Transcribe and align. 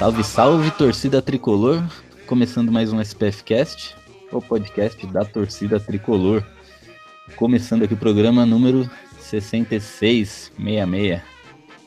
Salve, 0.00 0.24
salve, 0.24 0.70
torcida 0.70 1.20
tricolor! 1.20 1.84
Começando 2.26 2.72
mais 2.72 2.90
um 2.90 3.02
SPF 3.02 3.44
Cast, 3.44 3.94
o 4.32 4.40
podcast 4.40 5.06
da 5.08 5.26
torcida 5.26 5.78
tricolor. 5.78 6.42
Começando 7.36 7.82
aqui 7.82 7.92
o 7.92 7.98
programa 7.98 8.46
número 8.46 8.88
6666 9.18 10.52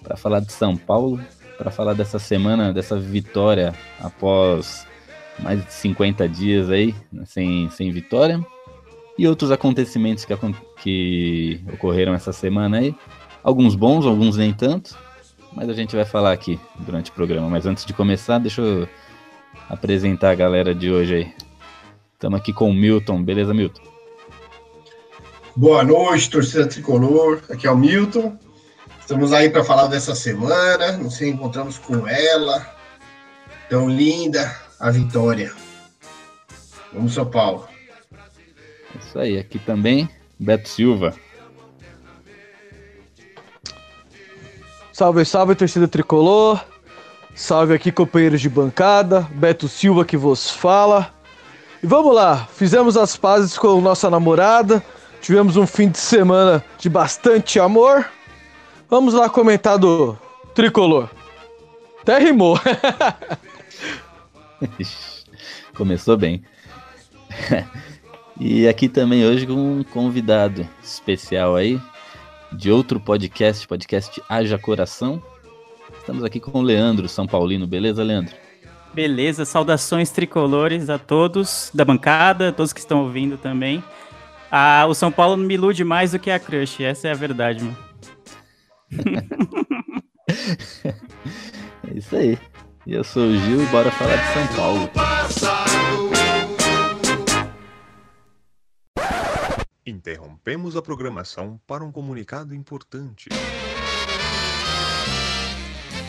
para 0.04 0.16
falar 0.16 0.42
de 0.42 0.54
São 0.54 0.78
Paulo, 0.78 1.20
para 1.58 1.72
falar 1.72 1.96
dessa 1.96 2.20
semana, 2.20 2.72
dessa 2.72 3.00
vitória 3.00 3.74
após 4.00 4.86
mais 5.40 5.66
de 5.66 5.74
50 5.74 6.30
dias 6.30 6.70
aí 6.70 6.94
né, 7.12 7.24
sem, 7.26 7.68
sem 7.72 7.90
vitória 7.90 8.40
e 9.18 9.28
outros 9.28 9.50
acontecimentos 9.50 10.24
que, 10.24 10.36
que 10.84 11.64
ocorreram 11.74 12.14
essa 12.14 12.32
semana 12.32 12.78
aí. 12.78 12.96
Alguns 13.44 13.74
bons, 13.74 14.06
alguns 14.06 14.38
nem 14.38 14.54
tanto 14.54 14.96
mas 15.56 15.70
a 15.70 15.74
gente 15.74 15.96
vai 15.96 16.06
falar 16.06 16.32
aqui 16.32 16.60
durante 16.80 17.12
o 17.12 17.14
programa. 17.14 17.50
Mas 17.50 17.66
antes 17.66 17.86
de 17.86 17.94
começar, 17.94 18.40
deixa 18.40 18.62
eu 18.62 18.88
apresentar 19.70 20.32
a 20.32 20.36
galera 20.36 20.74
de 20.74 20.92
hoje 20.92 21.16
aí. 21.16 21.34
Estamos 22.14 22.40
aqui 22.40 22.54
com 22.54 22.70
o 22.70 22.74
Milton, 22.74 23.24
beleza, 23.24 23.54
Milton? 23.54 23.82
Boa 25.56 25.84
noite, 25.84 26.30
torcida 26.30 26.68
tricolor. 26.68 27.42
Aqui 27.50 27.68
é 27.68 27.72
o 27.72 27.78
Milton. 27.78 28.38
Estamos 29.00 29.34
aí 29.34 29.50
para 29.50 29.64
falar 29.64 29.88
dessa 29.88 30.16
semana. 30.16 30.94
Nos 30.94 31.22
encontramos 31.22 31.78
com 31.78 32.08
ela, 32.08 32.66
tão 33.70 33.90
linda, 33.90 34.56
a 34.80 34.90
Vitória. 34.90 35.54
Vamos, 36.92 37.14
São 37.14 37.26
Paulo. 37.26 37.68
Isso 39.00 39.20
aí, 39.20 39.38
aqui 39.38 39.60
também, 39.60 40.10
Beto 40.40 40.70
Silva. 40.70 41.14
Salve, 44.94 45.26
salve, 45.26 45.56
torcida 45.56 45.88
tricolor. 45.88 46.64
Salve 47.34 47.74
aqui, 47.74 47.92
companheiros 47.92 48.40
de 48.40 48.48
bancada. 48.48 49.28
Beto 49.32 49.68
Silva 49.68 50.06
que 50.06 50.16
vos 50.16 50.52
fala. 50.52 51.12
E 51.82 51.88
vamos 51.88 52.14
lá, 52.14 52.48
fizemos 52.54 52.96
as 52.96 53.18
pazes 53.18 53.58
com 53.58 53.82
nossa 53.82 54.08
namorada. 54.08 54.86
Tivemos 55.20 55.58
um 55.58 55.66
fim 55.66 55.90
de 55.90 55.98
semana 55.98 56.64
de 56.78 56.90
bastante 56.90 57.60
amor. 57.60 58.08
Vamos 58.88 59.16
lá 59.16 59.28
comentar 59.28 59.80
do 59.80 60.16
tricolor. 60.54 61.10
Até 62.04 62.20
rimou. 62.20 62.60
Começou 65.74 66.16
bem. 66.16 66.44
e 68.40 68.68
aqui 68.68 68.88
também 68.88 69.26
hoje 69.26 69.48
com 69.48 69.80
um 69.80 69.84
convidado 69.84 70.70
especial 70.84 71.56
aí, 71.56 71.82
de 72.56 72.72
outro 72.72 73.00
podcast, 73.00 73.68
podcast 73.68 74.22
Haja 74.30 74.58
Coração. 74.58 75.22
Estamos 76.00 76.24
aqui 76.24 76.40
com 76.40 76.60
o 76.60 76.62
Leandro 76.62 77.10
São 77.10 77.26
Paulino, 77.26 77.68
beleza, 77.68 78.04
Leandro? 78.04 78.36
Beleza, 78.94 79.46
saudações 79.46 80.12
tricolores 80.12 80.90
a 80.90 81.00
todos 81.00 81.72
da 81.74 81.84
bancada, 81.84 82.52
todos 82.52 82.72
que 82.72 82.80
estão 82.80 83.04
ouvindo 83.04 83.38
também. 83.38 83.84
Ah, 84.52 84.86
o 84.88 84.94
São 84.94 85.12
Paulo 85.12 85.36
me 85.36 85.56
ilude 85.56 85.84
mais 85.84 86.12
do 86.12 86.20
que 86.20 86.30
a 86.30 86.40
Crush, 86.40 86.84
essa 86.84 87.08
é 87.08 87.12
a 87.12 87.16
verdade, 87.16 87.64
mano. 87.64 87.78
é 91.88 91.98
isso 91.98 92.16
aí. 92.16 92.38
Eu 92.86 93.04
sou 93.04 93.24
o 93.24 93.36
Gil 93.36 93.64
e 93.64 93.66
bora 93.68 93.90
falar 93.92 94.16
de 94.16 94.34
São 94.34 94.48
Paulo. 94.56 94.90
Interrompemos 99.86 100.78
a 100.78 100.82
programação 100.82 101.60
para 101.68 101.84
um 101.84 101.92
comunicado 101.92 102.56
importante. 102.56 103.28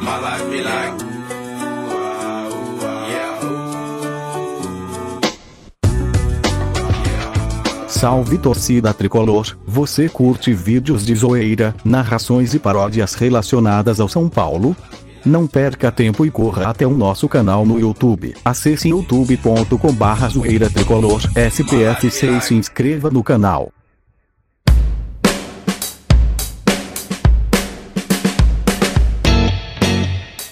My 0.00 0.18
life 0.18 0.50
be 0.50 0.62
like. 0.62 1.01
Salve 8.02 8.36
torcida 8.36 8.92
tricolor, 8.92 9.56
você 9.64 10.08
curte 10.08 10.52
vídeos 10.52 11.06
de 11.06 11.14
zoeira, 11.14 11.72
narrações 11.84 12.52
e 12.52 12.58
paródias 12.58 13.14
relacionadas 13.14 14.00
ao 14.00 14.08
São 14.08 14.28
Paulo? 14.28 14.76
Não 15.24 15.46
perca 15.46 15.92
tempo 15.92 16.26
e 16.26 16.30
corra 16.32 16.68
até 16.68 16.84
o 16.84 16.90
nosso 16.90 17.28
canal 17.28 17.64
no 17.64 17.78
YouTube. 17.78 18.34
Acesse 18.44 18.88
youtube.com 18.88 19.92
barra 19.92 20.28
zoeira 20.28 20.68
tricolor 20.68 21.20
SPF6 21.34 22.38
e 22.38 22.40
se 22.40 22.54
inscreva 22.56 23.08
no 23.08 23.22
canal. 23.22 23.72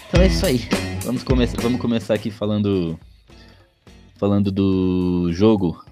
Então 0.09 0.23
é 0.23 0.27
isso 0.29 0.47
aí. 0.47 0.69
Vamos 1.03 1.25
começar, 1.25 1.61
vamos 1.61 1.81
começar 1.81 2.15
aqui 2.15 2.31
falando 2.31 2.97
falando 4.21 4.53
do 4.53 5.33
jogo 5.33 5.90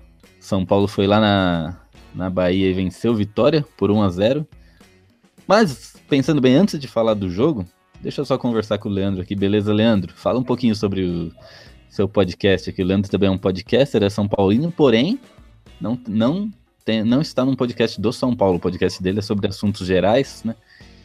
são 0.48 0.64
Paulo 0.64 0.88
foi 0.88 1.06
lá 1.06 1.20
na, 1.20 1.76
na 2.14 2.30
Bahia 2.30 2.70
e 2.70 2.72
venceu 2.72 3.14
Vitória 3.14 3.64
por 3.76 3.90
1 3.90 4.02
a 4.02 4.08
0 4.08 4.48
Mas, 5.46 5.94
pensando 6.08 6.40
bem, 6.40 6.56
antes 6.56 6.80
de 6.80 6.88
falar 6.88 7.12
do 7.12 7.28
jogo, 7.28 7.66
deixa 8.00 8.22
eu 8.22 8.24
só 8.24 8.38
conversar 8.38 8.78
com 8.78 8.88
o 8.88 8.92
Leandro 8.92 9.20
aqui. 9.20 9.36
Beleza, 9.36 9.74
Leandro? 9.74 10.14
Fala 10.16 10.38
um 10.38 10.42
pouquinho 10.42 10.74
sobre 10.74 11.02
o 11.04 11.32
seu 11.90 12.08
podcast 12.08 12.70
aqui. 12.70 12.82
O 12.82 12.86
Leandro 12.86 13.10
também 13.10 13.28
é 13.28 13.30
um 13.30 13.36
podcaster, 13.36 14.02
é 14.02 14.08
São 14.08 14.26
Paulino, 14.26 14.72
porém, 14.72 15.20
não, 15.78 16.00
não, 16.08 16.50
tem, 16.82 17.04
não 17.04 17.20
está 17.20 17.44
num 17.44 17.54
podcast 17.54 18.00
do 18.00 18.10
São 18.10 18.34
Paulo. 18.34 18.56
O 18.56 18.60
podcast 18.60 19.02
dele 19.02 19.18
é 19.18 19.22
sobre 19.22 19.48
assuntos 19.48 19.86
gerais, 19.86 20.42
né? 20.44 20.56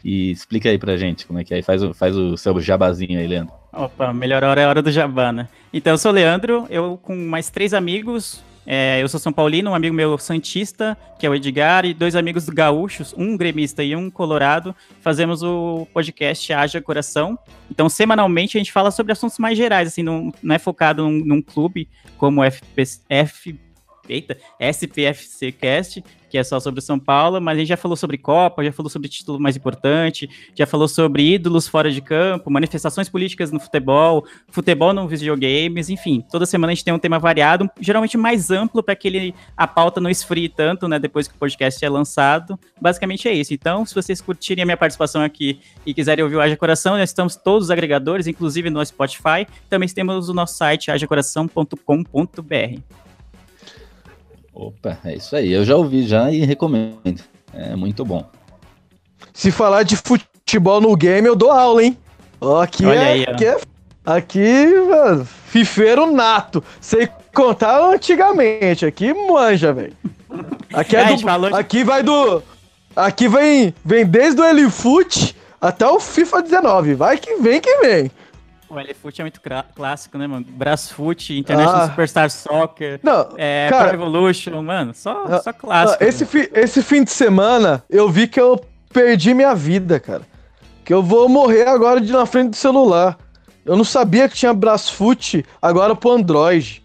E 0.02 0.30
explica 0.30 0.70
aí 0.70 0.78
pra 0.78 0.96
gente 0.96 1.26
como 1.26 1.38
é 1.38 1.44
que 1.44 1.52
é. 1.52 1.60
Faz, 1.60 1.82
faz 1.94 2.16
o 2.16 2.34
seu 2.38 2.58
jabazinho 2.60 3.18
aí, 3.18 3.26
Leandro. 3.26 3.54
Opa, 3.74 4.10
melhor 4.14 4.42
hora 4.42 4.62
é 4.62 4.64
a 4.64 4.68
hora 4.70 4.80
do 4.80 4.90
jabá, 4.90 5.32
né? 5.32 5.48
Então, 5.70 5.92
eu 5.92 5.98
sou 5.98 6.12
o 6.12 6.14
Leandro, 6.14 6.66
eu 6.70 6.98
com 7.02 7.14
mais 7.14 7.50
três 7.50 7.74
amigos. 7.74 8.42
É, 8.66 9.02
eu 9.02 9.08
sou 9.08 9.20
São 9.20 9.32
Paulino, 9.32 9.70
um 9.70 9.74
amigo 9.74 9.94
meu 9.94 10.16
Santista, 10.18 10.96
que 11.18 11.26
é 11.26 11.30
o 11.30 11.34
Edgar, 11.34 11.84
e 11.84 11.92
dois 11.92 12.16
amigos 12.16 12.48
gaúchos, 12.48 13.14
um 13.16 13.36
gremista 13.36 13.82
e 13.82 13.94
um 13.94 14.10
colorado. 14.10 14.74
Fazemos 15.00 15.42
o 15.42 15.86
podcast 15.92 16.52
Haja 16.52 16.80
Coração. 16.80 17.38
Então, 17.70 17.88
semanalmente, 17.88 18.56
a 18.56 18.60
gente 18.60 18.72
fala 18.72 18.90
sobre 18.90 19.12
assuntos 19.12 19.38
mais 19.38 19.56
gerais, 19.56 19.88
assim, 19.88 20.02
não, 20.02 20.32
não 20.42 20.54
é 20.54 20.58
focado 20.58 21.02
num, 21.02 21.24
num 21.24 21.42
clube 21.42 21.88
como 22.16 22.42
FP, 22.42 22.82
F, 23.08 23.58
eita, 24.08 24.36
SPFC 24.60 25.52
Cast, 25.52 26.02
que 26.34 26.38
é 26.38 26.42
só 26.42 26.58
sobre 26.58 26.80
São 26.80 26.98
Paulo, 26.98 27.40
mas 27.40 27.56
a 27.56 27.60
gente 27.60 27.68
já 27.68 27.76
falou 27.76 27.96
sobre 27.96 28.18
Copa, 28.18 28.64
já 28.64 28.72
falou 28.72 28.90
sobre 28.90 29.08
título 29.08 29.38
mais 29.38 29.56
importante, 29.56 30.28
já 30.52 30.66
falou 30.66 30.88
sobre 30.88 31.32
ídolos 31.32 31.68
fora 31.68 31.92
de 31.92 32.00
campo, 32.00 32.50
manifestações 32.50 33.08
políticas 33.08 33.52
no 33.52 33.60
futebol, 33.60 34.26
futebol 34.48 34.92
nos 34.92 35.08
videogames, 35.08 35.88
enfim, 35.88 36.24
toda 36.28 36.44
semana 36.44 36.72
a 36.72 36.74
gente 36.74 36.84
tem 36.84 36.92
um 36.92 36.98
tema 36.98 37.20
variado, 37.20 37.70
geralmente 37.80 38.16
mais 38.16 38.50
amplo 38.50 38.82
para 38.82 38.96
que 38.96 39.06
ele, 39.06 39.32
a 39.56 39.68
pauta 39.68 40.00
não 40.00 40.10
esfrie 40.10 40.48
tanto, 40.48 40.88
né, 40.88 40.98
depois 40.98 41.28
que 41.28 41.36
o 41.36 41.38
podcast 41.38 41.84
é 41.84 41.88
lançado. 41.88 42.58
Basicamente 42.80 43.28
é 43.28 43.32
isso. 43.32 43.54
Então, 43.54 43.86
se 43.86 43.94
vocês 43.94 44.20
curtirem 44.20 44.62
a 44.62 44.66
minha 44.66 44.76
participação 44.76 45.22
aqui 45.22 45.60
e 45.86 45.94
quiserem 45.94 46.24
ouvir 46.24 46.34
o 46.34 46.40
Haja 46.40 46.56
Coração, 46.56 46.96
nós 46.96 47.10
estamos 47.10 47.36
todos 47.36 47.66
os 47.66 47.70
agregadores, 47.70 48.26
inclusive 48.26 48.70
no 48.70 48.84
Spotify. 48.84 49.46
Também 49.70 49.88
temos 49.88 50.28
o 50.28 50.34
nosso 50.34 50.56
site 50.56 50.90
hajacoração.com.br. 50.90 53.03
Opa, 54.54 54.98
é 55.04 55.16
isso 55.16 55.34
aí. 55.34 55.52
Eu 55.52 55.64
já 55.64 55.76
ouvi 55.76 56.06
já 56.06 56.30
e 56.30 56.44
recomendo. 56.44 56.98
É 57.52 57.74
muito 57.74 58.04
bom. 58.04 58.24
Se 59.32 59.50
falar 59.50 59.82
de 59.82 59.96
futebol 59.96 60.80
no 60.80 60.96
game, 60.96 61.26
eu 61.26 61.34
dou 61.34 61.50
aula, 61.50 61.82
hein? 61.82 61.98
Aqui 62.62 62.86
Olha 62.86 62.98
é, 63.00 63.12
aí, 63.12 63.24
ó. 63.28 63.32
aqui 63.32 63.46
é. 63.46 63.56
Aqui, 64.06 64.74
mano, 64.88 65.24
fifeiro 65.24 66.12
nato. 66.12 66.62
Sei 66.80 67.08
contar 67.34 67.80
antigamente. 67.90 68.84
Aqui 68.84 69.14
manja, 69.14 69.72
velho. 69.72 69.94
Aqui, 70.72 70.94
é 70.96 71.00
É, 71.00 71.16
do- 71.16 71.56
aqui 71.56 71.82
vai 71.84 72.02
do. 72.02 72.42
Aqui 72.94 73.28
vem, 73.28 73.74
vem 73.84 74.04
desde 74.04 74.40
o 74.40 74.44
Elifoot 74.44 75.34
até 75.60 75.86
o 75.86 75.98
FIFA 75.98 76.42
19. 76.42 76.94
Vai 76.94 77.16
que 77.16 77.36
vem 77.36 77.60
que 77.60 77.76
vem. 77.78 78.10
O 78.74 78.80
LFoot 78.80 79.20
é 79.20 79.24
muito 79.24 79.40
clássico, 79.74 80.18
né, 80.18 80.26
mano? 80.26 80.44
Brasfoot, 80.48 81.38
International 81.38 81.82
Ah. 81.82 81.88
Superstar 81.90 82.30
Soccer, 82.30 82.98
Não, 83.02 83.28
é, 83.36 83.68
cara- 83.70 83.88
Pro 83.90 83.96
Evolution, 83.98 84.60
mano, 84.62 84.92
só, 84.94 85.24
Ah, 85.28 85.40
só 85.40 85.52
clássico. 85.52 86.02
Ah, 86.02 86.06
esse, 86.08 86.26
fi- 86.26 86.50
esse 86.52 86.82
fim 86.82 87.04
de 87.04 87.10
semana, 87.12 87.84
eu 87.88 88.08
vi 88.10 88.26
que 88.26 88.40
eu 88.40 88.60
perdi 88.92 89.32
minha 89.32 89.54
vida, 89.54 90.00
cara. 90.00 90.22
Que 90.84 90.92
eu 90.92 91.02
vou 91.02 91.28
morrer 91.28 91.68
agora 91.68 92.00
de 92.00 92.12
na 92.12 92.26
frente 92.26 92.50
do 92.50 92.56
celular. 92.56 93.16
Eu 93.64 93.76
não 93.76 93.84
sabia 93.84 94.28
que 94.28 94.34
tinha 94.34 94.52
Brasfoot 94.52 95.44
agora 95.62 95.94
pro 95.96 96.10
Android. 96.10 96.82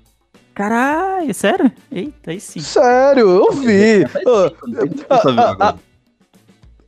Caralho, 0.53 1.33
sério? 1.33 1.71
Eita, 1.91 2.31
aí 2.31 2.39
sim. 2.39 2.59
Sério, 2.59 3.29
eu 3.29 3.51
vi. 3.53 4.03
Ô, 4.25 4.29
Eu 4.35 5.21
só 5.21 5.31
vi 5.31 5.39
agora. 5.39 5.75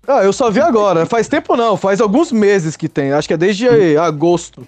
Ah, 0.08 0.24
eu 0.24 0.34
só 0.34 0.50
vi 0.52 0.60
agora. 0.60 1.06
Faz 1.06 1.28
tempo 1.28 1.56
não, 1.56 1.78
faz 1.78 2.02
alguns 2.02 2.32
meses 2.32 2.76
que 2.76 2.90
tem. 2.90 3.12
Acho 3.14 3.28
que 3.28 3.34
é 3.34 3.38
desde 3.38 3.68
eh, 3.68 3.98
agosto 3.98 4.68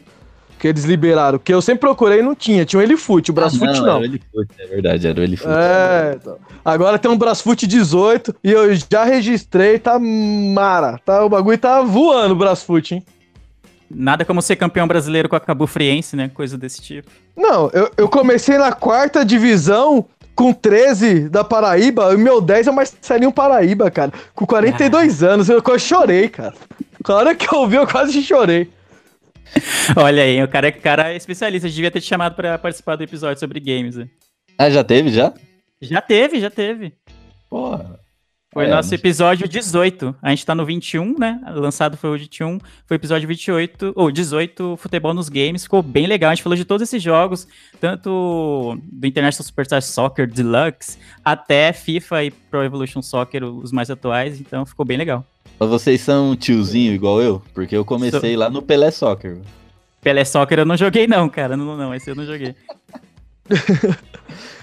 que 0.63 0.68
eles 0.69 0.86
liberaram. 0.86 1.38
Que 1.38 1.54
eu 1.54 1.62
sempre 1.62 1.81
procurei 1.81 2.19
e 2.19 2.21
não 2.21 2.33
tinha. 2.33 2.63
Tinha 2.63 2.80
o 2.80 2.81
Elifute, 2.81 3.31
o 3.31 3.33
Brasfoot 3.33 3.68
Ah, 3.68 3.81
não. 3.81 3.88
Era 3.89 4.00
o 4.00 4.06
Elifoot, 4.06 4.48
é 4.57 4.65
verdade, 4.65 5.07
era 5.07 5.19
o 5.19 5.24
Elifoot. 5.24 5.54
É, 5.54 6.18
então. 6.21 6.38
agora 6.63 6.98
tem 6.98 7.12
um 7.12 7.18
Brasfoot 7.18 7.68
18 7.68 8.33
e 8.42 8.50
eu 8.50 8.74
já 8.74 9.04
registrei, 9.04 9.77
tá 9.77 10.00
mara. 10.00 11.01
Tá, 11.04 11.25
o 11.25 11.27
bagulho 11.27 11.57
tá 11.57 11.81
voando 11.81 12.33
o 12.33 12.38
Brasfoot, 12.38 12.95
hein? 12.95 13.04
Nada 13.94 14.24
como 14.24 14.42
ser 14.42 14.56
campeão 14.56 14.88
brasileiro 14.88 15.27
com 15.27 15.36
a 15.36 15.39
Cabo 15.42 15.68
Friense, 15.68 16.15
né? 16.15 16.31
Coisa 16.33 16.57
desse 16.57 16.81
tipo. 16.81 17.12
Não, 17.36 17.69
eu, 17.74 17.92
eu 17.98 18.07
comecei 18.07 18.57
na 18.57 18.71
quarta 18.71 19.25
divisão 19.25 20.06
com 20.33 20.54
13 20.54 21.27
da 21.27 21.44
Paraíba 21.44 22.13
e 22.13 22.18
meu 22.18 22.39
10 22.39 22.68
é 22.68 22.71
o 22.71 22.74
Marcelinho 22.74 23.33
Paraíba, 23.33 23.92
cara. 23.92 24.13
Com 24.33 24.45
42 24.45 25.24
anos, 25.24 25.50
eu 25.50 25.62
quase 25.62 25.83
chorei, 25.83 26.30
cara. 26.30 26.54
Na 27.06 27.16
hora 27.16 27.36
que 27.36 27.54
eu 27.54 27.68
vi, 27.68 27.75
eu 27.75 27.86
quase 27.86 28.24
chorei. 28.24 28.71
Olha 29.95 30.23
aí, 30.23 30.41
o 30.44 30.47
cara, 30.47 30.67
é- 30.67 30.71
cara 30.71 31.13
é 31.13 31.15
especialista. 31.17 31.67
A 31.67 31.69
gente 31.69 31.75
devia 31.75 31.91
ter 31.91 32.01
te 32.01 32.07
chamado 32.07 32.35
pra 32.35 32.57
participar 32.57 32.95
do 32.95 33.03
episódio 33.03 33.39
sobre 33.39 33.59
games. 33.59 33.95
né? 33.95 34.07
Ah, 34.57 34.69
já 34.69 34.83
teve, 34.83 35.09
já? 35.09 35.33
Já 35.81 36.01
teve, 36.01 36.39
já 36.39 36.50
teve. 36.50 36.94
Porra. 37.50 38.00
Foi 38.53 38.65
É, 38.65 38.69
nosso 38.69 38.94
episódio 38.94 39.47
18. 39.47 40.15
A 40.21 40.29
gente 40.29 40.45
tá 40.45 40.53
no 40.53 40.63
21, 40.63 41.17
né? 41.17 41.41
Lançado 41.55 41.97
foi 41.97 42.11
o 42.11 42.17
21. 42.19 42.59
Foi 42.85 42.95
o 42.95 43.00
episódio 43.00 43.27
28, 43.27 43.94
ou 43.95 44.11
18, 44.11 44.77
Futebol 44.77 45.11
nos 45.11 45.27
Games. 45.27 45.63
Ficou 45.63 45.81
bem 45.81 46.06
legal. 46.06 46.29
A 46.29 46.35
gente 46.35 46.44
falou 46.44 46.56
de 46.56 46.63
todos 46.63 46.83
esses 46.88 47.01
jogos, 47.01 47.47
tanto 47.81 48.77
do 48.83 49.07
International 49.07 49.44
Superstar 49.44 49.81
Soccer 49.81 50.31
Deluxe, 50.31 50.99
até 51.25 51.73
FIFA 51.73 52.25
e 52.25 52.31
Pro 52.31 52.63
Evolution 52.63 53.01
Soccer, 53.01 53.44
os 53.44 53.71
mais 53.71 53.89
atuais. 53.89 54.39
Então 54.39 54.67
ficou 54.67 54.85
bem 54.85 54.97
legal. 54.97 55.25
Mas 55.59 55.69
Vocês 55.69 56.01
são 56.01 56.35
tiozinho 56.35 56.94
igual 56.94 57.21
eu? 57.21 57.41
Porque 57.53 57.75
eu 57.75 57.85
comecei 57.85 58.35
lá 58.35 58.50
no 58.50 58.61
Pelé 58.61 58.91
Soccer. 58.91 59.38
Pelé 60.01 60.25
Soccer 60.25 60.59
eu 60.59 60.65
não 60.65 60.75
joguei, 60.75 61.07
não, 61.07 61.29
cara. 61.29 61.55
Não, 61.55 61.77
não, 61.77 61.94
esse 61.94 62.09
eu 62.09 62.15
não 62.15 62.25
joguei. 62.25 62.55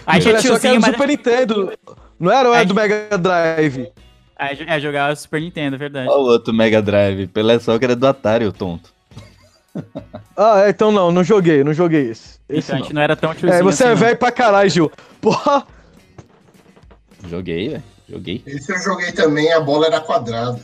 A 0.06 0.18
gente 0.18 0.46
é 0.46 0.48
só 0.48 0.58
que 0.58 0.66
era 0.66 0.76
do 0.76 0.82
mas. 0.82 0.90
Super 0.92 1.08
Nintendo. 1.08 1.72
Não 2.18 2.32
era 2.32 2.48
ou 2.48 2.54
era 2.54 2.64
do 2.64 2.74
Mega 2.74 3.16
Drive? 3.16 3.88
É, 4.38 4.76
é 4.76 4.80
jogar 4.80 5.16
Super 5.16 5.40
Nintendo, 5.40 5.76
é 5.76 5.78
verdade. 5.78 6.08
Olha 6.08 6.18
o 6.18 6.24
outro 6.24 6.52
Mega 6.52 6.82
Drive. 6.82 7.26
Pelé 7.28 7.58
Soccer 7.58 7.90
é 7.90 7.94
do 7.94 8.06
Atari, 8.06 8.46
o 8.46 8.52
tonto. 8.52 8.92
Ah, 10.42 10.62
é, 10.64 10.70
então 10.70 10.90
não, 10.90 11.12
não 11.12 11.22
joguei, 11.22 11.62
não 11.62 11.74
joguei 11.74 12.10
esse. 12.10 12.38
Esse 12.48 12.68
então 12.68 12.76
a 12.76 12.78
não. 12.78 12.84
gente 12.84 12.94
não 12.94 13.02
era 13.02 13.14
tão 13.14 13.34
tiozinho 13.34 13.60
É, 13.60 13.62
você 13.62 13.84
assim, 13.84 13.92
é 13.92 13.94
velho 13.94 14.16
pra 14.16 14.32
caralho, 14.32 14.70
Gil. 14.70 14.90
Porra! 15.20 15.66
Joguei, 17.28 17.68
velho. 17.68 17.82
Joguei. 18.08 18.42
Esse 18.46 18.72
eu 18.72 18.78
joguei 18.78 19.12
também, 19.12 19.52
a 19.52 19.60
bola 19.60 19.88
era 19.88 20.00
quadrada. 20.00 20.58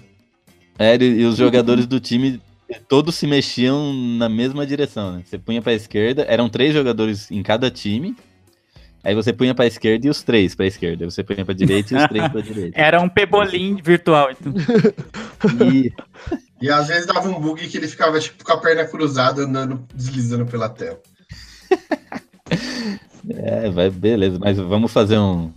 É, 0.78 0.96
e 0.96 1.20
e 1.20 1.24
os 1.24 1.36
jogadores 1.36 1.86
do 1.86 2.00
time 2.00 2.40
todos 2.88 3.14
se 3.14 3.26
mexiam 3.26 3.92
na 3.92 4.28
mesma 4.28 4.66
direção, 4.66 5.12
né? 5.12 5.22
Você 5.24 5.38
punha 5.38 5.62
pra 5.62 5.72
esquerda, 5.72 6.24
eram 6.28 6.48
três 6.48 6.74
jogadores 6.74 7.30
em 7.30 7.42
cada 7.42 7.70
time. 7.70 8.16
Aí 9.04 9.14
você 9.14 9.32
punha 9.32 9.54
pra 9.54 9.66
esquerda 9.66 10.06
e 10.06 10.10
os 10.10 10.22
três 10.22 10.54
pra 10.54 10.66
esquerda. 10.66 11.04
Aí 11.04 11.10
você 11.10 11.22
punha 11.22 11.44
pra 11.44 11.54
direita 11.54 11.94
e 11.94 11.96
os 11.96 12.08
três 12.08 12.28
pra 12.28 12.40
direita. 12.42 12.80
Era 12.80 13.00
um 13.00 13.08
pebolim 13.08 13.76
virtual. 13.82 14.30
Então. 14.32 14.52
E 15.72 15.92
E 16.60 16.70
às 16.70 16.88
vezes 16.88 17.06
dava 17.06 17.28
um 17.28 17.38
bug 17.38 17.66
que 17.68 17.76
ele 17.76 17.88
ficava 17.88 18.18
tipo 18.18 18.42
com 18.42 18.52
a 18.52 18.56
perna 18.56 18.84
cruzada 18.84 19.42
andando, 19.42 19.86
deslizando 19.94 20.46
pela 20.46 20.68
tela. 20.68 21.00
É, 23.28 23.68
vai, 23.68 23.90
beleza. 23.90 24.38
Mas 24.38 24.56
vamos 24.56 24.92
fazer 24.92 25.18
um, 25.18 25.52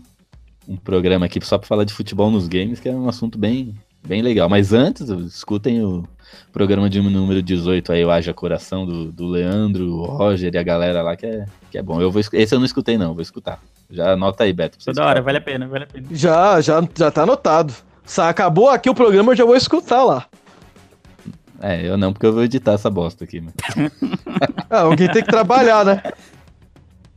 um 0.68 0.76
programa 0.76 1.28
aqui 1.28 1.40
só 1.46 1.56
pra 1.56 1.68
falar 1.68 1.84
de 1.84 1.94
futebol 1.94 2.32
nos 2.32 2.48
games, 2.48 2.80
que 2.80 2.90
é 2.90 2.92
um 2.92 3.08
assunto 3.08 3.38
bem, 3.38 3.76
bem 4.06 4.22
legal. 4.22 4.50
Mas 4.50 4.74
antes, 4.74 5.10
escutem 5.10 5.84
o 5.84 6.04
programa 6.52 6.90
de 6.90 7.02
número 7.02 7.42
18 7.42 7.92
aí, 7.92 8.04
o 8.04 8.12
Haja 8.12 8.34
Coração, 8.34 8.86
do, 8.86 9.12
do 9.12 9.28
Leandro, 9.28 9.94
o 9.94 10.06
Roger 10.06 10.54
e 10.54 10.58
a 10.58 10.64
galera 10.64 11.02
lá, 11.02 11.16
que 11.16 11.26
é, 11.26 11.46
que 11.72 11.78
é 11.78 11.82
bom. 11.82 12.02
Eu 12.02 12.12
vou, 12.12 12.22
esse 12.34 12.54
eu 12.54 12.60
não 12.60 12.66
escutei, 12.66 12.98
não, 12.98 13.14
vou 13.14 13.22
escutar. 13.22 13.60
Já 13.90 14.14
anota 14.14 14.44
aí, 14.44 14.54
Beto. 14.54 14.78
pra 14.78 14.84
você 14.84 14.94
Toda 14.94 15.08
hora, 15.08 15.22
vale 15.22 15.38
a 15.38 15.42
pena, 15.42 15.68
vale 15.68 15.84
a 15.86 15.88
pena. 15.88 16.08
Já, 16.12 16.62
já, 16.62 16.88
já 16.96 17.12
tá 17.12 17.24
anotado. 17.24 17.74
Acabou 18.18 18.70
aqui 18.70 18.90
o 18.90 18.96
programa, 18.96 19.32
eu 19.32 19.36
já 19.36 19.46
vou 19.46 19.56
escutar 19.56 20.04
lá. 20.04 20.26
É, 21.62 21.86
eu 21.86 21.98
não, 21.98 22.14
porque 22.14 22.26
eu 22.26 22.34
vou 22.34 22.44
editar 22.44 22.74
essa 22.74 22.90
bosta 22.90 23.24
aqui. 23.24 23.42
Mas... 23.42 23.54
Ah, 24.70 24.82
alguém 24.82 25.10
tem 25.10 25.24
que 25.24 25.30
trabalhar, 25.30 25.84
né? 25.84 26.02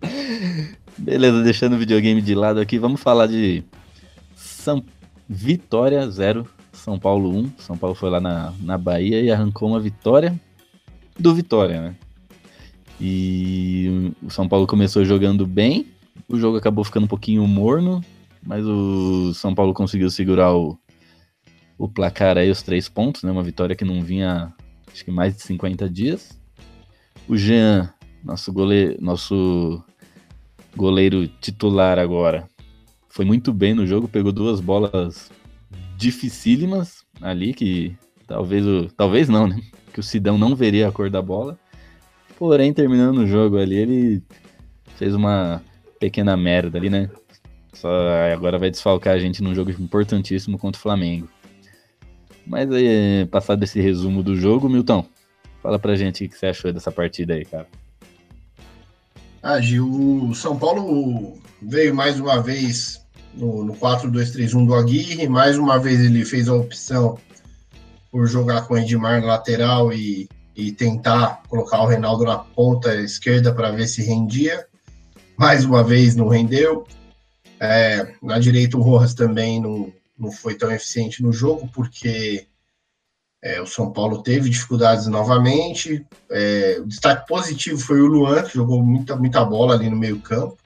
Beleza, 0.96 1.42
deixando 1.42 1.74
o 1.74 1.78
videogame 1.78 2.22
de 2.22 2.34
lado 2.34 2.58
aqui, 2.58 2.78
vamos 2.78 3.00
falar 3.00 3.26
de 3.26 3.62
São... 4.34 4.82
Vitória 5.28 6.10
0, 6.10 6.46
São 6.72 6.98
Paulo 6.98 7.30
1. 7.30 7.52
São 7.58 7.76
Paulo 7.76 7.94
foi 7.94 8.10
lá 8.10 8.20
na, 8.20 8.52
na 8.60 8.78
Bahia 8.78 9.20
e 9.20 9.30
arrancou 9.30 9.68
uma 9.68 9.80
vitória 9.80 10.38
do 11.18 11.34
Vitória, 11.34 11.80
né? 11.80 11.96
E 13.00 14.12
o 14.22 14.30
São 14.30 14.48
Paulo 14.48 14.66
começou 14.66 15.04
jogando 15.04 15.46
bem, 15.46 15.86
o 16.28 16.38
jogo 16.38 16.56
acabou 16.56 16.84
ficando 16.84 17.04
um 17.04 17.08
pouquinho 17.08 17.46
morno, 17.46 18.00
mas 18.42 18.64
o 18.64 19.34
São 19.34 19.54
Paulo 19.54 19.74
conseguiu 19.74 20.10
segurar 20.10 20.54
o, 20.54 20.78
o 21.76 21.88
placar 21.88 22.38
aí, 22.38 22.50
os 22.50 22.62
três 22.62 22.88
pontos, 22.88 23.22
né? 23.22 23.30
Uma 23.30 23.42
vitória 23.42 23.76
que 23.76 23.84
não 23.84 24.02
vinha, 24.02 24.52
acho 24.92 25.04
que 25.04 25.10
mais 25.10 25.34
de 25.34 25.42
50 25.42 25.88
dias. 25.88 26.38
O 27.28 27.36
Jean, 27.36 27.92
nosso 28.24 28.52
goleiro, 28.52 28.96
nosso 29.00 29.82
goleiro 30.76 31.26
titular 31.26 31.98
agora, 31.98 32.48
foi 33.08 33.24
muito 33.24 33.52
bem 33.52 33.74
no 33.74 33.86
jogo, 33.86 34.08
pegou 34.08 34.32
duas 34.32 34.60
bolas 34.60 35.30
dificílimas 36.02 37.04
ali, 37.20 37.54
que 37.54 37.96
talvez 38.26 38.66
o. 38.66 38.88
Talvez 38.96 39.28
não, 39.28 39.46
né? 39.46 39.60
Que 39.92 40.00
o 40.00 40.02
Sidão 40.02 40.36
não 40.36 40.56
veria 40.56 40.88
a 40.88 40.92
cor 40.92 41.08
da 41.08 41.22
bola. 41.22 41.58
Porém, 42.38 42.72
terminando 42.72 43.18
o 43.18 43.26
jogo 43.26 43.56
ali, 43.56 43.76
ele 43.76 44.22
fez 44.96 45.14
uma 45.14 45.62
pequena 46.00 46.36
merda 46.36 46.76
ali, 46.76 46.90
né? 46.90 47.08
Só 47.72 47.88
agora 48.32 48.58
vai 48.58 48.70
desfalcar 48.70 49.14
a 49.14 49.18
gente 49.18 49.42
num 49.42 49.54
jogo 49.54 49.70
importantíssimo 49.70 50.58
contra 50.58 50.78
o 50.78 50.82
Flamengo. 50.82 51.28
Mas 52.44 52.70
aí, 52.72 53.26
passado 53.30 53.62
esse 53.62 53.80
resumo 53.80 54.22
do 54.22 54.34
jogo, 54.34 54.68
Milton, 54.68 55.06
fala 55.62 55.78
pra 55.78 55.94
gente 55.94 56.24
o 56.24 56.28
que 56.28 56.36
você 56.36 56.46
achou 56.46 56.72
dessa 56.72 56.90
partida 56.90 57.34
aí, 57.34 57.44
cara. 57.44 57.68
Ah, 59.40 59.60
Gil, 59.60 59.88
o 59.88 60.34
São 60.34 60.58
Paulo 60.58 61.38
veio 61.60 61.94
mais 61.94 62.18
uma 62.18 62.42
vez 62.42 63.01
no, 63.34 63.64
no 63.64 63.74
4-2-3-1 63.74 64.66
do 64.66 64.74
Aguirre, 64.74 65.28
mais 65.28 65.58
uma 65.58 65.78
vez 65.78 66.00
ele 66.00 66.24
fez 66.24 66.48
a 66.48 66.54
opção 66.54 67.18
por 68.10 68.26
jogar 68.26 68.66
com 68.66 68.74
o 68.74 68.78
Edmar 68.78 69.24
lateral 69.24 69.92
e, 69.92 70.28
e 70.54 70.72
tentar 70.72 71.42
colocar 71.48 71.82
o 71.82 71.86
Reinaldo 71.86 72.24
na 72.24 72.38
ponta 72.38 72.94
esquerda 72.96 73.54
para 73.54 73.70
ver 73.70 73.86
se 73.86 74.02
rendia. 74.02 74.66
Mais 75.36 75.64
uma 75.64 75.82
vez 75.82 76.14
não 76.14 76.28
rendeu. 76.28 76.86
É, 77.58 78.14
na 78.22 78.38
direita 78.38 78.76
o 78.76 78.82
Rojas 78.82 79.14
também 79.14 79.60
não, 79.60 79.92
não 80.18 80.30
foi 80.30 80.54
tão 80.54 80.70
eficiente 80.70 81.22
no 81.22 81.32
jogo, 81.32 81.68
porque 81.72 82.46
é, 83.42 83.60
o 83.60 83.66
São 83.66 83.92
Paulo 83.92 84.22
teve 84.22 84.50
dificuldades 84.50 85.06
novamente. 85.06 86.06
É, 86.30 86.78
o 86.80 86.86
destaque 86.86 87.26
positivo 87.26 87.78
foi 87.78 88.00
o 88.00 88.06
Luan, 88.06 88.42
que 88.42 88.54
jogou 88.54 88.82
muita, 88.82 89.16
muita 89.16 89.44
bola 89.44 89.74
ali 89.74 89.90
no 89.90 89.96
meio-campo, 89.96 90.56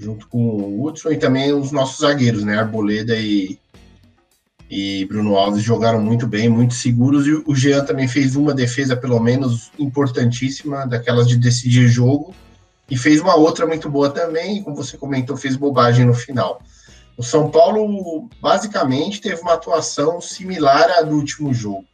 junto 0.00 0.26
com 0.28 0.38
o 0.38 0.82
Hudson 0.82 1.10
e 1.10 1.18
também 1.18 1.52
os 1.52 1.70
nossos 1.70 2.00
zagueiros, 2.00 2.42
né? 2.42 2.58
Arboleda 2.58 3.14
e, 3.16 3.58
e 4.70 5.04
Bruno 5.04 5.36
Alves 5.36 5.62
jogaram 5.62 6.00
muito 6.00 6.26
bem, 6.26 6.48
muito 6.48 6.72
seguros. 6.72 7.26
E 7.26 7.42
o 7.46 7.54
Jean 7.54 7.84
também 7.84 8.08
fez 8.08 8.34
uma 8.34 8.54
defesa, 8.54 8.96
pelo 8.96 9.20
menos 9.20 9.70
importantíssima, 9.78 10.86
daquelas 10.86 11.28
de 11.28 11.36
decidir 11.36 11.86
jogo. 11.86 12.34
E 12.90 12.96
fez 12.96 13.20
uma 13.20 13.36
outra 13.36 13.66
muito 13.66 13.88
boa 13.88 14.10
também, 14.10 14.62
como 14.62 14.74
você 14.74 14.96
comentou, 14.96 15.36
fez 15.36 15.54
bobagem 15.54 16.06
no 16.06 16.14
final. 16.14 16.60
O 17.16 17.22
São 17.22 17.50
Paulo 17.50 18.28
basicamente 18.40 19.20
teve 19.20 19.42
uma 19.42 19.52
atuação 19.52 20.20
similar 20.20 20.90
à 20.98 21.02
do 21.02 21.14
último 21.14 21.52
jogo. 21.52 21.84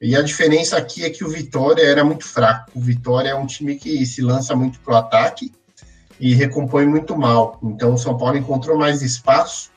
E 0.00 0.16
a 0.16 0.20
diferença 0.20 0.76
aqui 0.76 1.04
é 1.04 1.10
que 1.10 1.24
o 1.24 1.28
Vitória 1.28 1.82
era 1.82 2.04
muito 2.04 2.26
fraco. 2.26 2.72
O 2.74 2.80
Vitória 2.80 3.28
é 3.28 3.34
um 3.36 3.46
time 3.46 3.76
que 3.76 4.04
se 4.04 4.20
lança 4.20 4.54
muito 4.54 4.80
para 4.80 4.94
o 4.94 4.96
ataque 4.96 5.52
e 6.22 6.34
recompõe 6.34 6.86
muito 6.86 7.16
mal. 7.16 7.58
Então 7.64 7.94
o 7.94 7.98
São 7.98 8.16
Paulo 8.16 8.38
encontrou 8.38 8.78
mais 8.78 9.02
espaço 9.02 9.72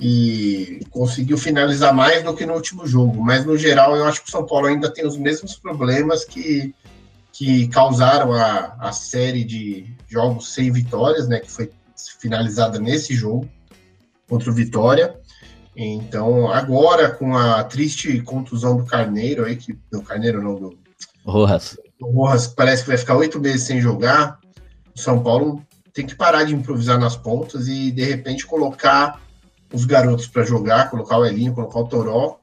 e 0.00 0.80
conseguiu 0.90 1.38
finalizar 1.38 1.94
mais 1.94 2.24
do 2.24 2.34
que 2.34 2.44
no 2.44 2.54
último 2.54 2.84
jogo. 2.88 3.22
Mas 3.22 3.44
no 3.44 3.56
geral 3.56 3.94
eu 3.94 4.04
acho 4.04 4.20
que 4.20 4.28
o 4.28 4.32
São 4.32 4.44
Paulo 4.44 4.66
ainda 4.66 4.92
tem 4.92 5.06
os 5.06 5.16
mesmos 5.16 5.54
problemas 5.54 6.24
que, 6.24 6.74
que 7.32 7.68
causaram 7.68 8.32
a, 8.32 8.74
a 8.80 8.90
série 8.90 9.44
de 9.44 9.94
jogos 10.08 10.52
sem 10.52 10.72
vitórias, 10.72 11.28
né? 11.28 11.38
Que 11.38 11.48
foi 11.48 11.70
finalizada 12.18 12.80
nesse 12.80 13.14
jogo 13.14 13.48
contra 14.28 14.50
o 14.50 14.52
Vitória. 14.52 15.14
Então, 15.76 16.50
agora 16.50 17.10
com 17.10 17.36
a 17.36 17.62
triste 17.62 18.20
contusão 18.22 18.76
do 18.76 18.84
Carneiro 18.84 19.44
aí, 19.44 19.54
que 19.54 19.78
do 19.88 20.02
Carneiro 20.02 20.42
não, 20.42 20.56
do 20.56 20.78
Rojas. 21.24 21.78
O 22.00 22.10
Rojas 22.10 22.48
parece 22.48 22.82
que 22.82 22.88
vai 22.88 22.98
ficar 22.98 23.16
oito 23.16 23.38
meses 23.38 23.62
sem 23.62 23.80
jogar. 23.80 24.42
O 24.94 24.98
São 24.98 25.22
Paulo 25.22 25.64
tem 25.92 26.06
que 26.06 26.14
parar 26.14 26.44
de 26.44 26.54
improvisar 26.54 26.98
nas 26.98 27.16
pontas 27.16 27.68
e 27.68 27.90
de 27.90 28.04
repente 28.04 28.46
colocar 28.46 29.20
os 29.72 29.84
garotos 29.84 30.26
para 30.26 30.44
jogar, 30.44 30.90
colocar 30.90 31.18
o 31.18 31.26
Elinho, 31.26 31.54
colocar 31.54 31.80
o 31.80 31.88
Toró, 31.88 32.38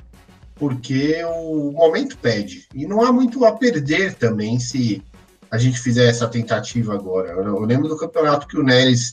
porque 0.56 1.24
o 1.24 1.72
momento 1.72 2.18
pede. 2.18 2.68
E 2.74 2.86
não 2.86 3.04
há 3.04 3.12
muito 3.12 3.46
a 3.46 3.54
perder 3.54 4.16
também 4.16 4.60
se 4.60 5.04
a 5.50 5.58
gente 5.58 5.80
fizer 5.80 6.08
essa 6.08 6.28
tentativa 6.28 6.94
agora. 6.94 7.32
Eu 7.32 7.60
lembro 7.62 7.88
do 7.88 7.98
campeonato 7.98 8.48
que 8.48 8.58
o 8.58 8.64
Neres 8.64 9.12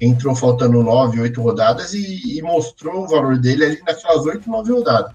entrou 0.00 0.34
faltando 0.34 0.82
nove, 0.82 1.20
oito 1.20 1.42
rodadas 1.42 1.92
e, 1.94 2.38
e, 2.38 2.42
mostrou 2.42 3.04
o 3.04 3.08
valor 3.08 3.38
dele 3.38 3.64
ali 3.64 3.82
naquelas 3.86 4.24
oito, 4.24 4.48
nove 4.48 4.72
rodadas. 4.72 5.12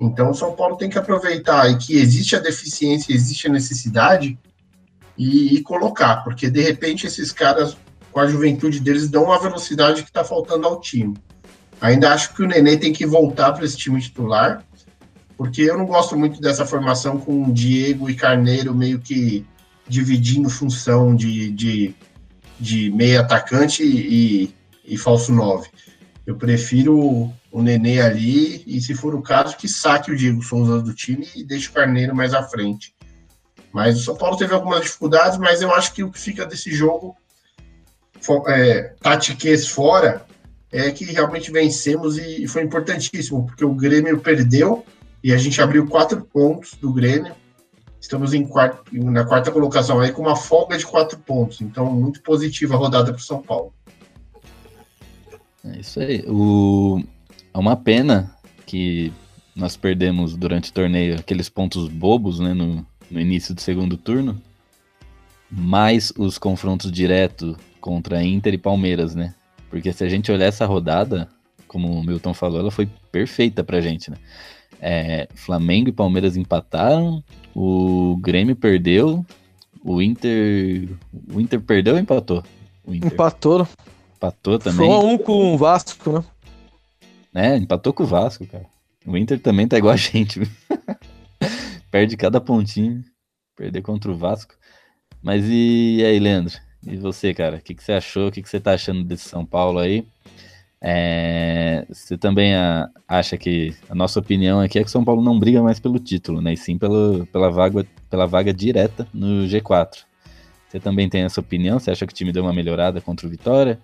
Então 0.00 0.30
o 0.30 0.34
São 0.34 0.52
Paulo 0.52 0.76
tem 0.76 0.90
que 0.90 0.98
aproveitar 0.98 1.70
e 1.70 1.78
que 1.78 1.96
existe 1.96 2.34
a 2.36 2.40
deficiência, 2.40 3.14
existe 3.14 3.46
a 3.46 3.50
necessidade 3.50 4.38
e, 5.22 5.56
e, 5.56 5.62
colocar, 5.62 6.24
porque 6.24 6.48
de 6.48 6.60
repente 6.62 7.06
esses 7.06 7.30
caras, 7.30 7.76
com 8.10 8.20
a 8.20 8.26
juventude 8.26 8.80
deles, 8.80 9.08
dão 9.08 9.24
uma 9.24 9.40
velocidade 9.40 10.02
que 10.02 10.08
está 10.08 10.24
faltando 10.24 10.66
ao 10.66 10.80
time. 10.80 11.16
Ainda 11.80 12.12
acho 12.12 12.34
que 12.34 12.42
o 12.42 12.46
Nenê 12.46 12.76
tem 12.76 12.92
que 12.92 13.06
voltar 13.06 13.52
para 13.52 13.64
esse 13.64 13.76
time 13.76 14.00
titular, 14.00 14.64
porque 15.36 15.62
eu 15.62 15.76
não 15.76 15.86
gosto 15.86 16.16
muito 16.16 16.40
dessa 16.40 16.66
formação 16.66 17.18
com 17.18 17.52
Diego 17.52 18.08
e 18.08 18.14
Carneiro 18.14 18.74
meio 18.74 18.98
que 19.00 19.44
dividindo 19.88 20.48
função 20.48 21.14
de, 21.14 21.50
de 21.50 21.94
de 22.60 22.90
meio 22.90 23.20
atacante 23.20 23.82
e, 23.82 24.54
e 24.84 24.96
falso 24.98 25.32
9. 25.32 25.68
Eu 26.26 26.36
prefiro 26.36 27.32
o 27.50 27.62
Nenê 27.62 28.00
ali 28.00 28.62
e, 28.66 28.80
se 28.80 28.94
for 28.94 29.14
o 29.14 29.22
caso, 29.22 29.56
que 29.56 29.66
saque 29.66 30.12
o 30.12 30.16
Diego 30.16 30.42
Souza 30.42 30.80
do 30.80 30.94
time 30.94 31.26
e 31.34 31.42
deixe 31.42 31.70
o 31.70 31.72
Carneiro 31.72 32.14
mais 32.14 32.34
à 32.34 32.42
frente. 32.42 32.94
Mas 33.72 33.98
o 33.98 34.04
São 34.04 34.16
Paulo 34.16 34.36
teve 34.36 34.54
algumas 34.54 34.82
dificuldades, 34.82 35.38
mas 35.38 35.62
eu 35.62 35.72
acho 35.72 35.92
que 35.92 36.02
o 36.02 36.10
que 36.10 36.18
fica 36.18 36.44
desse 36.44 36.72
jogo, 36.72 37.16
é, 38.48 38.94
fora, 39.68 40.26
é 40.72 40.90
que 40.90 41.04
realmente 41.04 41.50
vencemos 41.50 42.18
e 42.18 42.46
foi 42.46 42.62
importantíssimo, 42.62 43.46
porque 43.46 43.64
o 43.64 43.74
Grêmio 43.74 44.20
perdeu 44.20 44.84
e 45.22 45.32
a 45.32 45.36
gente 45.36 45.60
abriu 45.60 45.86
quatro 45.86 46.22
pontos 46.22 46.74
do 46.74 46.92
Grêmio 46.92 47.34
Estamos 48.00 48.32
em 48.32 48.46
quarto, 48.46 48.82
na 48.92 49.26
quarta 49.26 49.52
colocação 49.52 50.00
aí 50.00 50.10
com 50.10 50.22
uma 50.22 50.34
folga 50.34 50.78
de 50.78 50.86
quatro 50.86 51.18
pontos. 51.18 51.60
Então, 51.60 51.92
muito 51.92 52.22
positiva 52.22 52.74
a 52.74 52.78
rodada 52.78 53.12
para 53.12 53.20
o 53.20 53.22
São 53.22 53.42
Paulo. 53.42 53.74
É 55.62 55.78
isso 55.78 56.00
aí. 56.00 56.24
O... 56.26 57.02
É 57.52 57.58
uma 57.58 57.76
pena 57.76 58.34
que 58.64 59.12
nós 59.54 59.76
perdemos 59.76 60.34
durante 60.34 60.70
o 60.70 60.72
torneio 60.72 61.16
aqueles 61.16 61.50
pontos 61.50 61.88
bobos 61.88 62.40
né, 62.40 62.54
no, 62.54 62.86
no 63.10 63.20
início 63.20 63.54
do 63.54 63.60
segundo 63.60 63.96
turno, 63.96 64.40
mais 65.50 66.12
os 66.16 66.38
confrontos 66.38 66.92
diretos 66.92 67.56
contra 67.80 68.22
Inter 68.22 68.54
e 68.54 68.58
Palmeiras, 68.58 69.14
né? 69.14 69.34
Porque 69.68 69.92
se 69.92 70.04
a 70.04 70.08
gente 70.08 70.30
olhar 70.30 70.46
essa 70.46 70.66
rodada, 70.66 71.28
como 71.66 71.88
o 71.88 72.04
Milton 72.04 72.34
falou, 72.34 72.60
ela 72.60 72.70
foi 72.70 72.88
perfeita 73.10 73.64
pra 73.64 73.80
gente, 73.80 74.10
né? 74.10 74.16
É, 74.80 75.28
Flamengo 75.34 75.88
e 75.88 75.92
Palmeiras 75.92 76.36
empataram, 76.36 77.22
o 77.54 78.16
Grêmio 78.20 78.56
perdeu, 78.56 79.24
o 79.84 80.00
Inter. 80.00 80.88
O 81.32 81.40
Inter 81.40 81.60
perdeu 81.60 81.94
ou 81.94 82.00
empatou? 82.00 82.42
O 82.84 82.94
Inter. 82.94 83.12
Empatou. 83.12 83.66
Empatou 84.16 84.58
também. 84.58 84.86
Foi 84.86 85.04
um 85.04 85.18
com 85.18 85.54
o 85.54 85.58
Vasco, 85.58 86.12
né? 86.12 86.24
É, 87.32 87.56
empatou 87.56 87.92
com 87.92 88.02
o 88.02 88.06
Vasco, 88.06 88.46
cara. 88.46 88.66
O 89.06 89.16
Inter 89.16 89.40
também 89.40 89.66
tá 89.66 89.78
igual 89.78 89.94
a 89.94 89.96
gente. 89.96 90.40
Perde 91.90 92.16
cada 92.16 92.40
pontinho. 92.40 93.04
Perder 93.56 93.82
contra 93.82 94.10
o 94.10 94.16
Vasco. 94.16 94.54
Mas 95.22 95.44
e 95.46 96.02
aí, 96.04 96.18
Leandro? 96.18 96.54
E 96.86 96.96
você, 96.96 97.34
cara? 97.34 97.56
O 97.56 97.60
que, 97.60 97.74
que 97.74 97.84
você 97.84 97.92
achou? 97.92 98.28
O 98.28 98.32
que, 98.32 98.42
que 98.42 98.48
você 98.48 98.58
tá 98.58 98.72
achando 98.72 99.04
desse 99.04 99.28
São 99.28 99.44
Paulo 99.44 99.78
aí? 99.78 100.06
É, 100.82 101.84
você 101.90 102.16
também 102.16 102.54
a, 102.54 102.88
acha 103.06 103.36
que 103.36 103.74
a 103.88 103.94
nossa 103.94 104.18
opinião 104.18 104.60
aqui 104.60 104.78
é 104.78 104.82
que 104.82 104.88
o 104.88 104.90
São 104.90 105.04
Paulo 105.04 105.22
não 105.22 105.38
briga 105.38 105.62
mais 105.62 105.78
pelo 105.78 105.98
título, 105.98 106.40
né? 106.40 106.54
E 106.54 106.56
sim 106.56 106.78
pelo, 106.78 107.26
pela, 107.26 107.50
vaga, 107.50 107.86
pela 108.08 108.26
vaga 108.26 108.52
direta 108.52 109.06
no 109.12 109.46
G4. 109.46 110.04
Você 110.68 110.80
também 110.80 111.08
tem 111.08 111.22
essa 111.22 111.40
opinião? 111.40 111.78
Você 111.78 111.90
acha 111.90 112.06
que 112.06 112.12
o 112.12 112.16
time 112.16 112.32
deu 112.32 112.44
uma 112.44 112.52
melhorada 112.52 113.00
contra 113.00 113.26
o 113.26 113.30
Vitória? 113.30 113.78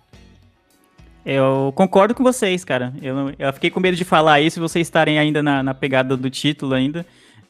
Eu 1.24 1.72
concordo 1.74 2.14
com 2.14 2.22
vocês, 2.22 2.64
cara. 2.64 2.94
Eu, 3.02 3.34
eu 3.38 3.52
fiquei 3.52 3.68
com 3.68 3.80
medo 3.80 3.96
de 3.96 4.04
falar 4.04 4.40
isso, 4.40 4.60
vocês 4.60 4.86
estarem 4.86 5.18
ainda 5.18 5.42
na, 5.42 5.62
na 5.62 5.74
pegada 5.74 6.16
do 6.16 6.30
título 6.30 6.72
ainda. 6.72 7.04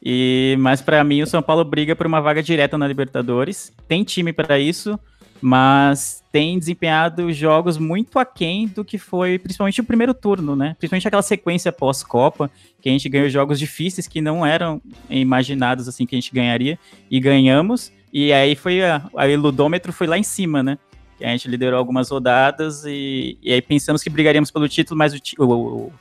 E 0.09 0.55
mas 0.59 0.81
para 0.81 1.03
mim 1.03 1.21
o 1.21 1.27
São 1.27 1.41
Paulo 1.41 1.65
briga 1.65 1.93
por 1.93 2.07
uma 2.07 2.21
vaga 2.21 2.41
direta 2.41 2.77
na 2.77 2.87
Libertadores. 2.87 3.73
Tem 3.89 4.05
time 4.05 4.31
para 4.31 4.57
isso 4.57 4.97
mas 5.41 6.23
tem 6.31 6.57
desempenhado 6.57 7.31
jogos 7.31 7.77
muito 7.77 8.17
aquém 8.17 8.67
do 8.67 8.83
que 8.83 8.97
foi 8.97 9.37
principalmente 9.37 9.81
o 9.81 9.83
primeiro 9.83 10.13
turno, 10.13 10.55
né? 10.55 10.75
Principalmente 10.79 11.07
aquela 11.07 11.21
sequência 11.21 11.71
pós-Copa, 11.71 12.49
que 12.81 12.89
a 12.89 12.91
gente 12.91 13.07
ganhou 13.07 13.29
jogos 13.29 13.59
difíceis 13.59 14.07
que 14.07 14.21
não 14.21 14.45
eram 14.45 14.81
imaginados 15.09 15.87
assim 15.87 16.05
que 16.05 16.15
a 16.15 16.19
gente 16.19 16.33
ganharia 16.33 16.79
e 17.09 17.19
ganhamos. 17.19 17.91
E 18.11 18.33
aí 18.33 18.55
foi 18.55 18.83
a, 18.83 19.09
a 19.15 19.25
Ludômetro 19.25 19.93
foi 19.93 20.07
lá 20.07 20.17
em 20.17 20.23
cima, 20.23 20.63
né? 20.63 20.77
A 21.21 21.27
gente 21.27 21.47
liderou 21.47 21.79
algumas 21.79 22.09
rodadas 22.09 22.83
e, 22.85 23.37
e 23.41 23.51
aí 23.51 23.61
pensamos 23.61 24.03
que 24.03 24.09
brigaríamos 24.09 24.51
pelo 24.51 24.67
título, 24.69 24.97
mas 24.97 25.13
o, 25.13 25.19
o, 25.39 25.43
o 25.43 25.93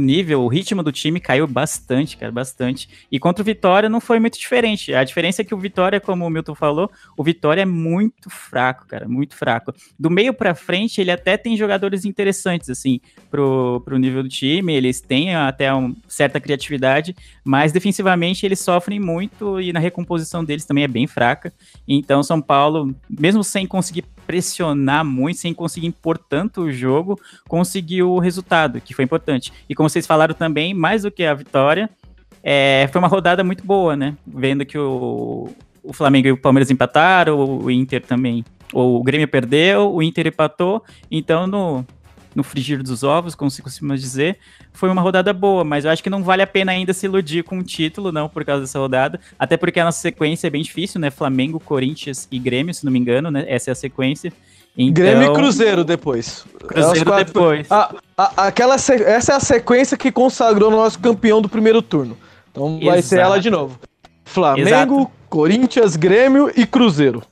nível, 0.00 0.42
o 0.42 0.48
ritmo 0.48 0.82
do 0.82 0.92
time 0.92 1.20
caiu 1.20 1.46
bastante, 1.46 2.16
cara, 2.16 2.32
bastante. 2.32 2.88
E 3.10 3.18
contra 3.18 3.42
o 3.42 3.44
Vitória 3.44 3.88
não 3.88 4.00
foi 4.00 4.18
muito 4.18 4.38
diferente. 4.38 4.94
A 4.94 5.04
diferença 5.04 5.42
é 5.42 5.44
que 5.44 5.54
o 5.54 5.58
Vitória, 5.58 6.00
como 6.00 6.26
o 6.26 6.30
Milton 6.30 6.54
falou, 6.54 6.90
o 7.16 7.22
Vitória 7.22 7.62
é 7.62 7.66
muito 7.66 8.30
fraco, 8.30 8.86
cara, 8.86 9.08
muito 9.08 9.36
fraco. 9.36 9.72
Do 9.98 10.10
meio 10.10 10.34
para 10.34 10.54
frente, 10.54 11.00
ele 11.00 11.10
até 11.10 11.36
tem 11.36 11.56
jogadores 11.56 12.04
interessantes, 12.04 12.70
assim, 12.70 13.00
pro, 13.30 13.80
pro 13.84 13.98
nível 13.98 14.22
do 14.22 14.28
time, 14.28 14.74
eles 14.74 15.00
têm 15.00 15.34
até 15.34 15.72
uma 15.72 15.94
certa 16.08 16.40
criatividade, 16.40 17.14
mas 17.44 17.72
defensivamente 17.72 18.44
eles 18.44 18.60
sofrem 18.60 18.98
muito 18.98 19.60
e 19.60 19.72
na 19.72 19.80
recomposição 19.80 20.44
deles 20.44 20.64
também 20.64 20.84
é 20.84 20.88
bem 20.88 21.06
fraca. 21.06 21.52
Então, 21.86 22.22
São 22.22 22.40
Paulo, 22.40 22.94
mesmo 23.08 23.44
sem 23.44 23.66
conseguir 23.66 24.04
pressionar 24.26 25.04
muito, 25.04 25.38
sem 25.38 25.54
conseguir 25.54 25.86
impor 25.86 26.18
tanto 26.18 26.62
o 26.62 26.72
jogo, 26.72 27.20
conseguiu 27.48 28.10
o 28.10 28.18
resultado, 28.18 28.80
que 28.80 28.94
foi 28.94 29.04
importante. 29.04 29.52
E 29.68 29.74
como 29.74 29.88
vocês 29.88 30.06
falaram 30.06 30.34
também, 30.34 30.74
mais 30.74 31.02
do 31.02 31.10
que 31.10 31.24
a 31.24 31.34
vitória, 31.34 31.88
é, 32.42 32.88
foi 32.92 32.98
uma 32.98 33.08
rodada 33.08 33.42
muito 33.42 33.64
boa, 33.64 33.96
né? 33.96 34.16
Vendo 34.26 34.64
que 34.64 34.78
o, 34.78 35.48
o 35.82 35.92
Flamengo 35.92 36.28
e 36.28 36.32
o 36.32 36.36
Palmeiras 36.36 36.70
empataram, 36.70 37.38
o 37.38 37.70
Inter 37.70 38.04
também. 38.04 38.44
O 38.72 39.02
Grêmio 39.02 39.28
perdeu, 39.28 39.92
o 39.92 40.02
Inter 40.02 40.26
empatou. 40.26 40.82
Então, 41.10 41.46
no, 41.46 41.86
no 42.36 42.44
frigir 42.44 42.82
dos 42.82 43.02
ovos, 43.02 43.34
como 43.34 43.50
se 43.50 43.62
costuma 43.62 43.96
dizer, 43.96 44.38
foi 44.72 44.90
uma 44.90 45.00
rodada 45.00 45.32
boa, 45.32 45.64
mas 45.64 45.86
eu 45.86 45.90
acho 45.90 46.02
que 46.02 46.10
não 46.10 46.22
vale 46.22 46.42
a 46.42 46.46
pena 46.46 46.70
ainda 46.70 46.92
se 46.92 47.06
iludir 47.06 47.42
com 47.42 47.58
o 47.58 47.64
título, 47.64 48.12
não, 48.12 48.28
por 48.28 48.44
causa 48.44 48.60
dessa 48.60 48.78
rodada. 48.78 49.18
Até 49.38 49.56
porque 49.56 49.80
a 49.80 49.84
nossa 49.84 49.98
sequência 49.98 50.46
é 50.46 50.50
bem 50.50 50.62
difícil, 50.62 51.00
né? 51.00 51.10
Flamengo, 51.10 51.58
Corinthians 51.58 52.28
e 52.30 52.38
Grêmio, 52.38 52.74
se 52.74 52.84
não 52.84 52.92
me 52.92 52.98
engano, 52.98 53.30
né? 53.30 53.46
Essa 53.48 53.70
é 53.70 53.72
a 53.72 53.74
sequência. 53.74 54.30
Então... 54.76 55.02
Grêmio 55.02 55.32
e 55.32 55.34
Cruzeiro 55.34 55.82
depois. 55.82 56.44
Cruzeiro 56.68 57.10
quatro... 57.10 57.24
depois. 57.24 57.72
A, 57.72 57.94
a, 58.16 58.46
aquela 58.48 58.76
se... 58.76 58.92
Essa 58.92 59.32
é 59.32 59.36
a 59.36 59.40
sequência 59.40 59.96
que 59.96 60.12
consagrou 60.12 60.68
o 60.68 60.76
nosso 60.76 60.98
campeão 60.98 61.40
do 61.40 61.48
primeiro 61.48 61.80
turno. 61.80 62.18
Então 62.50 62.78
vai 62.80 62.98
Exato. 62.98 63.08
ser 63.08 63.18
ela 63.20 63.40
de 63.40 63.48
novo. 63.48 63.80
Flamengo, 64.26 64.68
Exato. 64.68 65.10
Corinthians, 65.30 65.96
Grêmio 65.96 66.52
e 66.54 66.66
Cruzeiro. 66.66 67.22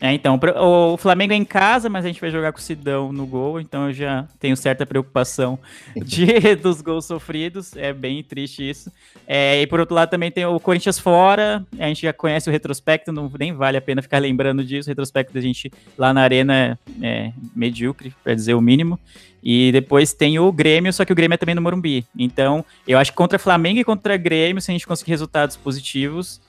É, 0.00 0.12
então, 0.12 0.38
o 0.60 0.96
Flamengo 0.96 1.32
é 1.32 1.36
em 1.36 1.44
casa, 1.44 1.88
mas 1.88 2.04
a 2.04 2.08
gente 2.08 2.20
vai 2.20 2.30
jogar 2.30 2.52
com 2.52 2.58
o 2.58 2.62
Sidão 2.62 3.12
no 3.12 3.26
gol, 3.26 3.60
então 3.60 3.88
eu 3.88 3.92
já 3.92 4.26
tenho 4.40 4.56
certa 4.56 4.84
preocupação 4.84 5.58
de, 5.96 6.56
dos 6.56 6.82
gols 6.82 7.06
sofridos, 7.06 7.76
é 7.76 7.92
bem 7.92 8.22
triste 8.22 8.68
isso. 8.68 8.92
É, 9.26 9.62
e 9.62 9.66
por 9.66 9.80
outro 9.80 9.94
lado 9.94 10.10
também 10.10 10.30
tem 10.30 10.44
o 10.44 10.58
Corinthians 10.58 10.98
fora, 10.98 11.64
a 11.78 11.86
gente 11.86 12.02
já 12.02 12.12
conhece 12.12 12.48
o 12.48 12.52
retrospecto, 12.52 13.12
não 13.12 13.30
nem 13.38 13.52
vale 13.52 13.76
a 13.76 13.80
pena 13.80 14.02
ficar 14.02 14.18
lembrando 14.18 14.64
disso, 14.64 14.88
o 14.88 14.90
retrospecto 14.90 15.32
da 15.32 15.40
gente 15.40 15.72
lá 15.96 16.12
na 16.12 16.22
arena 16.22 16.78
é, 17.00 17.06
é 17.06 17.32
medíocre, 17.54 18.12
para 18.22 18.34
dizer 18.34 18.54
o 18.54 18.60
mínimo. 18.60 18.98
E 19.42 19.70
depois 19.72 20.14
tem 20.14 20.38
o 20.38 20.50
Grêmio, 20.50 20.92
só 20.92 21.04
que 21.04 21.12
o 21.12 21.14
Grêmio 21.14 21.34
é 21.34 21.36
também 21.36 21.54
no 21.54 21.60
Morumbi. 21.60 22.06
Então, 22.18 22.64
eu 22.88 22.98
acho 22.98 23.10
que 23.10 23.16
contra 23.16 23.38
Flamengo 23.38 23.78
e 23.78 23.84
contra 23.84 24.16
Grêmio, 24.16 24.60
se 24.60 24.70
a 24.70 24.72
gente 24.74 24.86
conseguir 24.86 25.10
resultados 25.10 25.54
positivos, 25.54 26.40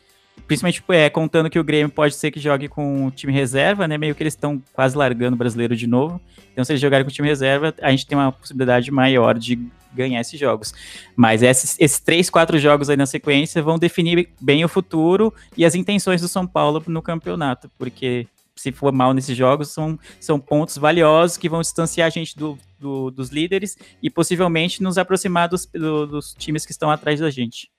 principalmente 0.47 0.83
é, 0.89 1.09
contando 1.09 1.49
que 1.49 1.59
o 1.59 1.63
Grêmio 1.63 1.89
pode 1.89 2.15
ser 2.15 2.31
que 2.31 2.39
jogue 2.39 2.67
com 2.67 3.07
o 3.07 3.11
time 3.11 3.33
reserva, 3.33 3.87
né? 3.87 3.97
Meio 3.97 4.15
que 4.15 4.23
eles 4.23 4.33
estão 4.33 4.61
quase 4.73 4.97
largando 4.97 5.35
o 5.35 5.37
brasileiro 5.37 5.75
de 5.75 5.87
novo. 5.87 6.21
Então, 6.51 6.63
se 6.63 6.71
eles 6.71 6.81
jogarem 6.81 7.03
com 7.03 7.09
o 7.09 7.13
time 7.13 7.27
reserva, 7.27 7.73
a 7.81 7.91
gente 7.91 8.05
tem 8.05 8.17
uma 8.17 8.31
possibilidade 8.31 8.91
maior 8.91 9.37
de 9.37 9.59
ganhar 9.93 10.19
esses 10.19 10.39
jogos. 10.39 10.73
Mas 11.15 11.41
esses, 11.41 11.77
esses 11.79 11.99
três, 11.99 12.29
quatro 12.29 12.59
jogos 12.59 12.89
aí 12.89 12.97
na 12.97 13.05
sequência 13.05 13.61
vão 13.61 13.79
definir 13.79 14.29
bem 14.41 14.63
o 14.63 14.67
futuro 14.67 15.33
e 15.57 15.65
as 15.65 15.73
intenções 15.73 16.21
do 16.21 16.27
São 16.27 16.45
Paulo 16.45 16.83
no 16.87 17.01
campeonato, 17.01 17.69
porque 17.77 18.27
se 18.55 18.71
for 18.71 18.91
mal 18.93 19.13
nesses 19.13 19.35
jogos, 19.35 19.69
são, 19.69 19.99
são 20.19 20.39
pontos 20.39 20.77
valiosos 20.77 21.37
que 21.37 21.49
vão 21.49 21.61
distanciar 21.61 22.07
a 22.07 22.09
gente 22.09 22.37
do, 22.37 22.57
do 22.79 23.11
dos 23.11 23.29
líderes 23.29 23.77
e 24.01 24.09
possivelmente 24.09 24.81
nos 24.81 24.97
aproximar 24.97 25.49
dos, 25.49 25.65
do, 25.65 26.07
dos 26.07 26.33
times 26.33 26.65
que 26.65 26.71
estão 26.71 26.89
atrás 26.89 27.19
da 27.19 27.29
gente. 27.29 27.69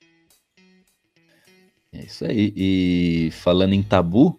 É 1.99 2.05
isso 2.05 2.25
aí. 2.25 2.53
E 2.55 3.31
falando 3.33 3.73
em 3.73 3.83
tabu, 3.83 4.38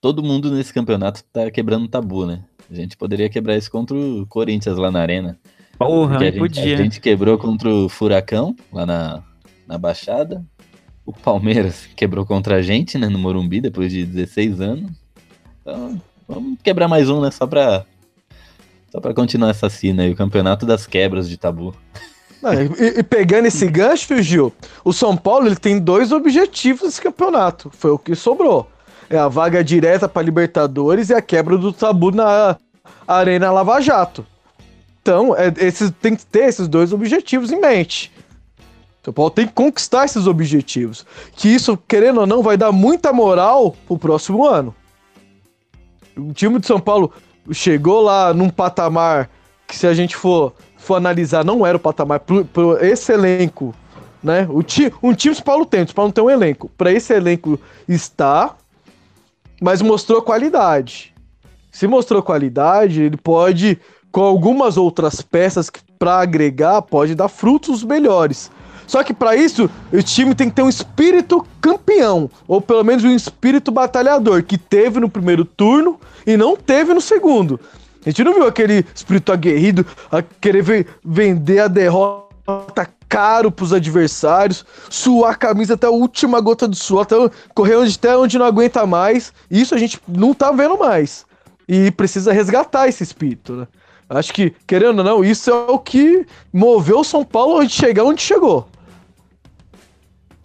todo 0.00 0.22
mundo 0.22 0.50
nesse 0.50 0.72
campeonato 0.72 1.22
tá 1.32 1.50
quebrando 1.50 1.86
tabu, 1.86 2.24
né? 2.24 2.44
A 2.70 2.74
gente 2.74 2.96
poderia 2.96 3.28
quebrar 3.28 3.56
isso 3.56 3.70
contra 3.70 3.96
o 3.96 4.26
Corinthians 4.26 4.78
lá 4.78 4.90
na 4.90 5.00
Arena. 5.00 5.38
Porra, 5.78 6.16
a 6.16 6.24
gente, 6.24 6.38
podia. 6.38 6.74
A 6.74 6.82
gente 6.82 7.00
quebrou 7.00 7.36
contra 7.36 7.68
o 7.68 7.88
Furacão 7.88 8.56
lá 8.72 8.86
na, 8.86 9.22
na 9.66 9.76
Baixada. 9.76 10.44
O 11.04 11.12
Palmeiras 11.12 11.86
quebrou 11.94 12.24
contra 12.24 12.56
a 12.56 12.62
gente, 12.62 12.96
né, 12.96 13.08
no 13.08 13.18
Morumbi, 13.18 13.60
depois 13.60 13.92
de 13.92 14.06
16 14.06 14.60
anos. 14.60 14.90
Então, 15.60 16.00
vamos 16.26 16.58
quebrar 16.62 16.88
mais 16.88 17.10
um, 17.10 17.20
né? 17.20 17.30
Só 17.30 17.46
pra, 17.46 17.84
só 18.90 19.00
pra 19.00 19.12
continuar 19.12 19.50
essa 19.50 19.68
cena 19.68 20.04
aí, 20.04 20.12
o 20.12 20.16
campeonato 20.16 20.64
das 20.64 20.86
quebras 20.86 21.28
de 21.28 21.36
tabu. 21.36 21.74
Não, 22.42 22.52
e, 22.52 22.98
e, 22.98 23.02
pegando 23.04 23.46
esse 23.46 23.66
gancho, 23.68 24.20
Gil, 24.20 24.52
o 24.84 24.92
São 24.92 25.16
Paulo 25.16 25.46
ele 25.46 25.56
tem 25.56 25.78
dois 25.78 26.10
objetivos 26.10 26.82
nesse 26.82 27.00
campeonato. 27.00 27.70
Foi 27.72 27.92
o 27.92 27.98
que 27.98 28.16
sobrou. 28.16 28.68
É 29.08 29.16
a 29.16 29.28
vaga 29.28 29.62
direta 29.62 30.08
para 30.08 30.22
Libertadores 30.22 31.10
e 31.10 31.14
a 31.14 31.22
quebra 31.22 31.56
do 31.56 31.72
tabu 31.72 32.10
na 32.10 32.56
Arena 33.06 33.52
Lava 33.52 33.80
Jato. 33.80 34.26
Então, 35.00 35.36
é, 35.36 35.52
esses, 35.58 35.92
tem 36.00 36.16
que 36.16 36.26
ter 36.26 36.48
esses 36.48 36.66
dois 36.66 36.92
objetivos 36.92 37.52
em 37.52 37.60
mente. 37.60 38.10
O 39.02 39.04
São 39.04 39.14
Paulo 39.14 39.30
tem 39.30 39.46
que 39.46 39.52
conquistar 39.52 40.04
esses 40.04 40.26
objetivos. 40.26 41.06
Que 41.36 41.48
isso, 41.48 41.76
querendo 41.86 42.20
ou 42.20 42.26
não, 42.26 42.42
vai 42.42 42.56
dar 42.56 42.72
muita 42.72 43.12
moral 43.12 43.76
pro 43.86 43.98
próximo 43.98 44.46
ano. 44.46 44.74
O 46.16 46.32
time 46.32 46.58
de 46.58 46.66
São 46.66 46.80
Paulo 46.80 47.12
chegou 47.52 48.00
lá 48.00 48.34
num 48.34 48.48
patamar 48.48 49.30
que, 49.66 49.76
se 49.76 49.86
a 49.86 49.94
gente 49.94 50.16
for, 50.16 50.52
for 50.82 50.96
analisar, 50.96 51.44
não 51.44 51.64
era 51.64 51.76
o 51.76 51.80
patamar 51.80 52.20
para 52.20 52.86
esse 52.86 53.12
elenco. 53.12 53.74
Né? 54.22 54.46
O 54.50 54.62
ti, 54.62 54.92
um 55.02 55.12
time 55.14 55.34
São 55.34 55.44
Paulo 55.44 55.66
tem, 55.66 55.82
o 55.82 55.86
São 55.86 55.94
Paulo 55.94 56.12
tem 56.12 56.22
um 56.22 56.30
elenco. 56.30 56.70
Para 56.76 56.92
esse 56.92 57.12
elenco 57.12 57.58
está, 57.88 58.54
mas 59.60 59.82
mostrou 59.82 60.22
qualidade. 60.22 61.12
Se 61.70 61.86
mostrou 61.86 62.22
qualidade, 62.22 63.02
ele 63.02 63.16
pode, 63.16 63.78
com 64.10 64.22
algumas 64.22 64.76
outras 64.76 65.22
peças 65.22 65.70
para 65.98 66.20
agregar, 66.20 66.82
pode 66.82 67.14
dar 67.14 67.28
frutos 67.28 67.82
melhores. 67.82 68.50
Só 68.86 69.02
que 69.02 69.14
para 69.14 69.34
isso, 69.34 69.70
o 69.92 70.02
time 70.02 70.34
tem 70.34 70.50
que 70.50 70.56
ter 70.56 70.62
um 70.62 70.68
espírito 70.68 71.46
campeão, 71.60 72.30
ou 72.46 72.60
pelo 72.60 72.84
menos 72.84 73.04
um 73.04 73.10
espírito 73.10 73.70
batalhador, 73.70 74.42
que 74.42 74.58
teve 74.58 75.00
no 75.00 75.08
primeiro 75.08 75.44
turno 75.44 75.98
e 76.26 76.36
não 76.36 76.56
teve 76.56 76.92
no 76.92 77.00
segundo. 77.00 77.58
A 78.04 78.10
gente 78.10 78.24
não 78.24 78.34
viu 78.34 78.46
aquele 78.46 78.84
espírito 78.94 79.32
aguerrido 79.32 79.86
a 80.10 80.22
querer 80.22 80.86
vender 81.04 81.60
a 81.60 81.68
derrota 81.68 82.88
caro 83.08 83.52
pros 83.52 83.72
adversários, 83.72 84.64
suar 84.90 85.32
a 85.32 85.36
camisa 85.36 85.74
até 85.74 85.86
a 85.86 85.90
última 85.90 86.40
gota 86.40 86.66
de 86.66 86.76
suor, 86.76 87.02
até, 87.02 87.14
correr 87.54 87.76
onde, 87.76 87.94
até 87.94 88.16
onde 88.16 88.38
não 88.38 88.46
aguenta 88.46 88.86
mais. 88.86 89.32
Isso 89.50 89.74
a 89.74 89.78
gente 89.78 90.00
não 90.08 90.34
tá 90.34 90.50
vendo 90.50 90.78
mais. 90.78 91.24
E 91.68 91.90
precisa 91.90 92.32
resgatar 92.32 92.88
esse 92.88 93.02
espírito, 93.02 93.52
né? 93.52 93.68
Acho 94.08 94.32
que, 94.32 94.54
querendo 94.66 94.98
ou 94.98 95.04
não, 95.04 95.24
isso 95.24 95.48
é 95.50 95.54
o 95.54 95.78
que 95.78 96.26
moveu 96.52 97.00
o 97.00 97.04
São 97.04 97.24
Paulo 97.24 97.58
a 97.58 97.68
chegar 97.68 98.04
onde 98.04 98.20
chegou. 98.20 98.68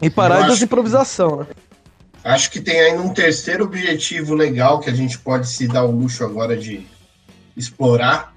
E 0.02 0.10
parar 0.10 0.48
das 0.48 0.62
improvisação, 0.62 1.38
né? 1.38 1.48
Acho 2.24 2.52
que 2.52 2.62
tem 2.62 2.80
ainda 2.80 3.02
um 3.02 3.14
terceiro 3.14 3.64
objetivo 3.64 4.36
legal 4.36 4.80
que 4.80 4.90
a 4.90 4.94
gente 4.94 5.18
pode 5.18 5.50
se 5.50 5.68
dar 5.68 5.84
o 5.84 5.92
luxo 5.92 6.24
agora 6.24 6.56
de 6.56 6.86
explorar, 7.58 8.34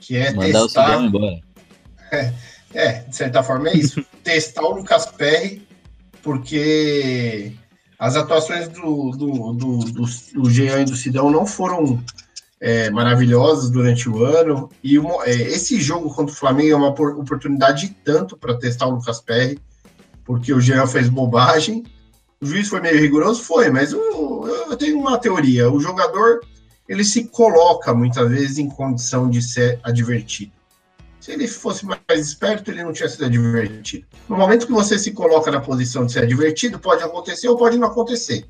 que 0.00 0.16
é 0.16 0.32
Mandar 0.32 0.62
testar. 0.62 0.98
O 0.98 1.04
embora. 1.04 1.40
É, 2.10 2.32
é, 2.74 2.92
de 3.04 3.16
certa 3.16 3.42
forma 3.42 3.68
é 3.68 3.76
isso. 3.76 4.04
testar 4.22 4.62
o 4.62 4.74
Lucas 4.74 5.06
Perry, 5.06 5.66
porque 6.22 7.52
as 7.98 8.16
atuações 8.16 8.68
do, 8.68 9.10
do, 9.12 9.52
do, 9.52 9.78
do, 9.78 10.04
do 10.34 10.50
Jean 10.50 10.80
e 10.80 10.84
do 10.84 10.96
Sidão 10.96 11.30
não 11.30 11.46
foram 11.46 12.02
é, 12.60 12.90
maravilhosas 12.90 13.70
durante 13.70 14.08
o 14.08 14.24
ano. 14.24 14.68
E 14.82 14.98
uma, 14.98 15.24
é, 15.24 15.32
esse 15.32 15.80
jogo 15.80 16.12
contra 16.14 16.34
o 16.34 16.36
Flamengo 16.36 16.70
é 16.70 16.76
uma 16.76 16.88
oportunidade 16.88 17.96
tanto 18.04 18.36
para 18.36 18.58
testar 18.58 18.86
o 18.86 18.96
Lucas 18.96 19.20
Perry 19.20 19.58
porque 20.24 20.52
o 20.52 20.60
Jean 20.60 20.86
fez 20.86 21.08
bobagem. 21.08 21.84
O 22.40 22.46
juiz 22.46 22.68
foi 22.68 22.80
meio 22.80 22.98
rigoroso? 22.98 23.42
Foi, 23.42 23.70
mas 23.70 23.92
eu, 23.92 24.46
eu 24.70 24.76
tenho 24.76 24.98
uma 24.98 25.18
teoria. 25.18 25.70
O 25.70 25.80
jogador, 25.80 26.40
ele 26.88 27.04
se 27.04 27.24
coloca 27.24 27.94
muitas 27.94 28.28
vezes 28.28 28.58
em 28.58 28.68
condição 28.68 29.28
de 29.30 29.40
ser 29.40 29.80
advertido. 29.82 30.52
Se 31.20 31.30
ele 31.30 31.46
fosse 31.46 31.86
mais 31.86 32.00
esperto, 32.26 32.70
ele 32.70 32.82
não 32.82 32.92
tinha 32.92 33.08
sido 33.08 33.24
advertido. 33.24 34.06
No 34.28 34.36
momento 34.36 34.66
que 34.66 34.72
você 34.72 34.98
se 34.98 35.12
coloca 35.12 35.50
na 35.52 35.60
posição 35.60 36.04
de 36.04 36.12
ser 36.12 36.24
advertido, 36.24 36.80
pode 36.80 37.02
acontecer 37.02 37.48
ou 37.48 37.56
pode 37.56 37.78
não 37.78 37.88
acontecer. 37.88 38.44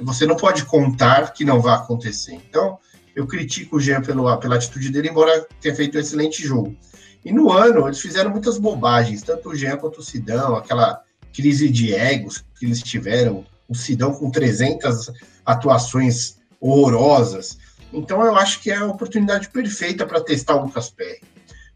Você 0.00 0.26
não 0.26 0.36
pode 0.36 0.64
contar 0.64 1.32
que 1.32 1.44
não 1.44 1.60
vai 1.60 1.76
acontecer. 1.76 2.34
Então, 2.34 2.78
eu 3.14 3.26
critico 3.26 3.76
o 3.76 3.80
Jean 3.80 4.02
pelo, 4.02 4.36
pela 4.38 4.56
atitude 4.56 4.90
dele, 4.90 5.10
embora 5.10 5.46
tenha 5.60 5.74
feito 5.74 5.96
um 5.96 6.00
excelente 6.00 6.42
jogo. 6.42 6.76
E 7.24 7.30
no 7.32 7.52
ano, 7.52 7.86
eles 7.86 8.00
fizeram 8.00 8.30
muitas 8.30 8.58
bobagens, 8.58 9.22
tanto 9.22 9.50
o 9.50 9.54
Jean 9.54 9.76
quanto 9.76 10.00
o 10.00 10.02
Sidão, 10.02 10.56
aquela 10.56 11.02
crise 11.32 11.68
de 11.70 11.94
egos 11.94 12.44
que 12.58 12.66
eles 12.66 12.82
tiveram, 12.82 13.44
o 13.68 13.74
Sidão 13.74 14.12
com 14.12 14.30
300 14.30 15.12
atuações 15.46 16.38
horrorosas. 16.62 17.58
Então 17.92 18.24
eu 18.24 18.36
acho 18.36 18.60
que 18.60 18.70
é 18.70 18.76
a 18.76 18.86
oportunidade 18.86 19.48
perfeita 19.48 20.06
para 20.06 20.22
testar 20.22 20.54
o 20.54 20.64
Lucas 20.64 20.88
Perry. 20.88 21.20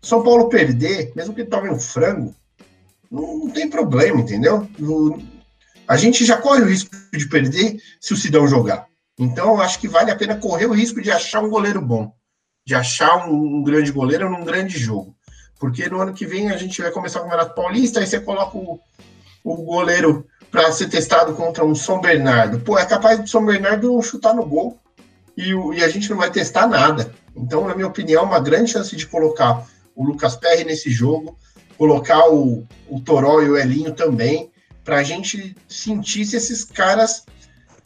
São 0.01 0.23
Paulo 0.23 0.49
perder, 0.49 1.13
mesmo 1.17 1.35
que 1.35 1.41
ele 1.41 1.51
tome 1.51 1.69
um 1.69 1.79
frango, 1.79 2.35
não, 3.11 3.39
não 3.39 3.51
tem 3.51 3.69
problema, 3.69 4.21
entendeu? 4.21 4.69
No, 4.79 5.21
a 5.89 5.97
gente 5.97 6.25
já 6.25 6.37
corre 6.37 6.63
o 6.63 6.69
risco 6.69 6.91
de 7.13 7.29
perder 7.29 7.77
se 8.01 8.13
o 8.13 8.17
Sidão 8.17 8.47
jogar. 8.47 8.87
Então 9.19 9.55
eu 9.55 9.61
acho 9.61 9.81
que 9.81 9.89
vale 9.89 10.11
a 10.11 10.17
pena 10.17 10.37
correr 10.37 10.67
o 10.67 10.73
risco 10.73 11.03
de 11.03 11.11
achar 11.11 11.43
um 11.43 11.51
goleiro 11.51 11.81
bom, 11.81 12.13
de 12.65 12.75
achar 12.75 13.29
um, 13.29 13.59
um 13.59 13.63
grande 13.63 13.91
goleiro 13.91 14.31
num 14.31 14.45
grande 14.45 14.79
jogo. 14.79 15.17
Porque 15.59 15.89
no 15.89 16.01
ano 16.01 16.15
que 16.15 16.27
vem 16.27 16.51
a 16.51 16.57
gente 16.57 16.81
vai 16.81 16.93
começar 16.93 17.21
o 17.21 17.23
Campeonato 17.25 17.55
Paulista, 17.55 17.99
aí 17.99 18.07
você 18.07 18.21
coloca 18.21 18.57
o, 18.57 18.79
o 19.43 19.57
goleiro 19.65 20.27
para 20.51 20.71
ser 20.73 20.89
testado 20.89 21.35
contra 21.35 21.65
um 21.65 21.75
São 21.75 22.01
Bernardo. 22.01 22.61
Pô, 22.61 22.79
é 22.79 22.85
capaz 22.85 23.19
do 23.19 23.29
São 23.29 23.45
Bernardo 23.45 24.01
chutar 24.03 24.35
no 24.35 24.47
gol. 24.47 24.79
e, 25.37 25.51
e 25.51 25.85
a 25.85 25.89
gente 25.89 26.09
não 26.11 26.17
vai 26.17 26.31
testar 26.31 26.67
nada. 26.67 27.13
Então, 27.37 27.67
na 27.67 27.75
minha 27.75 27.87
opinião, 27.87 28.25
uma 28.25 28.41
grande 28.41 28.71
chance 28.71 28.97
de 28.97 29.07
colocar 29.07 29.67
o 29.95 30.05
Lucas 30.05 30.37
Perry 30.37 30.65
nesse 30.65 30.91
jogo, 30.91 31.37
colocar 31.77 32.31
o, 32.31 32.67
o 32.89 33.01
Toró 33.01 33.43
e 33.43 33.51
o 33.51 33.57
Elinho 33.57 33.93
também, 33.93 34.51
para 34.83 34.97
a 34.99 35.03
gente 35.03 35.55
sentir 35.69 36.25
se 36.25 36.37
esses 36.37 36.65
caras 36.65 37.25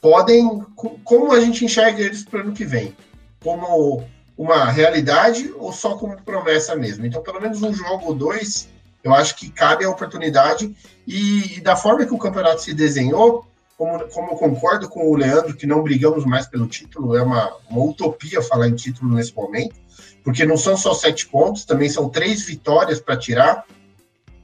podem, 0.00 0.60
co- 0.76 0.98
como 1.02 1.32
a 1.32 1.40
gente 1.40 1.64
enxerga 1.64 2.00
eles 2.02 2.22
para 2.24 2.38
o 2.38 2.42
ano 2.42 2.52
que 2.52 2.64
vem, 2.64 2.94
como 3.42 4.04
uma 4.38 4.70
realidade 4.70 5.52
ou 5.58 5.72
só 5.72 5.96
como 5.96 6.20
promessa 6.22 6.76
mesmo. 6.76 7.04
Então, 7.04 7.22
pelo 7.22 7.40
menos 7.40 7.62
um 7.62 7.72
jogo 7.74 8.06
ou 8.06 8.14
dois, 8.14 8.68
eu 9.02 9.14
acho 9.14 9.36
que 9.36 9.50
cabe 9.50 9.84
a 9.84 9.90
oportunidade 9.90 10.74
e, 11.06 11.56
e 11.56 11.60
da 11.60 11.76
forma 11.76 12.04
que 12.04 12.14
o 12.14 12.18
campeonato 12.18 12.62
se 12.62 12.74
desenhou, 12.74 13.46
como, 13.76 13.98
como 14.08 14.32
eu 14.32 14.36
concordo 14.36 14.88
com 14.88 15.10
o 15.10 15.16
Leandro 15.16 15.56
que 15.56 15.66
não 15.66 15.82
brigamos 15.82 16.26
mais 16.26 16.46
pelo 16.46 16.66
título, 16.66 17.16
é 17.16 17.22
uma, 17.22 17.50
uma 17.70 17.82
utopia 17.82 18.42
falar 18.42 18.68
em 18.68 18.74
título 18.74 19.14
nesse 19.14 19.34
momento, 19.34 19.74
porque 20.22 20.44
não 20.44 20.56
são 20.56 20.76
só 20.76 20.92
sete 20.92 21.26
pontos, 21.26 21.64
também 21.64 21.88
são 21.88 22.08
três 22.10 22.44
vitórias 22.44 23.00
para 23.00 23.16
tirar. 23.16 23.64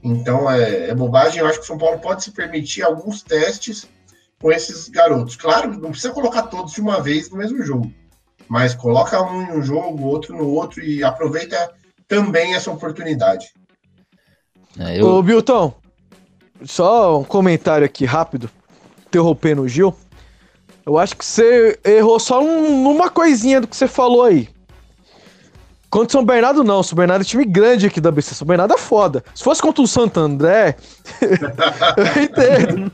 Então 0.03 0.51
é, 0.51 0.89
é 0.89 0.95
bobagem. 0.95 1.41
Eu 1.41 1.47
acho 1.47 1.59
que 1.59 1.65
o 1.65 1.67
São 1.67 1.77
Paulo 1.77 1.99
pode 1.99 2.25
se 2.25 2.31
permitir 2.31 2.83
alguns 2.83 3.23
testes 3.23 3.87
com 4.41 4.51
esses 4.51 4.89
garotos. 4.89 5.37
Claro, 5.37 5.79
não 5.79 5.91
precisa 5.91 6.15
colocar 6.15 6.45
todos 6.45 6.73
de 6.73 6.81
uma 6.81 7.03
vez 7.03 7.29
no 7.29 7.37
mesmo 7.37 7.63
jogo, 7.63 7.93
mas 8.49 8.75
coloca 8.75 9.21
um 9.23 9.43
em 9.43 9.59
um 9.59 9.63
jogo, 9.63 10.05
outro 10.05 10.35
no 10.35 10.49
outro 10.49 10.83
e 10.83 11.05
aproveita 11.05 11.75
também 12.09 12.55
essa 12.55 12.71
oportunidade. 12.71 13.53
É, 14.79 15.01
eu, 15.01 15.07
Ô, 15.07 15.23
Bilton, 15.23 15.75
só 16.65 17.21
um 17.21 17.25
comentário 17.25 17.85
aqui 17.85 18.05
rápido, 18.05 18.51
interrompendo 19.07 19.63
o 19.63 19.69
Gil. 19.69 19.95
Eu 20.85 20.99
acho 20.99 21.17
que 21.17 21.25
você 21.25 21.79
errou 21.85 22.19
só 22.21 22.41
um- 22.43 22.83
numa 22.85 23.11
coisinha 23.11 23.61
do 23.61 23.67
que 23.67 23.77
você 23.77 23.89
falou 23.89 24.25
aí. 24.25 24.49
Contra 25.89 26.09
o 26.09 26.13
São 26.13 26.25
Bernardo, 26.25 26.63
não. 26.65 26.83
São 26.83 26.97
Bernardo 26.97 27.23
é 27.23 27.25
time 27.25 27.45
grande 27.45 27.87
aqui 27.87 28.01
da 28.01 28.11
BC. 28.11 28.35
São 28.35 28.47
Bernardo 28.47 28.75
é 28.75 28.79
foda. 28.79 29.25
Se 29.35 29.43
fosse 29.43 29.63
contra 29.63 29.83
o 29.83 29.87
Santo 29.87 30.19
André, 30.21 30.77
eu 31.97 32.23
entendo. 32.23 32.93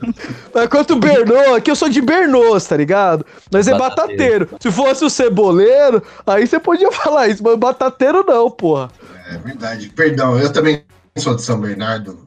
Mas 0.55 0.69
contra 0.69 0.95
o 0.95 0.99
Bernô, 0.99 1.55
aqui 1.55 1.71
eu 1.71 1.77
sou 1.77 1.89
de 1.89 2.01
Bernôs, 2.01 2.65
tá 2.67 2.77
ligado? 2.77 3.27
Nós 3.51 3.67
é 3.67 3.73
Batateiro. 3.77 4.47
batateiro. 4.47 4.49
Se 4.61 4.71
fosse 4.71 5.05
o 5.05 5.11
Ceboleiro, 5.11 6.03
aí 6.27 6.47
você 6.47 6.61
podia 6.61 6.93
falar 6.93 7.29
isso, 7.29 7.43
mas 7.43 7.57
batateiro 7.59 8.25
não, 8.27 8.51
porra. 8.51 8.91
É 9.31 9.39
verdade. 9.39 9.89
Perdão, 9.89 10.39
eu 10.39 10.53
também 10.53 10.83
sou 11.17 11.35
de 11.35 11.43
São 11.43 11.61
Bernardo 11.61 12.27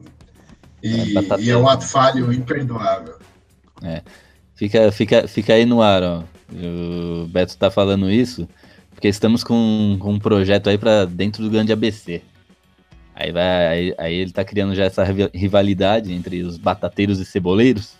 e 0.82 1.16
É, 1.16 1.40
e 1.40 1.50
é, 1.50 1.56
um 1.56 1.68
ato 1.68 1.84
falho 1.84 2.32
imperdoável. 2.32 3.16
Fica, 4.54 4.90
fica, 4.90 5.28
fica 5.28 5.54
aí 5.54 5.66
no 5.66 5.82
ar, 5.82 6.02
ó. 6.02 6.24
O 6.52 7.26
Beto 7.26 7.56
tá 7.58 7.70
falando 7.70 8.10
isso 8.10 8.48
porque 8.96 9.08
estamos 9.08 9.44
com, 9.44 9.98
com 10.00 10.12
um 10.14 10.18
projeto 10.18 10.70
aí 10.70 10.78
para 10.78 11.04
dentro 11.04 11.42
do 11.42 11.50
grande 11.50 11.70
ABC. 11.70 12.22
Aí, 13.14 13.30
vai, 13.30 13.66
aí, 13.66 13.94
aí 13.98 14.14
ele 14.14 14.32
tá 14.32 14.42
criando 14.44 14.74
já 14.74 14.84
essa 14.84 15.04
riva- 15.04 15.30
rivalidade 15.34 16.12
entre 16.12 16.42
os 16.42 16.56
batateiros 16.56 17.20
e 17.20 17.24
ceboleiros. 17.26 17.94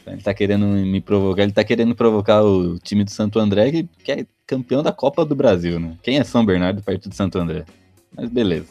Então 0.00 0.14
ele 0.14 0.22
tá 0.22 0.32
querendo 0.32 0.66
me 0.66 1.00
provocar, 1.00 1.42
ele 1.42 1.52
tá 1.52 1.64
querendo 1.64 1.94
provocar 1.94 2.42
o 2.42 2.78
time 2.78 3.04
do 3.04 3.10
Santo 3.10 3.38
André, 3.38 3.70
que, 3.70 3.88
que 4.02 4.12
é 4.12 4.26
campeão 4.46 4.82
da 4.82 4.92
Copa 4.92 5.24
do 5.24 5.34
Brasil, 5.34 5.78
né? 5.78 5.96
Quem 6.02 6.18
é 6.18 6.24
São 6.24 6.44
Bernardo 6.44 6.82
perto 6.82 7.08
de 7.08 7.16
Santo 7.16 7.38
André? 7.38 7.64
Mas 8.16 8.30
beleza. 8.30 8.68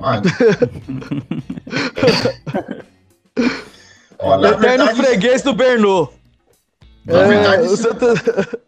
Olha. 0.00 0.22
Na 4.40 4.50
Eterno 4.50 4.84
verdade, 4.84 5.02
freguês 5.02 5.42
do 5.42 5.54
Bernô. 5.54 6.08
Na 7.06 7.20
É, 7.20 7.28
verdade, 7.28 7.68
se- 7.68 7.76
Santa- 7.78 8.12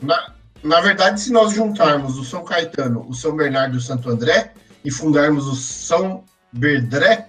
na, 0.00 0.32
na 0.62 0.80
verdade, 0.80 1.20
se 1.20 1.32
nós 1.32 1.52
juntarmos 1.52 2.16
o 2.18 2.24
São 2.24 2.44
Caetano, 2.44 3.04
o 3.08 3.14
São 3.14 3.36
Bernardo 3.36 3.74
e 3.74 3.78
o 3.78 3.80
Santo 3.80 4.08
André 4.08 4.52
e 4.84 4.90
fundarmos 4.90 5.46
o 5.46 5.54
São 5.54 6.24
Berdré, 6.52 7.28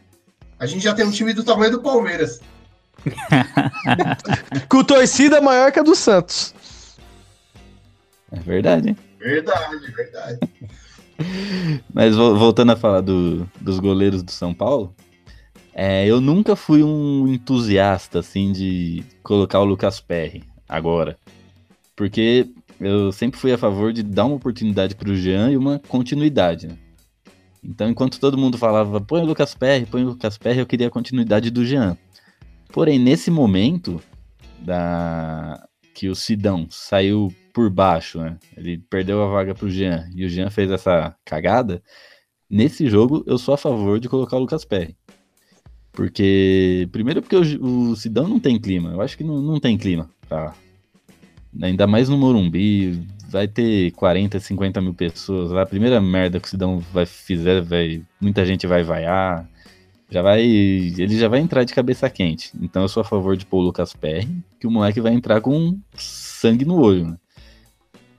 a 0.60 0.65
gente 0.65 0.84
já 0.84 0.94
tem 0.94 1.06
um 1.06 1.12
time 1.12 1.34
do 1.34 1.44
tamanho 1.44 1.72
do 1.72 1.82
Palmeiras. 1.82 2.39
Com 4.70 4.84
torcida 4.84 5.41
maior 5.41 5.72
que 5.72 5.80
a 5.80 5.84
do 5.84 5.96
Santos. 5.96 6.54
É 8.32 8.39
verdade, 8.39 8.89
hein? 8.89 8.98
Verdade, 9.20 9.91
verdade. 9.91 10.39
Mas 11.94 12.16
vo- 12.16 12.36
voltando 12.36 12.72
a 12.72 12.76
falar 12.76 13.02
do- 13.02 13.50
dos 13.60 13.80
goleiros 13.80 14.24
do 14.24 14.32
São 14.32 14.54
Paulo, 14.54 14.94
é, 15.74 16.06
eu 16.06 16.20
nunca 16.22 16.56
fui 16.56 16.84
um 16.84 17.28
entusiasta 17.28 18.20
assim 18.20 18.52
de 18.52 19.04
colocar 19.24 19.60
o 19.60 19.66
Lucas 19.66 20.00
Perry 20.00 20.44
agora. 20.68 21.18
Porque 21.96 22.50
eu 22.80 23.12
sempre 23.12 23.40
fui 23.40 23.52
a 23.54 23.58
favor 23.58 23.94
de 23.94 24.02
dar 24.04 24.26
uma 24.26 24.36
oportunidade 24.36 24.96
pro 24.96 25.16
Jean 25.16 25.52
e 25.52 25.58
uma 25.58 25.80
continuidade. 25.88 26.68
né? 26.68 26.78
Então, 27.64 27.90
enquanto 27.90 28.20
todo 28.20 28.38
mundo 28.38 28.58
falava, 28.58 29.00
põe 29.00 29.22
o 29.22 29.26
Lucas 29.26 29.54
Perry, 29.54 29.86
põe 29.86 30.04
o 30.04 30.08
Lucas 30.10 30.38
Perry, 30.38 30.60
eu 30.60 30.66
queria 30.66 30.88
a 30.88 30.92
continuidade 30.92 31.52
do 31.52 31.64
Jean. 31.64 31.96
Porém, 32.74 32.98
nesse 32.98 33.30
momento 33.30 34.02
da 34.60 35.64
que 35.94 36.10
o 36.10 36.16
Sidão 36.16 36.66
saiu 36.70 37.32
por 37.54 37.70
baixo, 37.70 38.20
né? 38.20 38.38
Ele 38.56 38.78
perdeu 38.90 39.22
a 39.22 39.28
vaga 39.28 39.54
pro 39.54 39.70
Jean 39.70 40.10
e 40.16 40.26
o 40.26 40.30
Jean 40.30 40.50
fez 40.50 40.72
essa 40.72 41.16
cagada. 41.26 41.82
Nesse 42.50 42.90
jogo, 42.90 43.24
eu 43.26 43.38
sou 43.38 43.54
a 43.54 43.58
favor 43.58 44.00
de 44.00 44.10
colocar 44.10 44.36
o 44.36 44.40
Lucas 44.40 44.66
Perry. 44.66 44.96
Porque, 45.92 46.88
primeiro, 46.92 47.22
porque 47.22 47.36
o, 47.36 47.96
Sidão 47.96 48.28
não 48.28 48.40
tem 48.40 48.60
clima. 48.60 48.92
Eu 48.92 49.02
acho 49.02 49.18
que 49.18 49.24
não, 49.24 49.42
não 49.42 49.60
tem 49.60 49.78
clima. 49.78 50.10
Pra, 50.28 50.54
ainda 51.62 51.86
mais 51.88 52.10
no 52.10 52.18
Morumbi. 52.18 53.06
Vai 53.30 53.48
ter 53.48 53.92
40, 53.92 54.40
50 54.40 54.82
mil 54.82 54.94
pessoas 54.94 55.52
lá. 55.52 55.62
A 55.62 55.66
primeira 55.66 56.02
merda 56.02 56.40
que 56.40 56.48
o 56.48 56.52
Sidão 56.52 56.80
vai 56.80 57.06
fizer, 57.06 57.62
vai, 57.62 58.02
muita 58.20 58.46
gente 58.46 58.68
vai 58.68 58.84
vaiar. 58.84 59.48
Já 60.10 60.22
vai. 60.22 60.42
Ele 60.44 61.18
já 61.18 61.30
vai 61.30 61.40
entrar 61.40 61.64
de 61.64 61.74
cabeça 61.74 62.10
quente. 62.10 62.52
Então 62.62 62.82
eu 62.82 62.90
sou 62.90 63.02
a 63.02 63.06
favor 63.06 63.38
de 63.38 63.46
pôr 63.46 63.60
o 63.60 63.62
Lucas 63.62 63.94
Perry, 63.94 64.28
que 64.60 64.68
o 64.68 64.72
moleque 64.72 65.00
vai 65.00 65.14
entrar 65.14 65.40
com 65.40 65.80
sangue 65.96 66.66
no 66.66 66.76
olho, 66.82 67.08
né? 67.08 67.18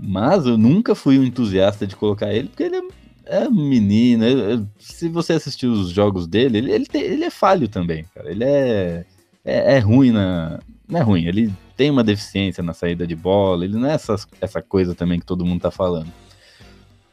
Mas 0.05 0.45
eu 0.47 0.59
nunca 0.59 0.95
fui 0.97 1.17
um 1.19 1.23
entusiasta 1.23 1.87
de 1.87 1.95
colocar 1.95 2.33
ele, 2.33 2.49
porque 2.49 2.65
ele 2.65 2.77
é, 3.25 3.45
é 3.45 3.49
um 3.49 3.53
menino. 3.69 4.25
ele- 4.25 4.67
se 4.79 5.09
você 5.09 5.35
assistir 5.35 5.67
os 5.67 5.91
jogos 5.91 6.27
dele, 6.27 6.59
ele, 6.59 6.73
ele, 6.73 6.87
tem- 6.87 7.03
ele 7.03 7.25
é 7.25 7.31
falho 7.31 7.69
também, 7.69 8.05
cara. 8.13 8.31
Ele 8.31 8.43
é, 8.43 9.05
é, 9.45 9.77
é 9.77 9.79
ruim 9.79 10.11
na. 10.11 10.59
Não 10.89 10.99
é 10.99 11.03
ruim, 11.03 11.25
ele 11.27 11.53
tem 11.77 11.89
uma 11.91 12.03
deficiência 12.05 12.63
na 12.63 12.75
saída 12.75 13.07
de 13.07 13.15
bola, 13.15 13.65
ele 13.65 13.79
não 13.79 13.89
é 13.89 13.95
essa, 13.95 14.17
essa 14.41 14.61
coisa 14.61 14.95
também 14.95 15.21
que 15.21 15.25
todo 15.27 15.47
mundo 15.47 15.61
tá 15.63 15.71
falando. 15.71 16.09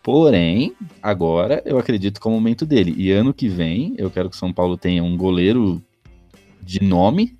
Porém, 0.01 0.73
agora 1.01 1.61
eu 1.65 1.77
acredito 1.77 2.19
que 2.19 2.27
é 2.27 2.31
o 2.31 2.33
momento 2.33 2.65
dele. 2.65 2.93
E 2.97 3.11
ano 3.11 3.33
que 3.33 3.47
vem, 3.47 3.93
eu 3.97 4.09
quero 4.09 4.29
que 4.29 4.35
o 4.35 4.39
São 4.39 4.51
Paulo 4.51 4.77
tenha 4.77 5.03
um 5.03 5.15
goleiro 5.15 5.81
de 6.61 6.83
nome 6.83 7.37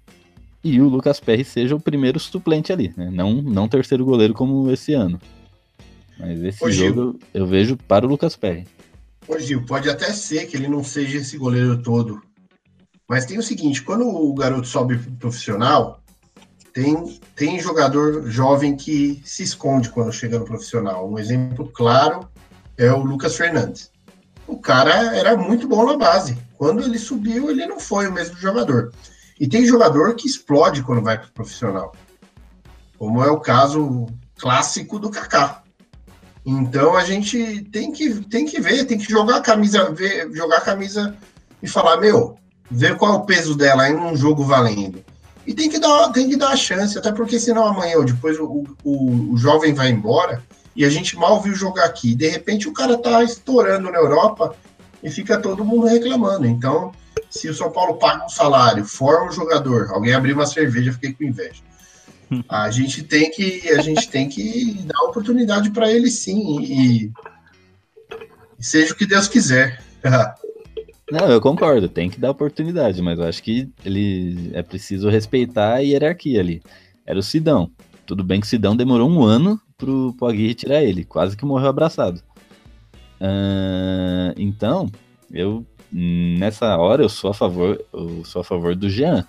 e 0.64 0.80
o 0.80 0.88
Lucas 0.90 1.20
Perry 1.20 1.44
seja 1.44 1.76
o 1.76 1.80
primeiro 1.80 2.20
suplente 2.20 2.72
ali, 2.72 2.94
né? 2.96 3.10
Não, 3.12 3.34
não 3.42 3.68
terceiro 3.68 4.06
goleiro 4.06 4.34
como 4.34 4.70
esse 4.72 4.94
ano. 4.94 5.20
Mas 6.20 6.44
esse 6.44 6.64
Ô, 6.64 6.70
Gil. 6.70 6.88
jogo 6.94 7.20
eu 7.34 7.48
vejo 7.48 7.78
para 7.78 8.06
o 8.06 8.10
Lucas 8.10 8.36
Perry. 8.36 8.68
Ô 9.28 9.40
Gil, 9.40 9.66
pode 9.66 9.90
até 9.90 10.12
ser 10.12 10.46
que 10.48 10.58
ele 10.58 10.68
não 10.68 10.84
seja 10.84 11.18
esse 11.18 11.38
goleiro 11.38 11.82
todo. 11.82 12.22
Mas 13.08 13.26
tem 13.26 13.40
o 13.40 13.44
seguinte, 13.44 13.82
quando 13.82 14.08
o 14.08 14.34
garoto 14.36 14.68
sobe 14.68 14.98
pro 14.98 15.12
profissional, 15.14 16.04
tem, 16.74 17.20
tem 17.36 17.60
jogador 17.60 18.30
jovem 18.30 18.76
que 18.76 19.22
se 19.24 19.44
esconde 19.44 19.90
quando 19.90 20.12
chega 20.12 20.38
no 20.38 20.46
profissional. 20.46 21.10
Um 21.10 21.18
exemplo 21.18 21.68
claro 21.74 22.30
é 22.78 22.92
o 22.92 23.04
Lucas 23.04 23.36
Fernandes. 23.36 23.92
O 24.46 24.58
cara 24.58 25.16
era 25.16 25.36
muito 25.38 25.68
bom 25.68 25.86
na 25.86 25.98
base. 25.98 26.38
Quando 26.58 26.82
ele 26.82 27.00
subiu, 27.00 27.50
ele 27.50 27.66
não 27.66 27.80
foi 27.80 28.08
o 28.08 28.12
mesmo 28.12 28.36
jogador. 28.38 28.92
E 29.40 29.48
tem 29.48 29.66
jogador 29.66 30.16
que 30.16 30.28
explode 30.28 30.84
quando 30.84 31.02
vai 31.02 31.18
pro 31.18 31.32
profissional. 31.32 31.96
Como 32.98 33.24
é 33.24 33.32
o 33.32 33.40
caso 33.40 34.08
clássico 34.38 35.00
do 35.00 35.10
Kaká. 35.10 35.64
Então 36.50 36.96
a 36.96 37.04
gente 37.04 37.64
tem 37.72 37.92
que, 37.92 38.22
tem 38.26 38.44
que 38.44 38.60
ver, 38.60 38.86
tem 38.86 38.98
que 38.98 39.10
jogar 39.10 39.38
a 39.38 39.42
camisa, 39.42 39.92
ver, 39.92 40.32
jogar 40.34 40.58
a 40.58 40.62
camisa 40.62 41.16
e 41.62 41.68
falar, 41.68 41.98
meu, 41.98 42.38
ver 42.72 42.98
qual 42.98 43.14
é 43.14 43.18
o 43.18 43.26
peso 43.26 43.56
dela 43.56 43.88
em 43.88 43.96
um 43.96 44.16
jogo 44.16 44.44
valendo. 44.44 45.04
E 45.46 45.54
tem 45.54 45.70
que 45.70 45.78
dar, 45.78 46.10
tem 46.10 46.28
que 46.28 46.36
dar 46.36 46.50
a 46.50 46.56
chance, 46.56 46.98
até 46.98 47.12
porque 47.12 47.40
senão 47.40 47.66
amanhã 47.66 47.98
ou 47.98 48.06
depois 48.06 48.40
o, 48.40 48.66
o, 48.84 49.34
o 49.34 49.38
jovem 49.38 49.74
vai 49.74 49.90
embora 49.90 50.44
e 50.76 50.84
a 50.84 50.90
gente 50.90 51.16
mal 51.16 51.40
viu 51.40 51.54
jogar 51.54 51.86
aqui. 51.86 52.16
De 52.16 52.28
repente 52.28 52.68
o 52.68 52.74
cara 52.74 52.98
tá 52.98 53.24
estourando 53.24 53.92
na 53.92 54.00
Europa 54.00 54.56
e 55.04 55.12
fica 55.12 55.40
todo 55.40 55.64
mundo 55.64 55.86
reclamando. 55.86 56.48
Então, 56.48 56.92
se 57.30 57.48
o 57.48 57.54
São 57.54 57.72
Paulo 57.72 57.98
paga 57.98 58.26
um 58.26 58.30
salário, 58.30 58.84
forma 58.84 59.28
um 59.28 59.32
jogador, 59.32 59.92
alguém 59.92 60.16
abrir 60.16 60.34
uma 60.34 60.48
cerveja, 60.48 60.94
fiquei 60.94 61.14
com 61.14 61.24
inveja. 61.24 61.62
A 62.48 62.70
gente 62.70 63.04
tem 63.04 63.32
que, 63.32 63.70
a 63.70 63.82
gente 63.82 64.08
tem 64.10 64.30
que 64.30 64.74
dar 64.84 65.02
oportunidade 65.04 65.72
para 65.72 65.92
ele 65.92 66.10
sim 66.12 66.62
e, 66.62 67.12
e 68.60 68.64
seja 68.64 68.94
o 68.94 68.96
que 68.96 69.06
Deus 69.06 69.28
quiser. 69.28 69.82
Não, 71.12 71.28
eu 71.32 71.42
concordo, 71.42 71.90
tem 71.90 72.08
que 72.10 72.20
dar 72.20 72.30
oportunidade, 72.30 73.02
mas 73.02 73.18
eu 73.18 73.26
acho 73.26 73.42
que 73.42 73.68
ele 73.84 74.52
é 74.54 74.62
preciso 74.62 75.10
respeitar 75.10 75.76
a 75.76 75.80
hierarquia 75.80 76.40
ali. 76.40 76.62
Era 77.04 77.18
o 77.18 77.24
Sidão. 77.24 77.72
Tudo 78.06 78.24
bem 78.24 78.40
que 78.40 78.46
o 78.46 78.50
Sidão 78.50 78.76
demorou 78.76 79.10
um 79.10 79.24
ano 79.24 79.60
pro, 79.76 80.14
pro 80.14 80.28
Aguirre 80.28 80.54
tirar 80.54 80.84
ele, 80.84 81.04
quase 81.04 81.36
que 81.36 81.46
morreu 81.46 81.70
abraçado. 81.70 82.22
Uh, 83.20 84.34
então, 84.38 84.92
eu 85.32 85.66
nessa 85.92 86.78
hora 86.78 87.02
eu 87.02 87.10
sou 87.10 87.32
a 87.32 87.34
favor, 87.34 87.84
eu 87.92 88.24
sou 88.24 88.42
a 88.42 88.44
favor 88.44 88.76
do 88.76 88.90
Jean. 88.90 89.28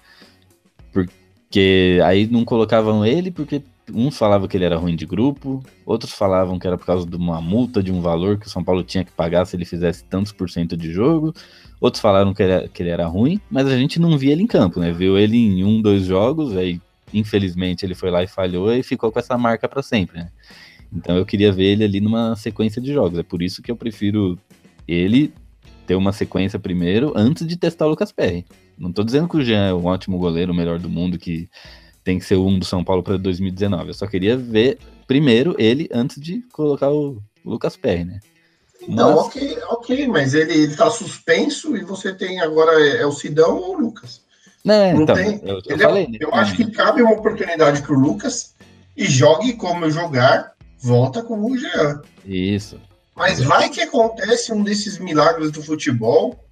Porque 1.50 1.98
aí 2.04 2.28
não 2.28 2.44
colocavam 2.44 3.04
ele 3.04 3.28
porque 3.28 3.60
uns 3.92 4.16
falavam 4.16 4.46
que 4.46 4.56
ele 4.56 4.64
era 4.64 4.76
ruim 4.76 4.94
de 4.94 5.04
grupo, 5.04 5.60
outros 5.84 6.12
falavam 6.12 6.60
que 6.60 6.66
era 6.66 6.78
por 6.78 6.86
causa 6.86 7.04
de 7.04 7.16
uma 7.16 7.40
multa 7.40 7.82
de 7.82 7.90
um 7.90 8.00
valor 8.00 8.38
que 8.38 8.46
o 8.46 8.48
São 8.48 8.62
Paulo 8.62 8.84
tinha 8.84 9.04
que 9.04 9.10
pagar 9.10 9.44
se 9.44 9.56
ele 9.56 9.64
fizesse 9.64 10.04
tantos 10.04 10.30
por 10.30 10.48
cento 10.48 10.76
de 10.76 10.92
jogo. 10.92 11.34
Outros 11.80 12.00
falaram 12.00 12.32
que 12.32 12.40
ele, 12.40 12.52
era, 12.52 12.68
que 12.68 12.80
ele 12.84 12.90
era 12.90 13.04
ruim, 13.08 13.40
mas 13.50 13.66
a 13.66 13.76
gente 13.76 13.98
não 13.98 14.16
via 14.16 14.30
ele 14.30 14.44
em 14.44 14.46
campo, 14.46 14.78
né? 14.78 14.92
Viu 14.92 15.18
ele 15.18 15.36
em 15.36 15.64
um, 15.64 15.82
dois 15.82 16.04
jogos, 16.04 16.56
aí 16.56 16.80
infelizmente 17.12 17.84
ele 17.84 17.96
foi 17.96 18.12
lá 18.12 18.22
e 18.22 18.28
falhou 18.28 18.72
e 18.72 18.84
ficou 18.84 19.10
com 19.10 19.18
essa 19.18 19.36
marca 19.36 19.68
para 19.68 19.82
sempre, 19.82 20.18
né? 20.18 20.28
Então 20.92 21.16
eu 21.16 21.26
queria 21.26 21.50
ver 21.50 21.64
ele 21.64 21.82
ali 21.82 22.00
numa 22.00 22.36
sequência 22.36 22.80
de 22.80 22.92
jogos. 22.92 23.18
É 23.18 23.24
por 23.24 23.42
isso 23.42 23.60
que 23.60 23.72
eu 23.72 23.76
prefiro 23.76 24.38
ele 24.86 25.32
ter 25.84 25.96
uma 25.96 26.12
sequência 26.12 26.60
primeiro 26.60 27.12
antes 27.16 27.44
de 27.44 27.56
testar 27.56 27.86
o 27.86 27.90
Lucas 27.90 28.12
Perry. 28.12 28.46
Não 28.80 28.90
tô 28.90 29.04
dizendo 29.04 29.28
que 29.28 29.36
o 29.36 29.44
Jean 29.44 29.66
é 29.66 29.74
um 29.74 29.84
ótimo 29.84 30.16
goleiro, 30.16 30.52
o 30.52 30.56
melhor 30.56 30.78
do 30.78 30.88
mundo, 30.88 31.18
que 31.18 31.50
tem 32.02 32.18
que 32.18 32.24
ser 32.24 32.36
um 32.36 32.58
do 32.58 32.64
São 32.64 32.82
Paulo 32.82 33.02
para 33.02 33.18
2019. 33.18 33.88
Eu 33.88 33.94
só 33.94 34.06
queria 34.06 34.38
ver 34.38 34.78
primeiro 35.06 35.54
ele 35.58 35.86
antes 35.92 36.18
de 36.18 36.40
colocar 36.50 36.90
o 36.90 37.22
Lucas 37.44 37.76
Perry, 37.76 38.04
né? 38.04 38.20
Não, 38.88 39.16
mas... 39.16 39.26
ok, 39.26 39.58
ok, 39.68 40.08
mas 40.08 40.32
ele, 40.32 40.54
ele 40.54 40.74
tá 40.74 40.90
suspenso 40.90 41.76
e 41.76 41.84
você 41.84 42.14
tem 42.14 42.40
agora 42.40 42.72
é, 42.80 43.02
é 43.02 43.06
o 43.06 43.12
Sidão 43.12 43.58
ou 43.58 43.76
o 43.76 43.78
Lucas? 43.78 44.22
Não, 44.64 44.94
não 44.94 45.02
então, 45.02 45.14
tem. 45.14 45.40
Eu, 45.42 45.60
eu, 45.66 45.78
falei, 45.78 46.08
eu, 46.18 46.28
eu 46.28 46.34
acho 46.34 46.56
que 46.56 46.70
cabe 46.70 47.02
uma 47.02 47.12
oportunidade 47.12 47.82
pro 47.82 47.98
Lucas 47.98 48.54
e 48.96 49.04
jogue 49.04 49.52
como 49.54 49.90
jogar, 49.90 50.52
volta 50.78 51.22
com 51.22 51.44
o 51.44 51.58
Jean. 51.58 52.00
Isso. 52.24 52.80
Mas 53.14 53.42
vai 53.42 53.68
que 53.68 53.82
acontece 53.82 54.52
um 54.54 54.62
desses 54.62 54.98
milagres 54.98 55.50
do 55.50 55.62
futebol 55.62 56.42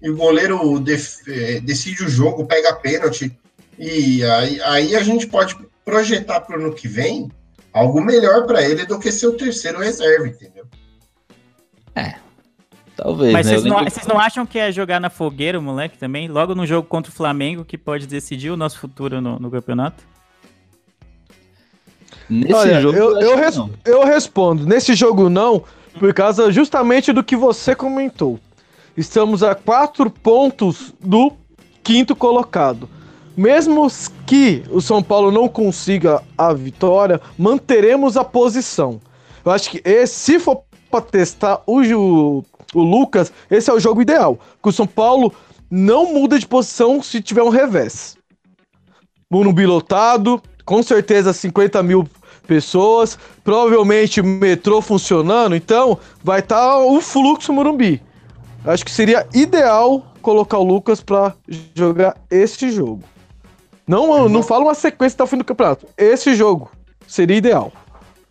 e 0.00 0.10
o 0.10 0.16
goleiro 0.16 0.78
def, 0.78 1.26
é, 1.28 1.60
decide 1.60 2.04
o 2.04 2.08
jogo, 2.08 2.46
pega 2.46 2.74
pênalti, 2.74 3.36
e 3.78 4.24
aí, 4.24 4.60
aí 4.62 4.96
a 4.96 5.02
gente 5.02 5.26
pode 5.26 5.56
projetar 5.84 6.40
para 6.40 6.58
o 6.58 6.60
ano 6.60 6.74
que 6.74 6.88
vem 6.88 7.30
algo 7.72 8.00
melhor 8.00 8.46
para 8.46 8.62
ele 8.62 8.84
do 8.84 8.98
que 8.98 9.12
ser 9.12 9.28
o 9.28 9.36
terceiro 9.36 9.78
reserva, 9.78 10.26
entendeu? 10.26 10.64
É. 11.94 12.14
Talvez. 12.96 13.32
Mas 13.32 13.46
né? 13.46 13.52
vocês, 13.52 13.64
não, 13.64 13.76
lembro... 13.76 13.90
vocês 13.92 14.06
não 14.06 14.18
acham 14.18 14.44
que 14.44 14.58
é 14.58 14.72
jogar 14.72 15.00
na 15.00 15.08
fogueira 15.08 15.58
o 15.58 15.62
moleque 15.62 15.96
também? 15.96 16.26
Logo 16.26 16.54
no 16.54 16.66
jogo 16.66 16.88
contra 16.88 17.12
o 17.12 17.14
Flamengo, 17.14 17.64
que 17.64 17.78
pode 17.78 18.06
decidir 18.06 18.50
o 18.50 18.56
nosso 18.56 18.78
futuro 18.78 19.20
no, 19.20 19.38
no 19.38 19.50
campeonato? 19.50 20.02
Nesse 22.28 22.52
Olha, 22.52 22.80
jogo. 22.80 22.98
Eu, 22.98 23.20
eu, 23.20 23.36
res, 23.36 23.56
eu 23.84 24.04
respondo. 24.04 24.66
Nesse 24.66 24.94
jogo 24.94 25.30
não, 25.30 25.62
por 25.98 26.12
causa 26.12 26.50
justamente 26.50 27.12
do 27.12 27.22
que 27.22 27.36
você 27.36 27.74
comentou. 27.74 28.40
Estamos 28.98 29.44
a 29.44 29.54
quatro 29.54 30.10
pontos 30.10 30.92
do 30.98 31.32
quinto 31.84 32.16
colocado. 32.16 32.88
Mesmo 33.36 33.86
que 34.26 34.64
o 34.72 34.80
São 34.80 35.00
Paulo 35.00 35.30
não 35.30 35.46
consiga 35.48 36.20
a 36.36 36.52
vitória, 36.52 37.20
manteremos 37.38 38.16
a 38.16 38.24
posição. 38.24 39.00
Eu 39.44 39.52
acho 39.52 39.70
que 39.70 39.80
esse, 39.84 40.14
se 40.14 40.40
for 40.40 40.64
para 40.90 41.00
testar 41.00 41.62
o, 41.64 41.80
o, 41.80 42.44
o 42.74 42.82
Lucas, 42.82 43.32
esse 43.48 43.70
é 43.70 43.72
o 43.72 43.78
jogo 43.78 44.02
ideal. 44.02 44.36
Que 44.60 44.68
o 44.68 44.72
São 44.72 44.84
Paulo 44.84 45.32
não 45.70 46.12
muda 46.12 46.36
de 46.36 46.48
posição 46.48 47.00
se 47.00 47.22
tiver 47.22 47.44
um 47.44 47.50
revés. 47.50 48.16
Morumbi 49.30 49.64
lotado, 49.64 50.42
com 50.64 50.82
certeza 50.82 51.32
50 51.32 51.84
mil 51.84 52.04
pessoas, 52.48 53.16
provavelmente 53.44 54.20
metrô 54.20 54.82
funcionando, 54.82 55.54
então 55.54 56.00
vai 56.24 56.40
estar 56.40 56.56
tá 56.56 56.78
o 56.78 57.00
fluxo 57.00 57.52
Morumbi. 57.52 58.07
Acho 58.64 58.84
que 58.84 58.90
seria 58.90 59.26
ideal 59.32 60.12
colocar 60.20 60.58
o 60.58 60.64
Lucas 60.64 61.00
para 61.00 61.34
jogar 61.74 62.16
esse 62.30 62.70
jogo. 62.70 63.02
Não, 63.86 64.28
não 64.28 64.42
fala 64.42 64.64
uma 64.64 64.74
sequência 64.74 65.16
até 65.16 65.24
o 65.24 65.26
fim 65.26 65.38
do 65.38 65.44
campeonato. 65.44 65.86
Esse 65.96 66.34
jogo 66.34 66.70
seria 67.06 67.36
ideal. 67.36 67.72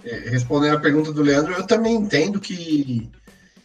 É, 0.06 0.30
respondendo 0.30 0.76
a 0.76 0.80
pergunta 0.80 1.12
do 1.12 1.24
Leandro, 1.24 1.54
eu 1.54 1.66
também 1.66 1.96
entendo 1.96 2.40
que 2.40 3.10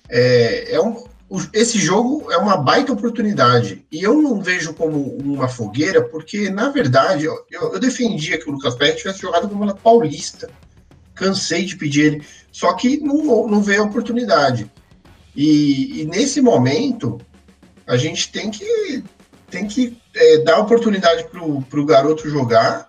é, 0.08 0.74
é 0.74 0.80
um, 0.80 1.04
esse 1.52 1.78
jogo 1.78 2.30
é 2.30 2.36
uma 2.36 2.56
baita 2.56 2.92
oportunidade. 2.92 3.84
E 3.90 4.02
eu 4.02 4.20
não 4.20 4.40
vejo 4.40 4.74
como 4.74 5.16
uma 5.16 5.48
fogueira, 5.48 6.02
porque, 6.02 6.50
na 6.50 6.68
verdade, 6.68 7.24
eu, 7.24 7.34
eu 7.50 7.78
defendia 7.78 8.38
que 8.38 8.48
o 8.48 8.52
Lucas 8.52 8.74
Pérez 8.74 8.96
tivesse 8.96 9.20
jogado 9.20 9.48
como 9.48 9.62
uma 9.62 9.74
paulista. 9.74 10.50
Cansei 11.14 11.64
de 11.64 11.76
pedir 11.76 12.00
ele. 12.02 12.26
Só 12.50 12.74
que 12.74 12.98
não, 12.98 13.46
não 13.46 13.62
veio 13.62 13.82
a 13.82 13.86
oportunidade. 13.86 14.70
E, 15.34 16.02
e 16.02 16.04
nesse 16.04 16.40
momento, 16.40 17.20
a 17.86 17.96
gente 17.96 18.30
tem 18.30 18.50
que 18.50 19.02
tem 19.50 19.66
que 19.66 19.98
é, 20.14 20.38
dar 20.38 20.60
oportunidade 20.60 21.26
para 21.28 21.44
o 21.80 21.84
garoto 21.84 22.28
jogar, 22.28 22.88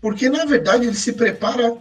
porque 0.00 0.30
na 0.30 0.46
verdade 0.46 0.86
ele 0.86 0.96
se 0.96 1.12
prepara 1.12 1.76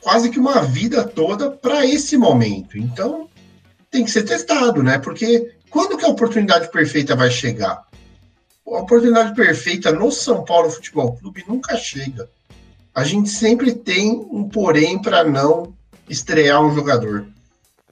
quase 0.00 0.28
que 0.28 0.40
uma 0.40 0.60
vida 0.62 1.04
toda 1.04 1.50
para 1.50 1.86
esse 1.86 2.16
momento. 2.16 2.76
Então 2.76 3.28
tem 3.90 4.04
que 4.04 4.10
ser 4.10 4.24
testado, 4.24 4.82
né? 4.82 4.98
Porque 4.98 5.54
quando 5.70 5.96
que 5.96 6.04
a 6.04 6.08
oportunidade 6.08 6.70
perfeita 6.70 7.14
vai 7.14 7.30
chegar? 7.30 7.84
A 8.66 8.78
oportunidade 8.78 9.34
perfeita 9.34 9.92
no 9.92 10.10
São 10.10 10.44
Paulo 10.44 10.70
Futebol 10.70 11.16
Clube 11.16 11.44
nunca 11.46 11.76
chega. 11.76 12.28
A 12.94 13.04
gente 13.04 13.28
sempre 13.28 13.72
tem 13.72 14.10
um 14.30 14.48
porém 14.48 15.00
para 15.00 15.22
não 15.22 15.74
estrear 16.08 16.60
um 16.60 16.74
jogador. 16.74 17.26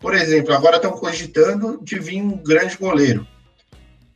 Por 0.03 0.15
exemplo, 0.15 0.53
agora 0.53 0.77
estão 0.77 0.91
cogitando 0.91 1.79
de 1.81 1.99
vir 2.01 2.21
um 2.21 2.37
grande 2.37 2.77
goleiro. 2.77 3.27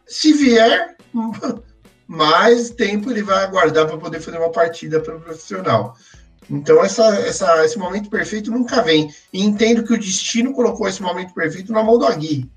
Se 0.04 0.32
vier, 0.32 0.96
mais 2.06 2.70
tempo 2.70 3.10
ele 3.10 3.22
vai 3.22 3.44
aguardar 3.44 3.86
para 3.86 3.96
poder 3.96 4.20
fazer 4.20 4.36
uma 4.36 4.50
partida 4.50 5.00
para 5.00 5.16
o 5.16 5.20
profissional. 5.20 5.94
Então, 6.50 6.84
essa, 6.84 7.04
essa, 7.20 7.64
esse 7.64 7.78
momento 7.78 8.10
perfeito 8.10 8.50
nunca 8.50 8.82
vem. 8.82 9.12
E 9.32 9.44
entendo 9.44 9.84
que 9.84 9.92
o 9.92 9.98
destino 9.98 10.52
colocou 10.52 10.88
esse 10.88 11.00
momento 11.00 11.32
perfeito 11.32 11.72
na 11.72 11.82
mão 11.82 11.98
do 11.98 12.06
Agui. 12.06 12.50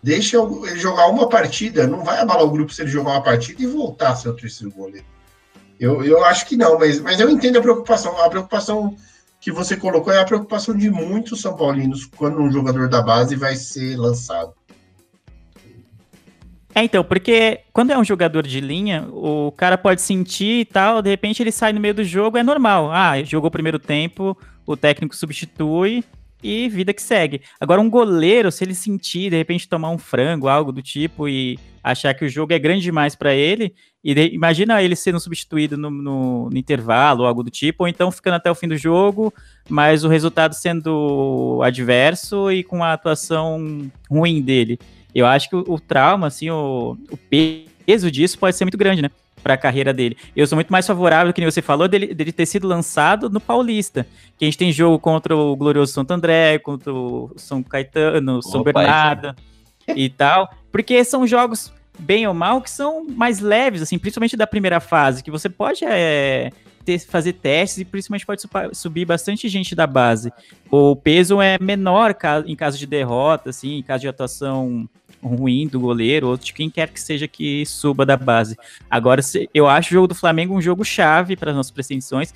Deixa 0.00 0.36
ele 0.36 0.78
jogar 0.78 1.08
uma 1.08 1.28
partida, 1.28 1.86
não 1.86 2.04
vai 2.04 2.18
abalar 2.18 2.44
o 2.44 2.50
grupo 2.50 2.72
se 2.72 2.82
ele 2.82 2.90
jogar 2.90 3.12
uma 3.12 3.22
partida 3.22 3.62
e 3.62 3.66
voltar 3.66 4.16
o 4.26 4.34
terceiro 4.34 4.72
goleiro. 4.72 5.06
Eu, 5.80 6.04
eu 6.04 6.24
acho 6.24 6.46
que 6.46 6.56
não, 6.56 6.78
mas, 6.78 7.00
mas 7.00 7.18
eu 7.18 7.28
entendo 7.28 7.58
a 7.58 7.62
preocupação. 7.62 8.20
A 8.20 8.28
preocupação 8.28 8.96
que 9.44 9.52
você 9.52 9.76
colocou 9.76 10.10
é 10.10 10.18
a 10.18 10.24
preocupação 10.24 10.74
de 10.74 10.88
muitos 10.88 11.42
São 11.42 11.54
Paulinos 11.54 12.06
quando 12.06 12.40
um 12.40 12.50
jogador 12.50 12.88
da 12.88 13.02
base 13.02 13.36
vai 13.36 13.54
ser 13.56 13.94
lançado. 13.94 14.54
É, 16.74 16.82
então, 16.82 17.04
porque 17.04 17.60
quando 17.70 17.90
é 17.90 17.98
um 17.98 18.02
jogador 18.02 18.46
de 18.46 18.58
linha, 18.58 19.06
o 19.12 19.52
cara 19.52 19.76
pode 19.76 20.00
sentir 20.00 20.60
e 20.60 20.64
tal, 20.64 21.02
de 21.02 21.10
repente 21.10 21.42
ele 21.42 21.52
sai 21.52 21.74
no 21.74 21.80
meio 21.80 21.92
do 21.92 22.02
jogo, 22.02 22.38
é 22.38 22.42
normal. 22.42 22.90
Ah, 22.90 23.22
jogou 23.22 23.48
o 23.48 23.50
primeiro 23.50 23.78
tempo, 23.78 24.34
o 24.64 24.78
técnico 24.78 25.14
substitui 25.14 26.02
e 26.42 26.66
vida 26.70 26.94
que 26.94 27.02
segue. 27.02 27.42
Agora, 27.60 27.82
um 27.82 27.90
goleiro, 27.90 28.50
se 28.50 28.64
ele 28.64 28.74
sentir, 28.74 29.28
de 29.28 29.36
repente 29.36 29.68
tomar 29.68 29.90
um 29.90 29.98
frango, 29.98 30.48
algo 30.48 30.72
do 30.72 30.80
tipo, 30.80 31.28
e 31.28 31.58
achar 31.84 32.14
que 32.14 32.24
o 32.24 32.28
jogo 32.28 32.52
é 32.52 32.58
grande 32.58 32.82
demais 32.82 33.14
para 33.14 33.34
ele, 33.34 33.74
e 34.02 34.14
de, 34.14 34.34
imagina 34.34 34.82
ele 34.82 34.96
sendo 34.96 35.20
substituído 35.20 35.76
no, 35.76 35.90
no, 35.90 36.50
no, 36.50 36.58
intervalo, 36.58 37.24
algo 37.24 37.42
do 37.42 37.50
tipo, 37.50 37.84
ou 37.84 37.88
então 37.88 38.10
ficando 38.10 38.34
até 38.34 38.50
o 38.50 38.54
fim 38.54 38.66
do 38.66 38.76
jogo, 38.76 39.32
mas 39.68 40.02
o 40.02 40.08
resultado 40.08 40.54
sendo 40.54 41.60
adverso 41.62 42.50
e 42.50 42.64
com 42.64 42.82
a 42.82 42.94
atuação 42.94 43.90
ruim 44.10 44.42
dele 44.42 44.78
eu 45.14 45.26
acho 45.26 45.48
que 45.48 45.56
o, 45.56 45.64
o 45.68 45.78
trauma, 45.78 46.26
assim, 46.26 46.50
o, 46.50 46.98
o, 47.10 47.16
peso 47.16 48.10
disso 48.10 48.38
pode 48.38 48.56
ser 48.56 48.64
muito 48.64 48.76
grande, 48.76 49.00
né? 49.00 49.10
Para 49.42 49.54
a 49.54 49.58
carreira 49.58 49.92
dele. 49.92 50.16
Eu 50.34 50.46
sou 50.46 50.56
muito 50.56 50.72
mais 50.72 50.86
favorável, 50.86 51.32
que 51.32 51.40
nem 51.40 51.50
você 51.50 51.62
falou, 51.62 51.86
dele, 51.86 52.12
dele 52.12 52.32
ter 52.32 52.46
sido 52.46 52.66
lançado 52.66 53.30
no 53.30 53.40
Paulista. 53.40 54.06
Que 54.36 54.44
a 54.44 54.46
gente 54.46 54.58
tem 54.58 54.72
jogo 54.72 54.98
contra 54.98 55.36
o 55.36 55.54
glorioso 55.54 55.92
Santo 55.92 56.10
André, 56.10 56.58
contra 56.58 56.92
o 56.92 57.30
São 57.36 57.62
Caetano, 57.62 58.42
São 58.42 58.62
Opa, 58.62 58.72
Bernardo 58.72 59.36
e 59.94 60.08
tal. 60.08 60.50
Porque 60.74 61.04
são 61.04 61.24
jogos, 61.24 61.72
bem 61.96 62.26
ou 62.26 62.34
mal, 62.34 62.60
que 62.60 62.68
são 62.68 63.06
mais 63.06 63.38
leves, 63.38 63.80
assim, 63.80 63.96
principalmente 63.96 64.36
da 64.36 64.44
primeira 64.44 64.80
fase, 64.80 65.22
que 65.22 65.30
você 65.30 65.48
pode 65.48 65.84
é, 65.84 66.50
ter, 66.84 66.98
fazer 66.98 67.34
testes 67.34 67.78
e 67.78 67.84
principalmente 67.84 68.26
pode 68.26 68.42
subir 68.72 69.04
bastante 69.04 69.48
gente 69.48 69.72
da 69.72 69.86
base. 69.86 70.32
O 70.68 70.96
peso 70.96 71.40
é 71.40 71.56
menor 71.60 72.16
em 72.44 72.56
caso 72.56 72.76
de 72.76 72.88
derrota, 72.88 73.50
assim, 73.50 73.76
em 73.76 73.82
caso 73.84 74.00
de 74.00 74.08
atuação 74.08 74.88
ruim 75.22 75.68
do 75.68 75.78
goleiro, 75.78 76.26
ou 76.26 76.36
de 76.36 76.52
quem 76.52 76.68
quer 76.68 76.88
que 76.88 77.00
seja 77.00 77.28
que 77.28 77.64
suba 77.64 78.04
da 78.04 78.16
base. 78.16 78.58
Agora, 78.90 79.22
eu 79.54 79.68
acho 79.68 79.90
o 79.90 79.92
jogo 79.92 80.08
do 80.08 80.14
Flamengo 80.16 80.56
um 80.56 80.60
jogo 80.60 80.84
chave 80.84 81.36
para 81.36 81.52
as 81.52 81.56
nossas 81.56 81.70
pretensões. 81.70 82.34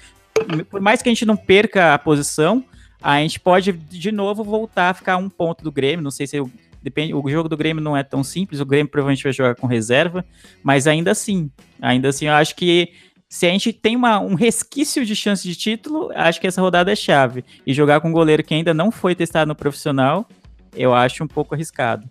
Por 0.71 0.81
mais 0.81 1.03
que 1.03 1.09
a 1.09 1.13
gente 1.13 1.27
não 1.27 1.37
perca 1.37 1.93
a 1.93 1.99
posição, 1.99 2.65
a 3.03 3.19
gente 3.19 3.41
pode 3.41 3.73
de 3.73 4.13
novo 4.13 4.45
voltar 4.45 4.91
a 4.91 4.95
ficar 4.95 5.17
um 5.17 5.29
ponto 5.29 5.65
do 5.65 5.73
Grêmio. 5.73 6.05
Não 6.05 6.13
sei 6.13 6.29
se 6.29 6.37
eu, 6.37 6.49
depende, 6.83 7.15
o 7.15 7.29
jogo 7.29 7.49
do 7.49 7.57
Grêmio 7.57 7.83
não 7.83 7.97
é 7.97 8.03
tão 8.03 8.23
simples, 8.23 8.61
o 8.61 8.67
Grêmio 8.67 8.91
provavelmente 8.91 9.23
vai 9.23 9.33
jogar 9.33 9.55
com 9.55 9.67
reserva, 9.67 10.25
mas 10.63 10.87
ainda 10.87 11.11
assim, 11.11 11.51
ainda 11.81 12.09
assim, 12.09 12.27
eu 12.27 12.35
acho 12.35 12.55
que 12.55 12.93
se 13.29 13.47
a 13.47 13.51
gente 13.51 13.73
tem 13.73 13.95
uma, 13.95 14.19
um 14.21 14.35
resquício 14.35 15.05
de 15.05 15.15
chance 15.15 15.47
de 15.47 15.55
título, 15.55 16.11
acho 16.15 16.41
que 16.41 16.47
essa 16.47 16.63
rodada 16.63 16.91
é 16.91 16.97
chave. 16.97 17.45
E 17.67 17.75
jogar 17.75 18.01
com 18.01 18.09
um 18.09 18.13
goleiro 18.13 18.43
que 18.43 18.55
ainda 18.55 18.73
não 18.73 18.91
foi 18.91 19.15
testado 19.15 19.49
no 19.49 19.55
profissional, 19.55 20.27
eu 20.75 20.95
acho 20.95 21.23
um 21.23 21.29
pouco 21.29 21.55
arriscado. 21.55 22.09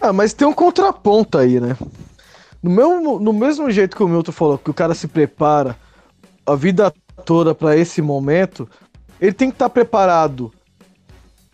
Ah, 0.00 0.12
mas 0.12 0.32
tem 0.32 0.48
um 0.48 0.52
contraponto 0.52 1.38
aí, 1.38 1.60
né? 1.60 1.76
No, 2.62 2.70
mesmo, 2.70 3.20
no 3.20 3.32
mesmo 3.32 3.70
jeito 3.70 3.96
que 3.96 4.02
o 4.02 4.08
Milton 4.08 4.32
falou, 4.32 4.58
que 4.58 4.70
o 4.70 4.74
cara 4.74 4.94
se 4.94 5.06
prepara 5.06 5.76
a 6.44 6.56
vida 6.56 6.92
toda 7.24 7.54
para 7.54 7.76
esse 7.76 8.02
momento, 8.02 8.68
ele 9.20 9.32
tem 9.32 9.48
que 9.48 9.54
estar 9.54 9.68
tá 9.68 9.70
preparado 9.70 10.52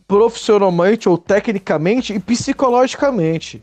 profissionalmente 0.06 1.08
ou 1.08 1.18
tecnicamente 1.18 2.12
e 2.12 2.18
psicologicamente. 2.18 3.62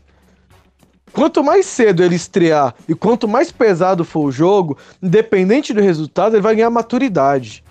Quanto 1.12 1.44
mais 1.44 1.66
cedo 1.66 2.02
ele 2.02 2.16
estrear 2.16 2.74
e 2.88 2.94
quanto 2.94 3.28
mais 3.28 3.52
pesado 3.52 4.04
for 4.04 4.26
o 4.26 4.32
jogo, 4.32 4.76
independente 5.00 5.72
do 5.72 5.80
resultado, 5.80 6.34
ele 6.34 6.42
vai 6.42 6.56
ganhar 6.56 6.70
maturidade. 6.70 7.62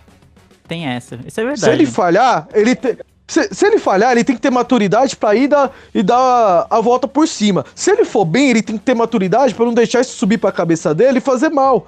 Tem 0.65 0.87
essa, 0.87 1.19
isso 1.25 1.41
é 1.41 1.43
verdade. 1.43 1.61
Se 1.61 1.69
ele 1.69 1.85
falhar, 1.85 2.47
ele 2.53 2.73
te... 2.73 2.97
se, 3.27 3.49
se, 3.53 3.65
ele 3.65 3.77
falhar, 3.77 4.13
ele 4.13 4.23
tem 4.23 4.33
que 4.33 4.41
ter 4.41 4.49
maturidade 4.49 5.17
para 5.17 5.35
ir 5.35 5.49
dar, 5.49 5.75
e 5.93 6.01
dar 6.01 6.17
a, 6.17 6.77
a 6.77 6.81
volta 6.81 7.05
por 7.05 7.27
cima. 7.27 7.65
Se 7.75 7.91
ele 7.91 8.05
for 8.05 8.23
bem, 8.23 8.49
ele 8.49 8.61
tem 8.61 8.77
que 8.77 8.83
ter 8.83 8.95
maturidade 8.95 9.53
para 9.53 9.65
não 9.65 9.73
deixar 9.73 9.99
isso 9.99 10.15
subir 10.15 10.37
para 10.37 10.49
a 10.49 10.53
cabeça 10.53 10.95
dele 10.95 11.17
e 11.17 11.21
fazer 11.21 11.49
mal. 11.49 11.87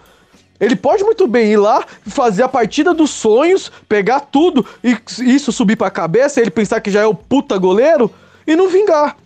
Ele 0.59 0.75
pode 0.75 1.03
muito 1.03 1.27
bem 1.27 1.51
ir 1.51 1.57
lá, 1.57 1.83
fazer 2.07 2.43
a 2.43 2.47
partida 2.47 2.93
dos 2.93 3.09
sonhos, 3.09 3.71
pegar 3.89 4.21
tudo 4.21 4.65
e 4.83 4.97
isso 5.21 5.51
subir 5.51 5.75
para 5.75 5.87
a 5.87 5.91
cabeça, 5.91 6.39
ele 6.39 6.49
pensar 6.49 6.79
que 6.79 6.89
já 6.89 7.01
é 7.01 7.05
o 7.05 7.13
puta 7.13 7.57
goleiro 7.57 8.09
e 8.47 8.55
não 8.55 8.69
vingar. 8.69 9.17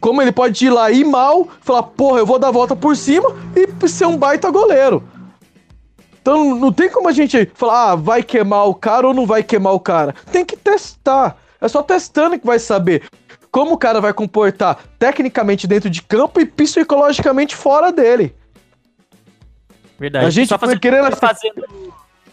Como 0.00 0.22
ele 0.22 0.32
pode 0.32 0.64
ir 0.64 0.70
lá 0.70 0.90
ir 0.90 1.04
mal, 1.04 1.48
falar, 1.60 1.82
porra, 1.82 2.20
eu 2.20 2.26
vou 2.26 2.38
dar 2.38 2.48
a 2.48 2.52
volta 2.52 2.74
por 2.74 2.96
cima 2.96 3.34
e 3.54 3.88
ser 3.88 4.06
um 4.06 4.16
baita 4.16 4.50
goleiro. 4.50 5.02
Então 6.22 6.54
não 6.54 6.72
tem 6.72 6.88
como 6.88 7.08
a 7.08 7.12
gente 7.12 7.50
falar, 7.54 7.92
ah, 7.92 7.94
vai 7.96 8.22
queimar 8.22 8.68
o 8.68 8.74
cara 8.74 9.08
ou 9.08 9.14
não 9.14 9.26
vai 9.26 9.42
queimar 9.42 9.74
o 9.74 9.80
cara. 9.80 10.14
Tem 10.30 10.44
que 10.44 10.56
testar. 10.56 11.36
É 11.60 11.66
só 11.68 11.82
testando 11.82 12.38
que 12.38 12.46
vai 12.46 12.58
saber 12.58 13.02
como 13.50 13.72
o 13.72 13.78
cara 13.78 14.00
vai 14.00 14.12
comportar 14.12 14.78
tecnicamente 14.98 15.66
dentro 15.66 15.90
de 15.90 16.02
campo 16.02 16.40
e 16.40 16.46
psicologicamente 16.46 17.56
fora 17.56 17.90
dele. 17.90 18.34
Verdade. 19.98 20.26
A 20.26 20.30
gente 20.30 20.48
só 20.48 20.58
fazendo, 20.58 20.80
querendo... 20.80 21.16
fazendo 21.16 21.66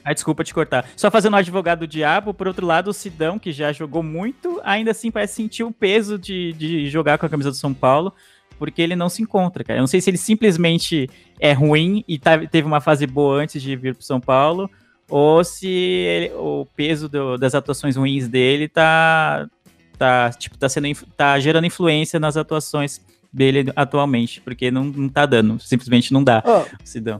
ah, 0.05 0.13
desculpa 0.13 0.43
te 0.43 0.53
cortar. 0.53 0.87
Só 0.95 1.09
fazendo 1.09 1.33
o 1.33 1.37
advogado 1.37 1.79
do 1.79 1.87
diabo, 1.87 2.31
por 2.31 2.47
outro 2.47 2.63
lado, 2.63 2.91
o 2.91 2.93
Sidão, 2.93 3.39
que 3.39 3.51
já 3.51 3.73
jogou 3.73 4.03
muito, 4.03 4.61
ainda 4.63 4.91
assim 4.91 5.09
parece 5.09 5.33
sentir 5.33 5.63
o 5.63 5.71
peso 5.71 6.19
de, 6.19 6.53
de 6.53 6.87
jogar 6.91 7.17
com 7.17 7.25
a 7.25 7.29
camisa 7.29 7.49
do 7.49 7.57
São 7.57 7.73
Paulo, 7.73 8.13
porque 8.59 8.83
ele 8.83 8.95
não 8.95 9.09
se 9.09 9.23
encontra, 9.23 9.63
cara. 9.63 9.79
Eu 9.79 9.81
não 9.81 9.87
sei 9.87 9.99
se 9.99 10.11
ele 10.11 10.17
simplesmente 10.17 11.09
é 11.39 11.53
ruim 11.53 12.03
e 12.07 12.19
tá, 12.19 12.37
teve 12.37 12.67
uma 12.67 12.79
fase 12.79 13.07
boa 13.07 13.41
antes 13.41 13.59
de 13.59 13.75
vir 13.75 13.95
pro 13.95 14.03
São 14.03 14.21
Paulo, 14.21 14.69
ou 15.09 15.43
se 15.43 15.67
ele, 15.67 16.31
o 16.35 16.67
peso 16.75 17.09
do, 17.09 17.35
das 17.35 17.55
atuações 17.55 17.95
ruins 17.95 18.27
dele 18.27 18.67
tá, 18.67 19.49
tá, 19.97 20.29
tipo, 20.37 20.55
tá, 20.55 20.69
sendo, 20.69 20.87
tá 21.17 21.39
gerando 21.39 21.65
influência 21.65 22.19
nas 22.19 22.37
atuações 22.37 23.01
dele 23.33 23.73
atualmente, 23.75 24.39
porque 24.39 24.69
não, 24.69 24.83
não 24.83 25.09
tá 25.09 25.25
dando, 25.25 25.59
simplesmente 25.59 26.13
não 26.13 26.23
dá, 26.23 26.43
oh. 26.45 26.63
Sidão. 26.83 27.19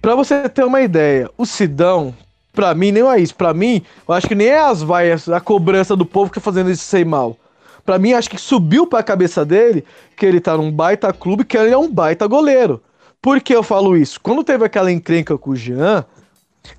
Pra 0.00 0.14
você 0.14 0.48
ter 0.48 0.64
uma 0.64 0.80
ideia, 0.80 1.30
o 1.36 1.44
Sidão, 1.44 2.14
pra 2.52 2.74
mim, 2.74 2.92
nem 2.92 3.02
é 3.02 3.20
isso. 3.20 3.34
Pra 3.34 3.52
mim, 3.52 3.82
eu 4.06 4.14
acho 4.14 4.28
que 4.28 4.34
nem 4.34 4.48
é 4.48 4.60
as 4.60 4.82
vaias, 4.82 5.28
a 5.28 5.40
cobrança 5.40 5.96
do 5.96 6.06
povo 6.06 6.30
que 6.30 6.38
tá 6.38 6.40
fazendo 6.40 6.70
isso 6.70 6.84
sem 6.84 7.04
mal. 7.04 7.36
Pra 7.84 7.98
mim, 7.98 8.12
acho 8.12 8.28
que 8.28 8.38
subiu 8.38 8.86
pra 8.86 9.02
cabeça 9.02 9.44
dele 9.44 9.84
que 10.16 10.26
ele 10.26 10.40
tá 10.40 10.56
num 10.56 10.70
baita 10.70 11.12
clube, 11.12 11.44
que 11.44 11.56
ele 11.56 11.72
é 11.72 11.78
um 11.78 11.90
baita 11.90 12.26
goleiro. 12.26 12.82
Por 13.20 13.40
que 13.40 13.54
eu 13.54 13.62
falo 13.62 13.96
isso? 13.96 14.20
Quando 14.20 14.44
teve 14.44 14.64
aquela 14.64 14.92
encrenca 14.92 15.36
com 15.36 15.50
o 15.50 15.56
Jean, 15.56 16.04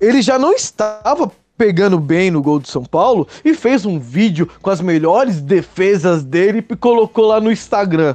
ele 0.00 0.22
já 0.22 0.38
não 0.38 0.52
estava 0.52 1.30
pegando 1.58 1.98
bem 1.98 2.30
no 2.30 2.40
gol 2.40 2.58
do 2.58 2.68
São 2.68 2.84
Paulo 2.84 3.28
e 3.44 3.52
fez 3.52 3.84
um 3.84 3.98
vídeo 3.98 4.48
com 4.62 4.70
as 4.70 4.80
melhores 4.80 5.42
defesas 5.42 6.24
dele 6.24 6.64
e 6.66 6.76
colocou 6.76 7.26
lá 7.26 7.40
no 7.40 7.52
Instagram. 7.52 8.14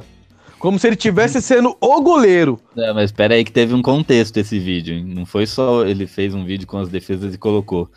Como 0.66 0.80
se 0.80 0.88
ele 0.88 0.96
tivesse 0.96 1.40
sendo 1.40 1.76
o 1.80 2.00
goleiro. 2.00 2.58
É, 2.76 2.92
mas 2.92 3.04
espera 3.04 3.34
aí 3.34 3.44
que 3.44 3.52
teve 3.52 3.72
um 3.72 3.80
contexto 3.80 4.36
esse 4.36 4.58
vídeo. 4.58 4.96
Hein? 4.96 5.04
Não 5.04 5.24
foi 5.24 5.46
só 5.46 5.86
ele 5.86 6.08
fez 6.08 6.34
um 6.34 6.44
vídeo 6.44 6.66
com 6.66 6.76
as 6.76 6.88
defesas 6.88 7.32
e 7.32 7.38
colocou. 7.38 7.88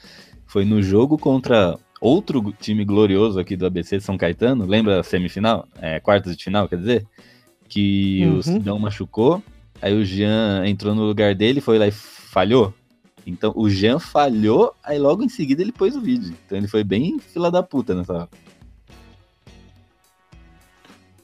Foi 0.46 0.64
no 0.64 0.80
jogo 0.80 1.18
contra 1.18 1.80
outro 2.00 2.54
time 2.60 2.86
glorioso 2.86 3.40
aqui 3.40 3.56
do 3.56 3.66
ABC 3.66 3.98
de 3.98 4.04
São 4.04 4.20
Caetano. 4.20 4.68
Lembra 4.68 5.00
a 5.00 5.04
semifinal? 5.04 5.68
É, 5.82 6.00
quartas 6.00 6.38
de 6.38 6.44
final, 6.44 6.70
quer 6.70 6.78
dizer? 6.78 7.08
Que 7.68 8.24
uhum. 8.28 8.38
o 8.38 8.44
Sidão 8.44 8.78
machucou. 8.78 9.42
Aí 9.82 10.00
o 10.00 10.06
Jean 10.06 10.64
entrou 10.68 10.94
no 10.94 11.08
lugar 11.08 11.34
dele, 11.34 11.62
foi 11.62 11.80
lá 11.80 11.88
e 11.88 11.92
falhou. 11.92 12.72
Então 13.26 13.52
o 13.56 13.68
Jean 13.68 13.98
falhou, 13.98 14.76
aí 14.84 15.00
logo 15.00 15.24
em 15.24 15.30
seguida 15.30 15.64
ele 15.64 15.72
pôs 15.72 15.96
o 15.96 16.02
vídeo. 16.02 16.36
Então 16.46 16.56
ele 16.56 16.68
foi 16.68 16.84
bem 16.84 17.18
fila 17.18 17.50
da 17.50 17.64
puta 17.64 17.96
nessa. 17.96 18.30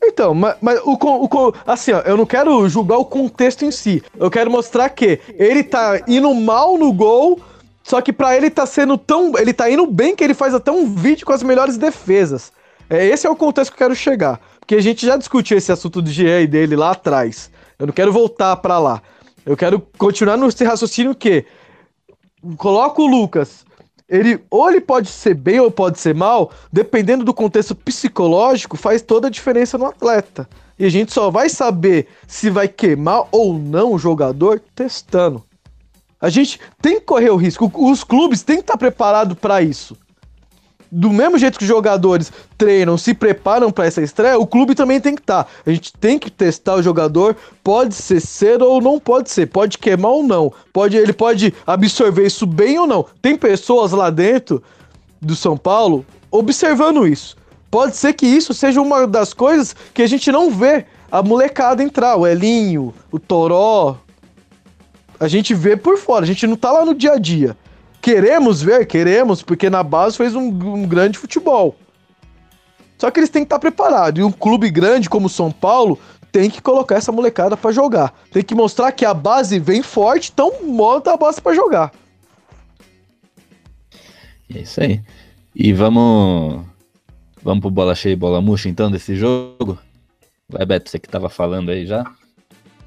Então, 0.08 0.34
mas, 0.34 0.56
mas 0.62 0.80
o, 0.84 0.94
o, 0.94 1.54
assim, 1.66 1.92
ó, 1.92 2.00
eu 2.02 2.16
não 2.16 2.26
quero 2.26 2.68
julgar 2.70 2.98
o 2.98 3.06
contexto 3.06 3.66
em 3.66 3.72
si. 3.72 4.04
Eu 4.18 4.30
quero 4.30 4.52
mostrar 4.52 4.90
que 4.90 5.20
ele 5.34 5.64
tá 5.64 6.02
indo 6.08 6.34
mal 6.34 6.78
no 6.78 6.94
gol, 6.94 7.40
só 7.84 8.02
que 8.02 8.14
para 8.14 8.36
ele 8.38 8.50
tá 8.50 8.66
sendo 8.66 8.98
tão. 8.98 9.38
Ele 9.38 9.54
tá 9.54 9.70
indo 9.70 9.86
bem 9.88 10.16
que 10.16 10.24
ele 10.24 10.34
faz 10.34 10.54
até 10.54 10.72
um 10.72 10.94
vídeo 10.94 11.26
com 11.26 11.34
as 11.34 11.44
melhores 11.44 11.78
defesas. 11.78 12.52
É, 12.90 13.06
esse 13.06 13.26
é 13.26 13.30
o 13.30 13.36
contexto 13.36 13.72
que 13.72 13.76
eu 13.76 13.88
quero 13.88 13.96
chegar. 13.96 14.40
Porque 14.60 14.76
a 14.76 14.82
gente 14.82 15.06
já 15.06 15.18
discutiu 15.18 15.58
esse 15.58 15.72
assunto 15.72 16.02
do 16.02 16.10
GE 16.10 16.26
e 16.26 16.48
dele 16.48 16.76
lá 16.76 16.92
atrás. 16.92 17.50
Eu 17.78 17.88
não 17.88 17.94
quero 17.94 18.12
voltar 18.12 18.56
para 18.58 18.80
lá. 18.80 19.02
Eu 19.46 19.58
quero 19.58 19.82
continuar 19.98 20.38
no 20.38 20.48
raciocínio 20.48 21.14
que 21.14 21.46
coloca 22.58 23.02
o 23.02 23.08
Lucas 23.08 23.66
ele 24.08 24.44
ou 24.50 24.70
ele 24.70 24.82
pode 24.82 25.10
ser 25.10 25.34
bem 25.34 25.60
ou 25.60 25.72
pode 25.72 26.00
ser 26.00 26.14
mal, 26.14 26.52
dependendo 26.72 27.24
do 27.24 27.34
contexto 27.34 27.76
psicológico, 27.76 28.78
faz 28.78 29.02
toda 29.02 29.28
a 29.28 29.32
diferença 29.32 29.78
no 29.78 29.86
atleta. 29.86 30.48
E 30.78 30.86
a 30.86 30.90
gente 30.90 31.14
só 31.14 31.32
vai 31.32 31.50
saber 31.50 32.08
se 32.28 32.50
vai 32.50 32.68
queimar 32.68 33.28
ou 33.32 33.54
não 33.54 33.94
o 33.94 34.00
jogador 34.00 34.62
testando. 34.76 35.44
A 36.20 36.30
gente 36.30 36.60
tem 36.82 37.00
que 37.00 37.06
correr 37.06 37.30
o 37.30 37.36
risco. 37.36 37.72
Os 37.74 38.04
clubes 38.04 38.44
têm 38.44 38.58
que 38.58 38.64
estar 38.64 38.78
preparados 38.78 39.38
para 39.38 39.62
isso 39.62 39.98
do 40.98 41.12
mesmo 41.12 41.38
jeito 41.38 41.58
que 41.58 41.66
os 41.66 41.68
jogadores 41.68 42.32
treinam, 42.58 42.98
se 42.98 43.14
preparam 43.14 43.70
para 43.70 43.86
essa 43.86 44.02
estreia, 44.02 44.40
o 44.40 44.48
clube 44.48 44.74
também 44.74 45.02
tem 45.02 45.14
que 45.14 45.22
estar. 45.22 45.44
Tá. 45.44 45.50
A 45.66 45.70
gente 45.70 45.92
tem 45.92 46.18
que 46.18 46.32
testar 46.32 46.76
o 46.76 46.82
jogador, 46.82 47.36
pode 47.62 47.94
ser 47.94 48.22
cedo 48.22 48.64
ou 48.64 48.80
não 48.80 48.98
pode 48.98 49.30
ser, 49.30 49.48
pode 49.48 49.78
queimar 49.78 50.12
ou 50.12 50.24
não, 50.24 50.54
pode, 50.72 50.96
ele 50.96 51.12
pode 51.12 51.54
absorver 51.68 52.26
isso 52.26 52.46
bem 52.46 52.80
ou 52.80 52.88
não. 52.88 53.06
Tem 53.22 53.36
pessoas 53.36 53.92
lá 53.92 54.10
dentro 54.10 54.64
do 55.22 55.36
São 55.36 55.58
Paulo 55.58 56.06
observando 56.32 57.06
isso. 57.06 57.36
Pode 57.70 57.98
ser 57.98 58.14
que 58.14 58.26
isso 58.26 58.54
seja 58.54 58.82
uma 58.82 59.06
das 59.06 59.34
coisas 59.34 59.76
que 59.94 60.02
a 60.02 60.08
gente 60.08 60.32
não 60.32 60.50
vê 60.50 60.86
a 61.12 61.22
molecada 61.22 61.84
entrar, 61.84 62.16
o 62.16 62.26
Elinho, 62.26 62.94
o 63.12 63.20
Toró. 63.20 63.98
A 65.20 65.28
gente 65.28 65.54
vê 65.54 65.76
por 65.76 65.98
fora, 65.98 66.24
a 66.24 66.28
gente 66.28 66.48
não 66.48 66.56
tá 66.56 66.72
lá 66.72 66.86
no 66.86 66.96
dia 66.96 67.14
a 67.14 67.18
dia. 67.18 67.58
Queremos 68.06 68.62
ver? 68.62 68.86
Queremos, 68.86 69.42
porque 69.42 69.68
na 69.68 69.82
base 69.82 70.16
fez 70.16 70.36
um, 70.36 70.50
um 70.50 70.88
grande 70.88 71.18
futebol. 71.18 71.76
Só 73.00 73.10
que 73.10 73.20
eles 73.20 73.32
têm 73.32 73.42
que 73.42 73.48
estar 73.48 73.58
preparados. 73.58 74.20
E 74.20 74.24
um 74.24 74.32
clube 74.32 74.70
grande 74.70 75.10
como 75.10 75.28
São 75.28 75.52
Paulo 75.52 75.98
tem 76.32 76.48
que 76.48 76.62
colocar 76.62 76.98
essa 76.98 77.12
molecada 77.12 77.58
para 77.58 77.72
jogar. 77.72 78.14
Tem 78.32 78.44
que 78.44 78.54
mostrar 78.54 78.92
que 78.92 79.06
a 79.06 79.12
base 79.12 79.58
vem 79.58 79.82
forte, 79.82 80.30
então 80.32 80.54
monta 80.62 81.14
a 81.14 81.18
base 81.18 81.42
para 81.42 81.56
jogar. 81.56 81.92
É 84.54 84.60
isso 84.60 84.82
aí. 84.82 85.02
E 85.56 85.74
vamos. 85.74 86.64
Vamos 87.42 87.62
pro 87.62 87.72
bola 87.72 87.96
cheia 87.96 88.14
e 88.14 88.16
bola 88.16 88.40
murcha 88.40 88.70
então 88.70 88.92
desse 88.92 89.16
jogo? 89.16 89.80
Vai, 90.48 90.64
Beto, 90.64 90.92
você 90.92 91.00
que 91.00 91.10
tava 91.10 91.28
falando 91.28 91.72
aí 91.72 91.88
já. 91.88 92.06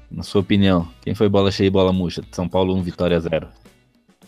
Na 0.09 0.23
sua 0.23 0.39
opinião, 0.39 0.87
quem 1.01 1.13
foi 1.13 1.27
bola 1.27 1.51
cheia 1.51 1.67
e 1.67 1.69
bola 1.69 1.91
murcha? 1.91 2.23
São 2.31 2.47
Paulo 2.47 2.73
1, 2.73 2.83
Vitória 2.83 3.19
0. 3.19 3.49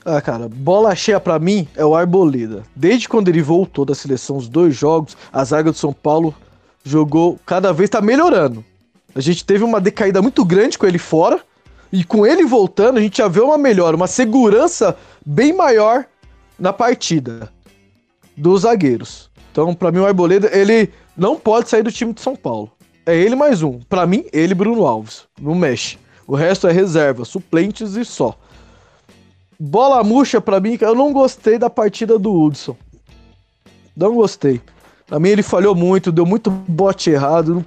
Ah, 0.04 0.20
cara, 0.20 0.50
bola 0.50 0.96
cheia 0.96 1.20
para 1.20 1.38
mim 1.38 1.68
é 1.76 1.86
o 1.86 1.96
Arboleda. 1.96 2.64
Desde 2.76 3.08
quando 3.08 3.28
ele 3.28 3.42
voltou 3.42 3.86
da 3.86 3.94
seleção, 3.94 4.38
os 4.38 4.50
dois 4.50 4.76
jogos, 4.76 5.16
a 5.32 5.44
zaga 5.44 5.72
do 5.72 5.78
São 5.78 5.94
Paulo 5.94 6.34
jogou 6.84 7.40
cada 7.46 7.72
vez 7.72 7.90
tá 7.90 8.02
melhorando. 8.02 8.66
A 9.14 9.22
gente 9.22 9.46
teve 9.46 9.64
uma 9.64 9.80
decaída 9.80 10.22
muito 10.22 10.44
grande 10.44 10.78
com 10.78 10.88
ele 10.88 10.98
fora 10.98 11.40
e 11.92 12.04
com 12.04 12.26
ele 12.26 12.46
voltando, 12.46 12.98
a 12.98 13.02
gente 13.02 13.18
já 13.18 13.28
vê 13.28 13.42
uma 13.42 13.58
melhora, 13.58 13.96
uma 13.96 14.08
segurança 14.08 14.98
bem 15.24 15.54
maior 15.54 16.06
na 16.58 16.72
partida 16.74 17.52
dos 18.36 18.62
zagueiros. 18.62 19.30
Então, 19.52 19.76
para 19.76 19.92
mim 19.92 20.00
o 20.00 20.06
Arboleda, 20.06 20.50
ele 20.58 20.92
não 21.16 21.38
pode 21.38 21.70
sair 21.70 21.84
do 21.84 21.92
time 21.92 22.14
de 22.14 22.22
São 22.22 22.36
Paulo. 22.36 22.72
É 23.06 23.16
ele 23.16 23.36
mais 23.36 23.62
um. 23.62 23.80
Para 23.80 24.08
mim, 24.08 24.26
ele 24.32 24.56
Bruno 24.56 24.86
Alves. 24.86 25.24
Não 25.40 25.54
mexe. 25.54 25.98
O 26.26 26.36
resto 26.36 26.68
é 26.68 26.72
reserva, 26.72 27.26
suplentes 27.26 27.96
e 27.96 28.06
só. 28.06 28.38
Bola 29.64 30.04
murcha 30.04 30.42
pra 30.42 30.60
mim, 30.60 30.76
eu 30.82 30.96
não 30.96 31.14
gostei 31.14 31.60
da 31.60 31.70
partida 31.70 32.18
do 32.18 32.34
Hudson. 32.34 32.76
Não 33.96 34.16
gostei. 34.16 34.60
Pra 35.06 35.20
mim 35.20 35.30
ele 35.30 35.44
falhou 35.44 35.76
muito, 35.76 36.12
deu 36.12 36.26
muito 36.26 36.50
bote 36.50 37.12
errado. 37.12 37.64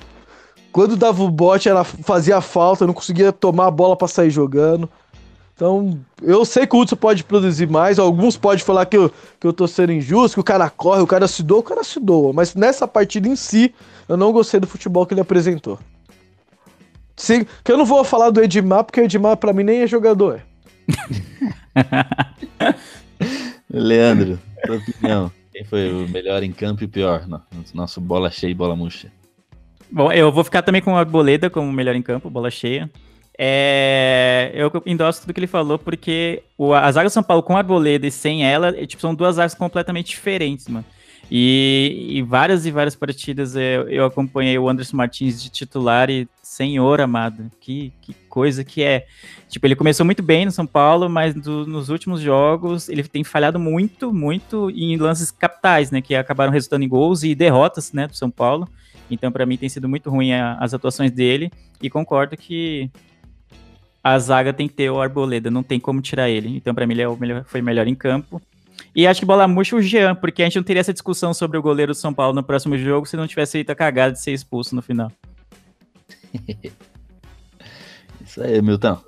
Quando 0.72 0.96
dava 0.96 1.22
o 1.22 1.30
bote, 1.30 1.68
ela 1.68 1.84
fazia 1.84 2.40
falta, 2.40 2.84
não 2.84 2.92
conseguia 2.92 3.30
tomar 3.30 3.68
a 3.68 3.70
bola 3.70 3.94
para 3.94 4.08
sair 4.08 4.28
jogando. 4.28 4.90
Então, 5.54 5.96
eu 6.20 6.44
sei 6.44 6.66
que 6.66 6.74
o 6.74 6.80
Hudson 6.80 6.96
pode 6.96 7.22
produzir 7.22 7.68
mais, 7.68 7.96
alguns 7.96 8.36
podem 8.36 8.64
falar 8.64 8.86
que 8.86 8.96
eu, 8.96 9.08
que 9.38 9.46
eu 9.46 9.52
tô 9.52 9.68
sendo 9.68 9.92
injusto, 9.92 10.34
que 10.34 10.40
o 10.40 10.44
cara 10.44 10.68
corre, 10.68 11.00
o 11.00 11.06
cara 11.06 11.28
se 11.28 11.44
doa, 11.44 11.60
o 11.60 11.62
cara 11.62 11.84
se 11.84 12.00
doa. 12.00 12.32
Mas 12.32 12.56
nessa 12.56 12.88
partida 12.88 13.28
em 13.28 13.36
si, 13.36 13.72
eu 14.08 14.16
não 14.16 14.32
gostei 14.32 14.58
do 14.58 14.66
futebol 14.66 15.06
que 15.06 15.14
ele 15.14 15.20
apresentou. 15.20 15.78
Sim, 17.14 17.46
que 17.62 17.70
eu 17.70 17.78
não 17.78 17.84
vou 17.84 18.02
falar 18.02 18.30
do 18.30 18.42
Edmar, 18.42 18.82
porque 18.82 19.00
o 19.00 19.04
Edmar 19.04 19.36
pra 19.36 19.52
mim 19.52 19.62
nem 19.62 19.82
é 19.82 19.86
jogador. 19.86 20.42
Leandro, 23.70 24.38
sua 24.66 24.76
opinião. 24.76 25.32
Quem 25.52 25.64
foi 25.64 25.92
o 25.92 26.08
melhor 26.08 26.42
em 26.42 26.52
campo 26.52 26.82
e 26.82 26.86
o 26.86 26.88
pior? 26.88 27.26
No- 27.28 27.42
Nosso 27.72 28.00
bola 28.00 28.30
cheia 28.30 28.50
e 28.50 28.54
bola 28.54 28.74
murcha. 28.74 29.10
Bom, 29.90 30.10
eu 30.12 30.32
vou 30.32 30.42
ficar 30.42 30.62
também 30.62 30.82
com 30.82 30.96
a 30.96 31.00
Arboleda 31.00 31.48
como 31.48 31.72
melhor 31.72 31.94
em 31.94 32.02
campo, 32.02 32.28
bola 32.30 32.50
cheia. 32.50 32.90
É, 33.38 34.52
eu 34.54 34.70
endosso 34.86 35.20
tudo 35.22 35.32
que 35.34 35.40
ele 35.40 35.46
falou, 35.46 35.78
porque 35.78 36.42
o, 36.56 36.72
a 36.72 36.90
zaga 36.90 37.08
do 37.08 37.12
São 37.12 37.22
Paulo 37.22 37.42
com 37.42 37.54
a 37.56 37.58
Arboleda 37.58 38.06
e 38.06 38.10
sem 38.10 38.44
ela, 38.46 38.68
é, 38.68 38.86
tipo, 38.86 39.00
são 39.00 39.14
duas 39.14 39.36
zagas 39.36 39.54
completamente 39.54 40.08
diferentes, 40.08 40.68
mano. 40.68 40.84
E, 41.30 42.06
e 42.10 42.22
várias 42.22 42.66
e 42.66 42.70
várias 42.70 42.94
partidas 42.94 43.56
eu, 43.56 43.88
eu 43.88 44.04
acompanhei 44.04 44.58
o 44.58 44.68
Anderson 44.68 44.96
Martins 44.96 45.42
de 45.42 45.48
titular 45.50 46.10
e, 46.10 46.28
senhor 46.42 47.00
amado, 47.00 47.50
que, 47.60 47.92
que 48.02 48.12
coisa 48.28 48.62
que 48.62 48.82
é. 48.82 49.06
Tipo, 49.48 49.66
ele 49.66 49.74
começou 49.74 50.04
muito 50.04 50.22
bem 50.22 50.44
no 50.44 50.52
São 50.52 50.66
Paulo, 50.66 51.08
mas 51.08 51.34
do- 51.34 51.66
nos 51.66 51.88
últimos 51.88 52.20
jogos 52.20 52.88
ele 52.88 53.02
tem 53.04 53.24
falhado 53.24 53.58
muito, 53.58 54.12
muito 54.12 54.70
em 54.70 54.96
lances 54.96 55.30
capitais, 55.30 55.90
né? 55.90 56.00
Que 56.02 56.14
acabaram 56.14 56.52
resultando 56.52 56.84
em 56.84 56.88
gols 56.88 57.22
e 57.22 57.34
derrotas, 57.34 57.92
né, 57.92 58.06
do 58.06 58.14
São 58.16 58.30
Paulo. 58.30 58.68
Então, 59.10 59.32
pra 59.32 59.46
mim, 59.46 59.56
tem 59.56 59.68
sido 59.68 59.88
muito 59.88 60.10
ruim 60.10 60.32
a- 60.32 60.56
as 60.60 60.74
atuações 60.74 61.10
dele. 61.10 61.50
E 61.82 61.88
concordo 61.90 62.36
que 62.36 62.90
a 64.02 64.18
zaga 64.18 64.52
tem 64.52 64.68
que 64.68 64.74
ter 64.74 64.90
o 64.90 65.00
Arboleda, 65.00 65.50
não 65.50 65.62
tem 65.62 65.80
como 65.80 66.00
tirar 66.02 66.28
ele. 66.28 66.54
Então, 66.56 66.74
pra 66.74 66.86
mim, 66.86 66.92
ele 66.94 67.02
é 67.02 67.08
o 67.08 67.16
melhor, 67.16 67.44
foi 67.44 67.62
melhor 67.62 67.86
em 67.88 67.94
campo. 67.94 68.40
E 68.94 69.06
acho 69.06 69.20
que 69.20 69.26
bola 69.26 69.48
murcha 69.48 69.74
o 69.74 69.82
Jean, 69.82 70.14
porque 70.14 70.42
a 70.42 70.44
gente 70.46 70.56
não 70.56 70.62
teria 70.62 70.80
essa 70.80 70.92
discussão 70.92 71.34
sobre 71.34 71.58
o 71.58 71.62
goleiro 71.62 71.92
do 71.92 71.98
São 71.98 72.14
Paulo 72.14 72.34
no 72.34 72.42
próximo 72.42 72.78
jogo 72.78 73.06
se 73.06 73.16
não 73.16 73.26
tivesse 73.26 73.52
feito 73.52 73.70
a 73.70 73.74
cagada 73.74 74.12
de 74.12 74.20
ser 74.20 74.32
expulso 74.32 74.74
no 74.74 74.82
final. 74.82 75.10
Isso 78.24 78.42
aí, 78.42 78.62
Milton. 78.62 78.98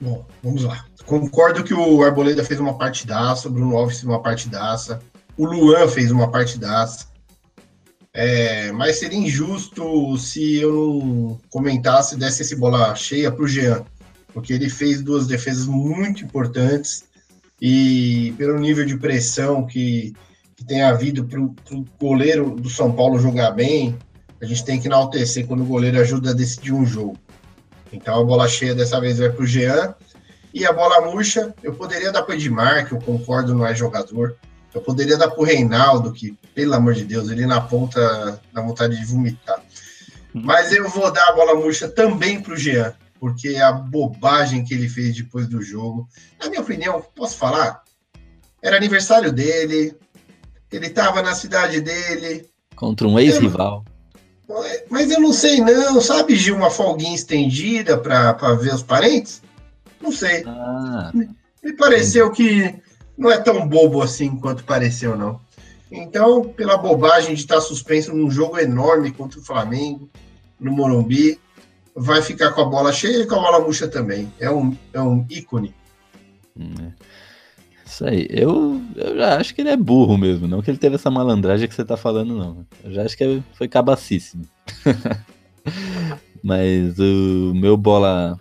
Bom, 0.00 0.24
vamos 0.42 0.64
lá. 0.64 0.84
Concordo 1.06 1.64
que 1.64 1.74
o 1.74 2.02
Arboleda 2.02 2.44
fez 2.44 2.60
uma 2.60 2.76
partidaça, 2.76 3.48
o 3.48 3.50
Bruno 3.50 3.76
Alves 3.76 3.96
fez 3.96 4.04
uma 4.04 4.22
partidaça, 4.22 5.00
o 5.36 5.44
Luan 5.44 5.88
fez 5.88 6.10
uma 6.10 6.30
partidaça. 6.30 7.12
É, 8.12 8.70
mas 8.70 8.96
seria 8.96 9.18
injusto 9.18 10.16
se 10.18 10.56
eu 10.60 10.72
não 10.72 11.40
comentasse, 11.50 12.16
desse 12.16 12.42
esse 12.42 12.54
bola 12.54 12.94
cheia 12.94 13.30
para 13.30 13.42
o 13.42 13.48
Jean, 13.48 13.84
porque 14.32 14.52
ele 14.52 14.70
fez 14.70 15.02
duas 15.02 15.26
defesas 15.26 15.66
muito 15.66 16.22
importantes 16.22 17.04
e 17.60 18.34
pelo 18.36 18.58
nível 18.58 18.84
de 18.84 18.96
pressão 18.96 19.66
que, 19.66 20.12
que 20.56 20.64
tem 20.64 20.82
havido 20.82 21.24
para 21.24 21.40
o 21.40 21.84
goleiro 22.00 22.50
do 22.50 22.68
São 22.68 22.92
Paulo 22.92 23.18
jogar 23.18 23.52
bem, 23.52 23.96
a 24.40 24.44
gente 24.44 24.64
tem 24.64 24.80
que 24.80 24.88
enaltecer 24.88 25.46
quando 25.46 25.62
o 25.62 25.66
goleiro 25.66 25.98
ajuda 26.00 26.30
a 26.30 26.34
decidir 26.34 26.72
um 26.72 26.84
jogo. 26.84 27.16
Então 27.92 28.20
a 28.20 28.24
bola 28.24 28.48
cheia 28.48 28.74
dessa 28.74 29.00
vez 29.00 29.18
vai 29.18 29.30
para 29.30 29.42
o 29.42 29.46
Jean. 29.46 29.94
E 30.52 30.64
a 30.64 30.72
bola 30.72 31.10
murcha, 31.10 31.54
eu 31.62 31.74
poderia 31.74 32.12
dar 32.12 32.22
para 32.22 32.32
o 32.32 32.34
Edmar, 32.36 32.86
que 32.86 32.92
eu 32.92 32.98
concordo 33.00 33.54
não 33.54 33.66
é 33.66 33.74
jogador. 33.74 34.36
Eu 34.72 34.80
poderia 34.80 35.16
dar 35.16 35.30
para 35.30 35.40
o 35.40 35.44
Reinaldo, 35.44 36.12
que, 36.12 36.36
pelo 36.54 36.74
amor 36.74 36.94
de 36.94 37.04
Deus, 37.04 37.28
ele 37.28 37.46
na 37.46 37.60
ponta 37.60 38.40
dá 38.52 38.60
vontade 38.60 38.98
de 38.98 39.04
vomitar. 39.04 39.60
Mas 40.32 40.72
eu 40.72 40.88
vou 40.90 41.12
dar 41.12 41.28
a 41.28 41.32
bola 41.32 41.54
murcha 41.54 41.88
também 41.88 42.40
para 42.40 42.54
o 42.54 42.56
Jean, 42.56 42.92
porque 43.18 43.56
a 43.56 43.72
bobagem 43.72 44.64
que 44.64 44.74
ele 44.74 44.88
fez 44.88 45.14
depois 45.16 45.46
do 45.48 45.62
jogo, 45.62 46.08
na 46.40 46.48
minha 46.48 46.60
opinião, 46.60 47.02
posso 47.14 47.36
falar? 47.36 47.82
Era 48.62 48.76
aniversário 48.76 49.32
dele, 49.32 49.94
ele 50.72 50.86
estava 50.86 51.22
na 51.22 51.34
cidade 51.34 51.80
dele, 51.80 52.48
Contra 52.74 53.06
um 53.06 53.18
ex-rival. 53.18 53.84
mas 54.90 55.10
eu 55.10 55.20
não 55.20 55.32
sei 55.32 55.60
não, 55.60 56.00
sabe, 56.00 56.34
Gil, 56.36 56.56
uma 56.56 56.70
folguinha 56.70 57.14
estendida 57.14 57.96
para 57.96 58.32
ver 58.54 58.74
os 58.74 58.82
parentes? 58.82 59.40
Não 60.00 60.10
sei. 60.12 60.42
Ah, 60.46 61.12
Me 61.62 61.72
pareceu 61.76 62.30
que 62.30 62.74
não 63.16 63.30
é 63.30 63.38
tão 63.38 63.66
bobo 63.66 64.02
assim 64.02 64.36
quanto 64.36 64.64
pareceu, 64.64 65.16
não. 65.16 65.40
Então, 65.90 66.42
pela 66.48 66.76
bobagem 66.76 67.34
de 67.34 67.40
estar 67.40 67.60
suspenso 67.60 68.12
num 68.14 68.30
jogo 68.30 68.58
enorme 68.58 69.12
contra 69.12 69.38
o 69.38 69.44
Flamengo, 69.44 70.10
no 70.58 70.72
Morumbi, 70.72 71.38
vai 71.94 72.20
ficar 72.22 72.52
com 72.52 72.62
a 72.62 72.64
bola 72.64 72.92
cheia 72.92 73.22
e 73.22 73.26
com 73.26 73.36
a 73.36 73.40
bola 73.40 73.60
murcha 73.60 73.88
também. 73.88 74.32
É 74.40 74.50
um, 74.50 74.76
é 74.92 75.00
um 75.00 75.24
ícone. 75.30 75.74
hum, 76.56 76.74
é. 76.80 76.92
Isso 77.84 78.04
aí. 78.06 78.26
Eu, 78.30 78.82
eu 78.96 79.16
já 79.16 79.36
acho 79.38 79.54
que 79.54 79.60
ele 79.60 79.70
é 79.70 79.76
burro 79.76 80.18
mesmo. 80.18 80.48
Não 80.48 80.60
que 80.60 80.70
ele 80.70 80.78
teve 80.78 80.96
essa 80.96 81.10
malandragem 81.10 81.68
que 81.68 81.74
você 81.74 81.84
tá 81.84 81.96
falando, 81.96 82.36
não. 82.36 82.66
Eu 82.82 82.92
já 82.92 83.02
acho 83.02 83.16
que 83.16 83.42
foi 83.52 83.68
cabacíssimo. 83.68 84.44
Mas 86.42 86.98
o 86.98 87.52
meu 87.54 87.76
bola. 87.76 88.40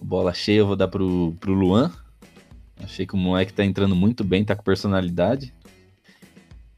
Bola 0.00 0.32
cheia 0.32 0.60
eu 0.60 0.66
vou 0.66 0.76
dar 0.76 0.88
pro, 0.88 1.34
pro 1.40 1.52
Luan. 1.52 1.90
Achei 2.82 3.06
que 3.06 3.14
o 3.14 3.18
moleque 3.18 3.52
tá 3.52 3.64
entrando 3.64 3.94
muito 3.94 4.24
bem, 4.24 4.44
tá 4.44 4.54
com 4.54 4.62
personalidade. 4.62 5.52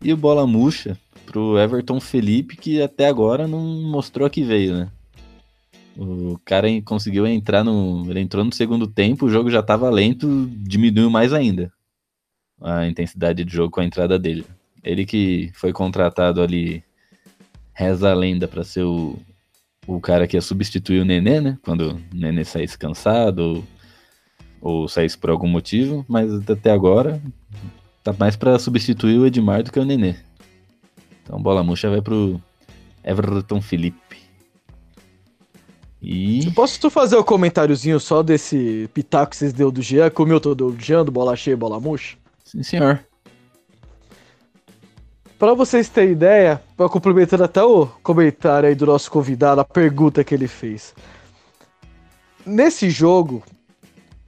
E 0.01 0.13
o 0.13 0.17
bola 0.17 0.47
murcha 0.47 0.99
pro 1.27 1.59
Everton 1.59 2.01
Felipe, 2.01 2.57
que 2.57 2.83
até 2.83 3.07
agora 3.07 3.47
não 3.47 3.61
mostrou 3.61 4.29
que 4.29 4.43
veio, 4.43 4.75
né? 4.75 4.89
O 5.97 6.39
cara 6.45 6.69
conseguiu 6.83 7.27
entrar 7.27 7.63
no. 7.63 8.05
Ele 8.09 8.21
entrou 8.21 8.45
no 8.45 8.53
segundo 8.53 8.87
tempo, 8.87 9.27
o 9.27 9.31
jogo 9.31 9.51
já 9.51 9.63
tava 9.63 9.91
lento, 9.91 10.51
diminuiu 10.59 11.11
mais 11.11 11.33
ainda 11.33 11.73
a 12.63 12.87
intensidade 12.87 13.45
de 13.45 13.53
jogo 13.53 13.71
com 13.71 13.81
a 13.81 13.85
entrada 13.85 14.19
dele. 14.19 14.47
Ele 14.83 15.05
que 15.05 15.51
foi 15.55 15.73
contratado 15.73 16.41
ali, 16.41 16.83
reza 17.73 18.11
a 18.11 18.15
lenda 18.15 18.47
pra 18.47 18.65
ser 18.65 18.85
o, 18.85 19.19
o 19.87 20.01
cara 20.01 20.27
que 20.27 20.37
ia 20.37 20.41
substituir 20.41 21.01
o 21.01 21.05
Nenê, 21.05 21.41
né? 21.41 21.59
Quando 21.63 21.93
o 21.93 22.01
Nenê 22.15 22.45
saísse 22.45 22.79
cansado 22.79 23.65
ou, 24.61 24.73
ou 24.83 24.89
saísse 24.89 25.19
por 25.19 25.31
algum 25.31 25.49
motivo, 25.49 26.05
mas 26.09 26.33
até 26.49 26.71
agora 26.71 27.21
tá 28.03 28.13
mais 28.13 28.37
pra 28.37 28.59
substituir 28.59 29.19
o 29.19 29.27
Edmar 29.27 29.63
do 29.63 29.73
que 29.73 29.81
o 29.81 29.85
Nenê. 29.85 30.17
Então 31.23 31.41
bola 31.41 31.63
murcha 31.63 31.91
vai 31.91 32.01
pro 32.01 32.41
Everton 33.05 33.61
Felipe. 33.61 34.02
E. 36.03 36.47
Eu 36.47 36.53
posso 36.53 36.81
tu 36.81 36.91
fazer 36.91 37.17
o 37.17 37.23
comentáriozinho 37.23 38.01
só 38.01 38.23
desse 38.23 38.91
pitaco 38.93 39.31
que 39.31 39.37
vocês 39.37 39.53
deu 39.53 39.71
do 39.71 39.81
Jean, 39.81 40.11
que 40.11 40.21
o 40.21 40.27
Milton 40.27 40.55
deu 40.55 40.71
do 40.73 40.83
Jean, 40.83 41.05
do 41.05 41.13
bola 41.13 41.37
cheia 41.37 41.55
e 41.55 41.57
bola 41.57 41.79
murcha? 41.79 42.17
Sim, 42.45 42.63
senhor. 42.65 43.05
Pra 45.39 45.55
vocês 45.55 45.89
terem 45.89 46.13
ideia, 46.13 46.61
pra 46.77 46.89
complementar 46.89 47.41
até 47.41 47.63
o 47.63 47.87
comentário 48.03 48.69
aí 48.69 48.75
do 48.75 48.87
nosso 48.87 49.11
convidado, 49.11 49.61
a 49.61 49.65
pergunta 49.65 50.25
que 50.25 50.35
ele 50.35 50.49
fez. 50.49 50.95
Nesse 52.45 52.91
jogo, 52.91 53.43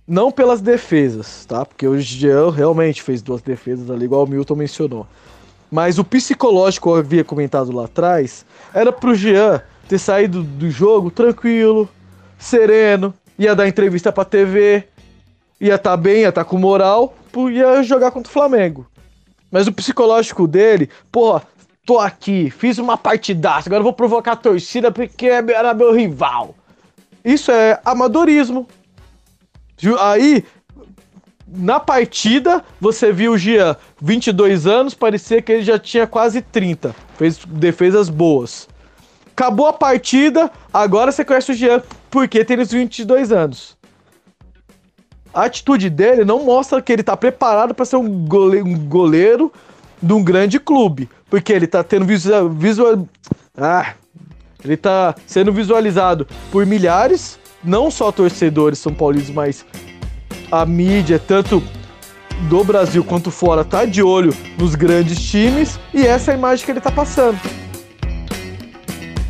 não 0.07 0.31
pelas 0.31 0.61
defesas, 0.61 1.45
tá? 1.45 1.65
Porque 1.65 1.87
o 1.87 2.01
Jean 2.01 2.51
realmente 2.51 3.03
fez 3.03 3.21
duas 3.21 3.43
defesas 3.43 3.91
ali, 3.91 4.05
igual 4.05 4.25
o 4.25 4.29
Milton 4.29 4.55
mencionou. 4.55 5.07
Mas 5.71 5.99
o 5.99 6.05
psicológico, 6.05 6.91
eu 6.91 6.97
havia 6.97 7.25
comentado 7.25 7.73
lá 7.73 7.87
atrás, 7.87 8.47
era 8.73 8.93
pro 8.93 9.15
Jean 9.15 9.61
ter 9.89 9.99
saído 9.99 10.43
do 10.43 10.71
jogo 10.71 11.11
tranquilo, 11.11 11.89
sereno, 12.39 13.15
ia 13.39 13.55
dar 13.55 13.69
entrevista 13.69 14.13
pra 14.13 14.25
TV, 14.25 14.85
ia 15.61 15.75
estar 15.75 15.97
bem, 15.97 16.23
ia 16.23 16.29
estar 16.29 16.45
com 16.45 16.59
moral, 16.59 17.15
ia 17.51 17.83
jogar 17.83 18.11
contra 18.11 18.31
o 18.31 18.33
Flamengo. 18.33 18.87
Mas 19.51 19.67
o 19.67 19.73
psicológico 19.73 20.47
dele, 20.47 20.89
pô, 21.13 21.41
tô 21.87 21.99
aqui, 21.99 22.51
fiz 22.51 22.79
uma 22.79 22.97
partidaça, 22.97 23.69
agora 23.69 23.83
vou 23.83 23.93
provocar 23.93 24.33
a 24.33 24.37
torcida 24.37 24.91
porque 24.91 25.27
era 25.27 25.75
meu 25.75 25.93
rival. 25.95 26.55
Isso 27.25 27.51
é 27.51 27.81
amadorismo. 27.85 28.67
Aí, 30.01 30.45
na 31.47 31.79
partida, 31.79 32.65
você 32.81 33.13
viu 33.13 33.33
o 33.33 33.39
Gia, 33.39 33.77
22 34.01 34.67
anos, 34.67 34.95
parecia 34.95 35.41
que 35.41 35.53
ele 35.53 35.63
já 35.63 35.79
tinha 35.79 36.07
quase 36.07 36.43
30. 36.43 36.95
Fez 37.17 37.39
defesas 37.45 38.09
boas. 38.09 38.69
Acabou 39.37 39.67
a 39.67 39.73
partida, 39.73 40.49
agora 40.73 41.11
você 41.11 41.25
conhece 41.25 41.51
o 41.51 41.55
Jean 41.55 41.83
porque 42.09 42.45
tem 42.45 42.61
os 42.61 42.71
22 42.71 43.33
anos. 43.33 43.77
A 45.35 45.47
atitude 45.47 45.91
dele 45.91 46.25
não 46.25 46.45
mostra 46.45 46.81
que 46.81 46.93
ele 46.93 47.03
tá 47.03 47.17
preparado 47.17 47.75
para 47.75 47.85
ser 47.85 47.97
um 47.97 48.25
goleiro, 48.25 48.65
um 48.65 48.79
goleiro 48.79 49.53
de 50.01 50.13
um 50.13 50.23
grande 50.23 50.61
clube, 50.61 51.09
porque 51.29 51.53
ele 51.53 51.67
tá 51.67 51.83
tendo 51.83 52.05
visual, 52.05 52.49
visual 52.49 53.09
ah, 53.57 53.95
ele 54.65 54.77
tá 54.77 55.17
sendo 55.27 55.53
visualizado 55.53 56.29
por 56.53 56.65
milhares, 56.65 57.37
não 57.65 57.91
só 57.91 58.13
torcedores 58.13 58.79
são 58.79 58.95
paulinos, 58.95 59.31
mas 59.31 59.67
a 60.53 60.65
mídia, 60.65 61.19
tanto 61.19 61.61
do 62.49 62.63
Brasil 62.63 63.03
quanto 63.03 63.33
fora, 63.33 63.65
tá 63.65 63.85
de 63.85 64.01
olho 64.01 64.33
nos 64.57 64.77
grandes 64.77 65.21
times 65.21 65.81
e 65.93 66.07
essa 66.07 66.31
é 66.31 66.35
a 66.35 66.39
imagem 66.39 66.65
que 66.65 66.71
ele 66.71 66.81
tá 66.81 66.93
passando. 66.93 67.39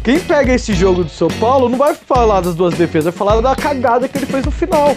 Quem 0.05 0.21
pega 0.21 0.53
esse 0.53 0.75
jogo 0.75 1.03
do 1.03 1.09
São 1.09 1.29
Paulo 1.29 1.67
não 1.67 1.79
vai 1.79 1.95
falar 1.95 2.43
das 2.43 2.55
duas 2.55 2.75
defesas, 2.75 3.05
vai 3.05 3.13
falar 3.15 3.41
da 3.41 3.57
cagada 3.57 4.07
que 4.07 4.19
ele 4.19 4.27
fez 4.27 4.45
no 4.45 4.51
final. 4.51 4.95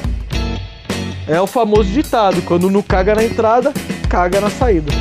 É 1.25 1.39
o 1.39 1.47
famoso 1.47 1.89
ditado: 1.89 2.41
quando 2.41 2.69
não 2.69 2.81
caga 2.81 3.15
na 3.15 3.23
entrada, 3.23 3.71
caga 4.09 4.41
na 4.41 4.49
saída. 4.49 4.91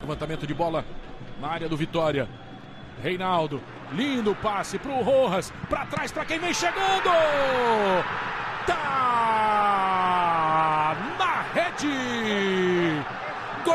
Levantamento 0.00 0.48
de 0.48 0.54
bola 0.54 0.84
na 1.40 1.46
área 1.46 1.68
do 1.68 1.76
Vitória. 1.76 2.47
Reinaldo, 3.02 3.60
lindo 3.92 4.34
passe 4.36 4.78
pro 4.78 5.02
Rojas, 5.02 5.52
para 5.68 5.86
trás 5.86 6.10
para 6.10 6.24
quem 6.24 6.38
vem 6.38 6.52
chegando. 6.52 7.10
Tá 8.66 8.76
na 11.18 11.42
rede. 11.54 13.02
Gol! 13.64 13.74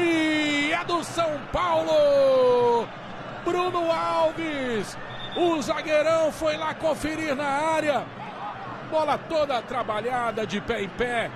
E 0.00 0.72
é 0.72 0.84
do 0.84 1.02
São 1.02 1.40
Paulo. 1.52 2.86
Bruno 3.44 3.90
Alves, 3.90 4.98
o 5.36 5.62
zagueirão 5.62 6.30
foi 6.30 6.56
lá 6.58 6.74
conferir 6.74 7.34
na 7.34 7.46
área. 7.46 8.17
Bola 8.90 9.18
toda 9.18 9.60
trabalhada 9.62 10.46
de 10.46 10.60
pé 10.60 10.82
em 10.82 10.88
pé, 10.88 11.30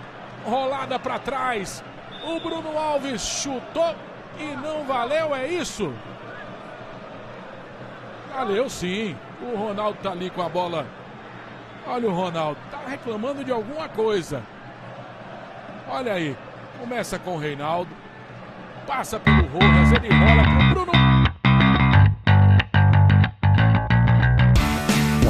rolada 0.44 0.98
para 0.98 1.18
trás. 1.18 1.84
O 2.24 2.40
Bruno 2.40 2.78
Alves 2.78 3.20
chutou 3.20 3.94
e 4.38 4.56
não 4.56 4.84
valeu, 4.84 5.34
é 5.34 5.46
isso? 5.48 5.92
Valeu 8.34 8.70
sim. 8.70 9.16
O 9.42 9.56
Ronaldo 9.56 9.98
tá 10.02 10.12
ali 10.12 10.30
com 10.30 10.40
a 10.40 10.48
bola. 10.48 10.86
Olha 11.86 12.08
o 12.08 12.14
Ronaldo, 12.14 12.58
tá 12.70 12.78
reclamando 12.88 13.44
de 13.44 13.52
alguma 13.52 13.88
coisa. 13.88 14.42
Olha 15.88 16.14
aí, 16.14 16.36
começa 16.78 17.18
com 17.18 17.34
o 17.34 17.38
Reinaldo, 17.38 17.90
passa 18.86 19.18
pelo 19.18 19.42
Rojas, 19.48 19.92
ele 19.92 20.08
rola 20.08 20.42
pro 20.44 20.84
Bruno 20.84 21.21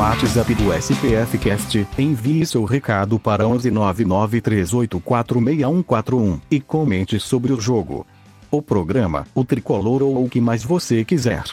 WhatsApp 0.02 0.50
do 0.56 0.72
SPF 0.72 1.38
Cast, 1.38 1.86
envie 1.96 2.44
seu 2.44 2.64
recado 2.64 3.20
para 3.20 3.44
11993846141 3.44 6.40
e 6.50 6.60
comente 6.60 7.20
sobre 7.20 7.52
o 7.52 7.60
jogo, 7.60 8.04
o 8.50 8.60
programa, 8.60 9.28
o 9.32 9.44
tricolor 9.44 10.02
ou 10.02 10.24
o 10.24 10.28
que 10.28 10.40
mais 10.40 10.64
você 10.64 11.04
quiser. 11.04 11.44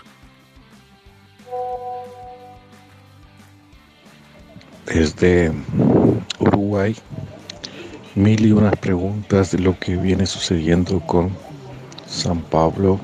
Desde 4.84 5.52
Uruguay, 6.40 6.96
mil 8.16 8.44
y 8.44 8.52
unas 8.52 8.74
preguntas 8.80 9.52
de 9.52 9.60
lo 9.60 9.78
que 9.78 9.96
viene 9.96 10.26
sucediendo 10.26 11.00
con 11.02 11.30
San 12.08 12.42
Pablo 12.42 13.00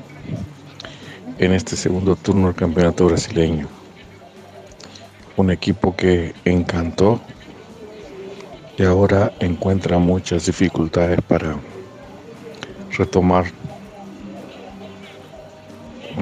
en 1.38 1.52
este 1.52 1.76
segundo 1.76 2.16
turno 2.16 2.46
del 2.46 2.56
campeonato 2.56 3.06
brasileño 3.06 3.75
un 5.36 5.50
equipo 5.50 5.94
que 5.94 6.34
encantó 6.44 7.20
y 8.78 8.84
ahora 8.84 9.32
encuentra 9.40 9.98
muchas 9.98 10.46
dificultades 10.46 11.20
para 11.22 11.56
retomar 12.96 13.46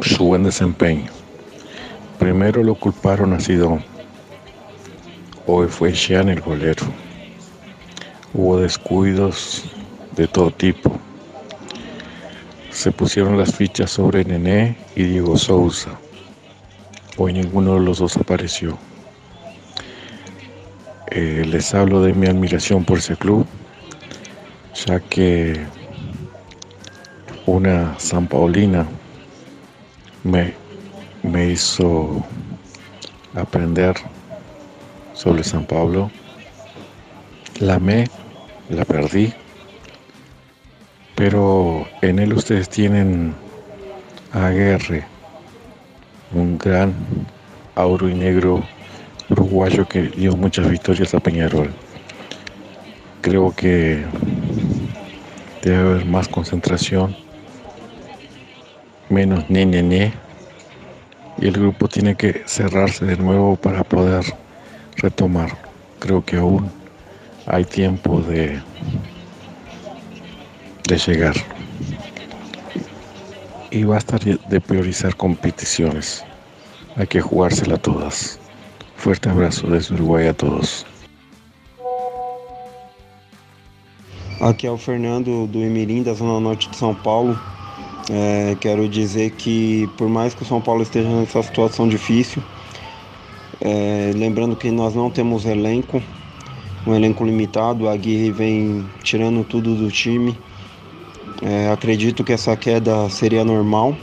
su 0.02 0.24
buen 0.24 0.44
desempeño. 0.44 1.10
Primero 2.18 2.62
lo 2.62 2.74
culparon 2.74 3.32
a 3.32 3.40
Sidón. 3.40 3.84
Hoy 5.46 5.68
fue 5.68 5.92
Jean 5.92 6.28
el 6.28 6.40
golero. 6.40 6.84
Hubo 8.32 8.58
descuidos 8.58 9.64
de 10.16 10.26
todo 10.26 10.50
tipo. 10.50 10.98
Se 12.70 12.90
pusieron 12.90 13.38
las 13.38 13.54
fichas 13.54 13.90
sobre 13.90 14.24
Nené 14.24 14.76
y 14.96 15.04
Diego 15.04 15.36
Souza. 15.36 15.90
Hoy 17.16 17.32
ninguno 17.32 17.74
de 17.74 17.80
los 17.80 17.98
dos 17.98 18.16
apareció. 18.16 18.76
Eh, 21.16 21.44
les 21.46 21.72
hablo 21.76 22.02
de 22.02 22.12
mi 22.12 22.26
admiración 22.26 22.84
por 22.84 22.98
ese 22.98 23.14
club, 23.14 23.46
ya 24.84 24.98
que 24.98 25.64
una 27.46 27.96
San 28.00 28.26
Paulina 28.26 28.84
me, 30.24 30.52
me 31.22 31.50
hizo 31.50 32.20
aprender 33.32 33.94
sobre 35.12 35.44
San 35.44 35.64
Pablo. 35.64 36.10
La 37.60 37.76
amé, 37.76 38.10
la 38.68 38.84
perdí, 38.84 39.32
pero 41.14 41.86
en 42.02 42.18
él 42.18 42.32
ustedes 42.32 42.68
tienen 42.68 43.36
a 44.32 44.46
Aguerre, 44.46 45.04
un 46.34 46.58
gran 46.58 46.92
auro 47.76 48.08
y 48.08 48.14
negro 48.14 48.64
uruguayo 49.30 49.86
que 49.86 50.02
dio 50.02 50.36
muchas 50.36 50.68
victorias 50.70 51.14
a 51.14 51.20
Peñarol. 51.20 51.70
Creo 53.20 53.54
que 53.54 54.04
debe 55.62 55.78
haber 55.78 56.06
más 56.06 56.28
concentración, 56.28 57.16
menos 59.08 59.48
ne, 59.48 59.64
ne, 59.64 59.82
ne, 59.82 60.12
y 61.38 61.46
el 61.46 61.52
grupo 61.54 61.88
tiene 61.88 62.14
que 62.14 62.42
cerrarse 62.46 63.06
de 63.06 63.16
nuevo 63.16 63.56
para 63.56 63.82
poder 63.82 64.24
retomar. 64.96 65.56
Creo 65.98 66.24
que 66.24 66.36
aún 66.36 66.70
hay 67.46 67.64
tiempo 67.64 68.20
de, 68.20 68.60
de 70.86 70.98
llegar. 70.98 71.34
Y 73.70 73.82
basta 73.84 74.18
de 74.18 74.60
priorizar 74.60 75.16
competiciones. 75.16 76.24
Hay 76.94 77.08
que 77.08 77.20
jugársela 77.20 77.76
todas. 77.78 78.38
Fuerte 79.04 79.28
abraço 79.28 79.66
desde 79.66 79.92
Uruguai 79.92 80.28
a 80.28 80.32
todos. 80.32 80.86
Aqui 84.40 84.66
é 84.66 84.70
o 84.70 84.78
Fernando 84.78 85.46
do 85.46 85.58
Emirim, 85.58 86.02
da 86.02 86.14
Zona 86.14 86.40
Norte 86.40 86.70
de 86.70 86.76
São 86.78 86.94
Paulo. 86.94 87.38
É, 88.10 88.56
quero 88.58 88.88
dizer 88.88 89.32
que, 89.32 89.86
por 89.98 90.08
mais 90.08 90.32
que 90.32 90.42
o 90.42 90.46
São 90.46 90.58
Paulo 90.58 90.82
esteja 90.82 91.06
nessa 91.06 91.42
situação 91.42 91.86
difícil, 91.86 92.42
é, 93.60 94.10
lembrando 94.14 94.56
que 94.56 94.70
nós 94.70 94.94
não 94.94 95.10
temos 95.10 95.44
elenco, 95.44 96.02
um 96.86 96.94
elenco 96.94 97.26
limitado, 97.26 97.86
a 97.90 97.92
Aguirre 97.92 98.30
vem 98.30 98.88
tirando 99.02 99.44
tudo 99.44 99.74
do 99.74 99.90
time. 99.90 100.34
É, 101.42 101.70
acredito 101.70 102.24
que 102.24 102.32
essa 102.32 102.56
queda 102.56 103.06
seria 103.10 103.44
normal, 103.44 103.94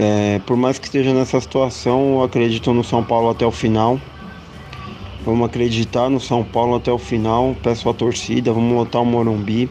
é, 0.00 0.40
por 0.46 0.56
mais 0.56 0.78
que 0.78 0.86
esteja 0.86 1.12
nessa 1.12 1.40
situação, 1.40 2.18
eu 2.18 2.22
acredito 2.22 2.72
no 2.72 2.84
São 2.84 3.02
Paulo 3.02 3.30
até 3.30 3.44
o 3.44 3.50
final. 3.50 4.00
Vamos 5.26 5.44
acreditar 5.44 6.08
no 6.08 6.20
São 6.20 6.44
Paulo 6.44 6.76
até 6.76 6.92
o 6.92 6.98
final. 6.98 7.56
Peço 7.64 7.88
a 7.88 7.92
torcida, 7.92 8.52
vamos 8.52 8.76
lotar 8.76 9.02
o 9.02 9.04
Morumbi. 9.04 9.68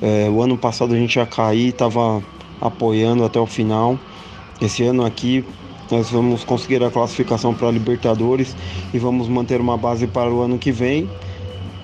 É, 0.00 0.28
o 0.28 0.42
ano 0.42 0.58
passado 0.58 0.92
a 0.94 0.96
gente 0.96 1.14
ia 1.14 1.24
cair, 1.24 1.68
estava 1.68 2.20
apoiando 2.60 3.24
até 3.24 3.38
o 3.38 3.46
final. 3.46 3.96
Esse 4.60 4.82
ano 4.82 5.06
aqui 5.06 5.44
nós 5.88 6.10
vamos 6.10 6.42
conseguir 6.42 6.82
a 6.82 6.90
classificação 6.90 7.54
para 7.54 7.68
a 7.68 7.70
Libertadores 7.70 8.56
e 8.92 8.98
vamos 8.98 9.28
manter 9.28 9.60
uma 9.60 9.76
base 9.76 10.08
para 10.08 10.28
o 10.28 10.40
ano 10.40 10.58
que 10.58 10.72
vem, 10.72 11.08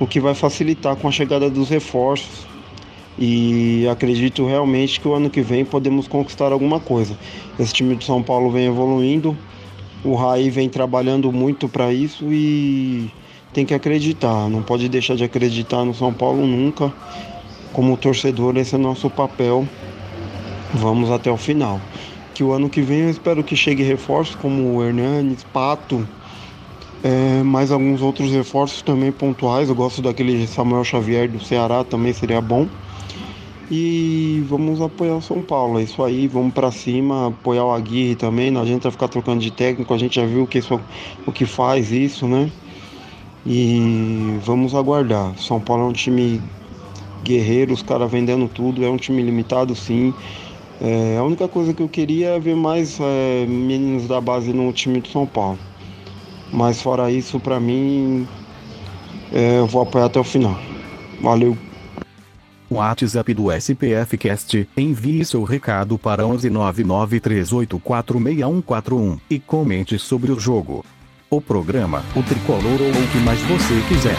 o 0.00 0.06
que 0.06 0.18
vai 0.18 0.34
facilitar 0.34 0.96
com 0.96 1.06
a 1.06 1.12
chegada 1.12 1.48
dos 1.48 1.68
reforços 1.68 2.48
e 3.18 3.86
acredito 3.90 4.46
realmente 4.46 5.00
que 5.00 5.08
o 5.08 5.14
ano 5.14 5.28
que 5.28 5.40
vem 5.40 5.64
podemos 5.64 6.06
conquistar 6.06 6.52
alguma 6.52 6.78
coisa. 6.78 7.16
Esse 7.58 7.72
time 7.72 7.96
de 7.96 8.04
São 8.04 8.22
Paulo 8.22 8.50
vem 8.50 8.66
evoluindo, 8.66 9.36
o 10.04 10.14
Raí 10.14 10.48
vem 10.48 10.68
trabalhando 10.68 11.32
muito 11.32 11.68
para 11.68 11.92
isso 11.92 12.24
e 12.32 13.10
tem 13.52 13.66
que 13.66 13.74
acreditar, 13.74 14.48
não 14.48 14.62
pode 14.62 14.88
deixar 14.88 15.16
de 15.16 15.24
acreditar 15.24 15.84
no 15.84 15.92
São 15.92 16.12
Paulo 16.12 16.46
nunca. 16.46 16.92
Como 17.72 17.96
torcedor, 17.96 18.56
esse 18.56 18.74
é 18.74 18.78
nosso 18.78 19.10
papel. 19.10 19.66
Vamos 20.72 21.10
até 21.10 21.30
o 21.30 21.36
final. 21.36 21.80
Que 22.34 22.42
o 22.42 22.52
ano 22.52 22.68
que 22.68 22.80
vem 22.80 23.00
eu 23.00 23.10
espero 23.10 23.42
que 23.42 23.56
chegue 23.56 23.82
reforços 23.82 24.36
como 24.36 24.76
o 24.76 24.84
Hernanes, 24.84 25.44
Pato, 25.52 26.06
é, 27.02 27.42
mais 27.42 27.70
alguns 27.70 28.00
outros 28.00 28.30
reforços 28.30 28.80
também 28.82 29.12
pontuais. 29.12 29.68
Eu 29.68 29.74
gosto 29.74 30.00
daquele 30.00 30.46
Samuel 30.46 30.84
Xavier 30.84 31.28
do 31.28 31.42
Ceará, 31.42 31.84
também 31.84 32.12
seria 32.12 32.40
bom. 32.40 32.68
E 33.70 34.42
vamos 34.48 34.80
apoiar 34.80 35.16
o 35.16 35.22
São 35.22 35.42
Paulo. 35.42 35.78
É 35.78 35.82
isso 35.82 36.02
aí, 36.02 36.26
vamos 36.26 36.54
para 36.54 36.70
cima, 36.70 37.28
apoiar 37.28 37.64
o 37.64 37.72
Aguirre 37.72 38.14
também. 38.14 38.50
Não 38.50 38.62
adianta 38.62 38.90
ficar 38.90 39.08
trocando 39.08 39.40
de 39.40 39.50
técnico, 39.50 39.92
a 39.92 39.98
gente 39.98 40.16
já 40.16 40.24
viu 40.24 40.44
o 40.44 40.46
que, 40.46 40.60
o 41.26 41.32
que 41.32 41.44
faz 41.44 41.92
isso, 41.92 42.26
né? 42.26 42.50
E 43.46 44.38
vamos 44.42 44.74
aguardar. 44.74 45.36
São 45.38 45.60
Paulo 45.60 45.84
é 45.84 45.86
um 45.86 45.92
time 45.92 46.40
guerreiro, 47.22 47.74
os 47.74 47.82
caras 47.82 48.10
vendendo 48.10 48.48
tudo. 48.48 48.84
É 48.84 48.88
um 48.88 48.96
time 48.96 49.22
limitado, 49.22 49.74
sim. 49.74 50.14
É, 50.80 51.16
a 51.18 51.22
única 51.22 51.46
coisa 51.48 51.74
que 51.74 51.82
eu 51.82 51.88
queria 51.88 52.28
é 52.30 52.40
ver 52.40 52.56
mais 52.56 52.98
é, 53.00 53.46
meninos 53.46 54.06
da 54.06 54.20
base 54.20 54.52
no 54.52 54.72
time 54.72 55.00
de 55.00 55.10
São 55.10 55.26
Paulo. 55.26 55.58
Mas 56.52 56.80
fora 56.80 57.10
isso, 57.10 57.38
para 57.38 57.60
mim, 57.60 58.26
é, 59.32 59.58
eu 59.58 59.66
vou 59.66 59.82
apoiar 59.82 60.06
até 60.06 60.18
o 60.18 60.24
final. 60.24 60.58
Valeu. 61.20 61.67
WhatsApp 62.70 63.32
do 63.32 63.50
SPF 63.50 64.18
Cast, 64.18 64.68
envie 64.76 65.24
seu 65.24 65.42
recado 65.42 65.98
para 65.98 66.22
11993846141 66.24 69.18
e 69.30 69.38
comente 69.38 69.98
sobre 69.98 70.30
o 70.30 70.38
jogo. 70.38 70.84
O 71.30 71.40
programa, 71.40 72.04
o 72.14 72.22
tricolor 72.22 72.82
ou 72.82 72.90
o 72.90 73.08
que 73.10 73.16
mais 73.24 73.40
você 73.44 73.80
quiser. 73.88 74.18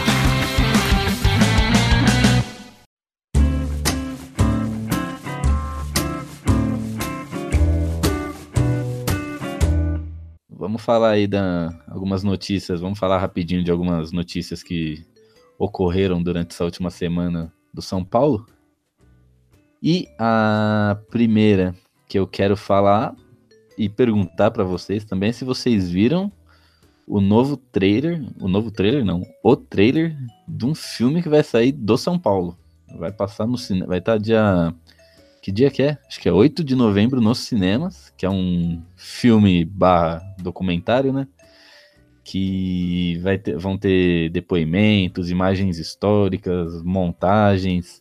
Vamos 10.49 10.81
falar 10.81 11.11
aí 11.11 11.27
da 11.27 11.69
algumas 11.87 12.23
notícias, 12.23 12.81
vamos 12.81 12.97
falar 12.97 13.19
rapidinho 13.19 13.63
de 13.63 13.69
algumas 13.69 14.11
notícias 14.11 14.63
que 14.63 15.05
ocorreram 15.57 16.23
durante 16.23 16.51
essa 16.51 16.65
última 16.65 16.89
semana 16.89 17.53
do 17.73 17.81
São 17.81 18.03
Paulo. 18.03 18.45
E 19.81 20.07
a 20.17 20.97
primeira 21.09 21.73
que 22.07 22.19
eu 22.19 22.27
quero 22.27 22.57
falar 22.57 23.15
e 23.77 23.87
perguntar 23.87 24.51
para 24.51 24.63
vocês 24.63 25.05
também 25.05 25.31
se 25.31 25.45
vocês 25.45 25.89
viram 25.89 26.31
o 27.07 27.21
novo 27.21 27.57
trailer, 27.57 28.23
o 28.39 28.47
novo 28.47 28.69
trailer 28.69 29.03
não, 29.03 29.23
o 29.43 29.55
trailer 29.55 30.15
de 30.47 30.65
um 30.65 30.75
filme 30.75 31.23
que 31.23 31.29
vai 31.29 31.43
sair 31.43 31.71
do 31.71 31.97
São 31.97 32.19
Paulo. 32.19 32.57
Vai 32.97 33.11
passar 33.11 33.47
no 33.47 33.57
cinema, 33.57 33.87
vai 33.87 33.99
estar 33.99 34.13
tá 34.13 34.17
dia 34.17 34.73
que 35.41 35.51
dia 35.51 35.71
que 35.71 35.81
é? 35.81 35.97
Acho 36.07 36.19
que 36.19 36.27
é 36.27 36.33
8 36.33 36.63
de 36.63 36.75
novembro 36.75 37.21
nos 37.21 37.39
cinemas, 37.39 38.13
que 38.17 38.25
é 38.25 38.29
um 38.29 38.83
filme 38.95 39.63
barra 39.63 40.21
documentário, 40.37 41.13
né? 41.13 41.27
Que 42.31 43.17
vai 43.23 43.39
ter, 43.39 43.57
vão 43.57 43.75
ter 43.75 44.29
depoimentos, 44.29 45.31
imagens 45.31 45.79
históricas, 45.79 46.83
montagens, 46.83 47.99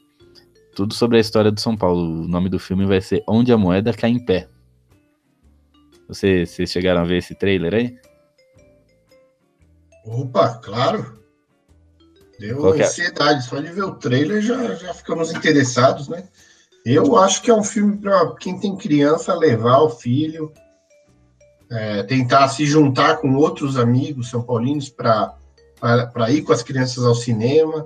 tudo 0.76 0.92
sobre 0.92 1.16
a 1.16 1.20
história 1.20 1.50
do 1.50 1.58
São 1.58 1.74
Paulo. 1.74 2.24
O 2.24 2.28
nome 2.28 2.50
do 2.50 2.58
filme 2.58 2.84
vai 2.84 3.00
ser 3.00 3.24
Onde 3.26 3.50
a 3.54 3.56
Moeda 3.56 3.90
Cai 3.94 4.10
em 4.10 4.22
Pé. 4.22 4.46
Vocês, 6.06 6.50
vocês 6.50 6.70
chegaram 6.70 7.00
a 7.00 7.04
ver 7.04 7.16
esse 7.16 7.34
trailer 7.34 7.72
aí? 7.72 7.96
Opa, 10.04 10.58
claro. 10.58 11.22
Deu 12.38 12.58
Qual 12.58 12.74
é? 12.74 12.82
ansiedade. 12.82 13.44
Só 13.46 13.60
de 13.60 13.72
ver 13.72 13.84
o 13.84 13.94
trailer 13.94 14.42
já, 14.42 14.74
já 14.74 14.92
ficamos 14.92 15.32
interessados, 15.32 16.06
né? 16.06 16.28
Eu 16.84 17.16
acho 17.16 17.40
que 17.40 17.50
é 17.50 17.54
um 17.54 17.64
filme 17.64 17.96
para 17.96 18.34
quem 18.36 18.60
tem 18.60 18.76
criança 18.76 19.34
levar 19.34 19.78
o 19.78 19.88
filho, 19.90 20.52
é, 21.70 22.02
tentar 22.02 22.48
se 22.48 22.64
juntar 22.64 23.18
com 23.18 23.34
outros 23.34 23.76
amigos 23.76 24.30
são 24.30 24.42
paulinos 24.42 24.88
para 24.88 25.36
ir 26.30 26.42
com 26.42 26.52
as 26.52 26.62
crianças 26.62 27.04
ao 27.04 27.14
cinema, 27.14 27.84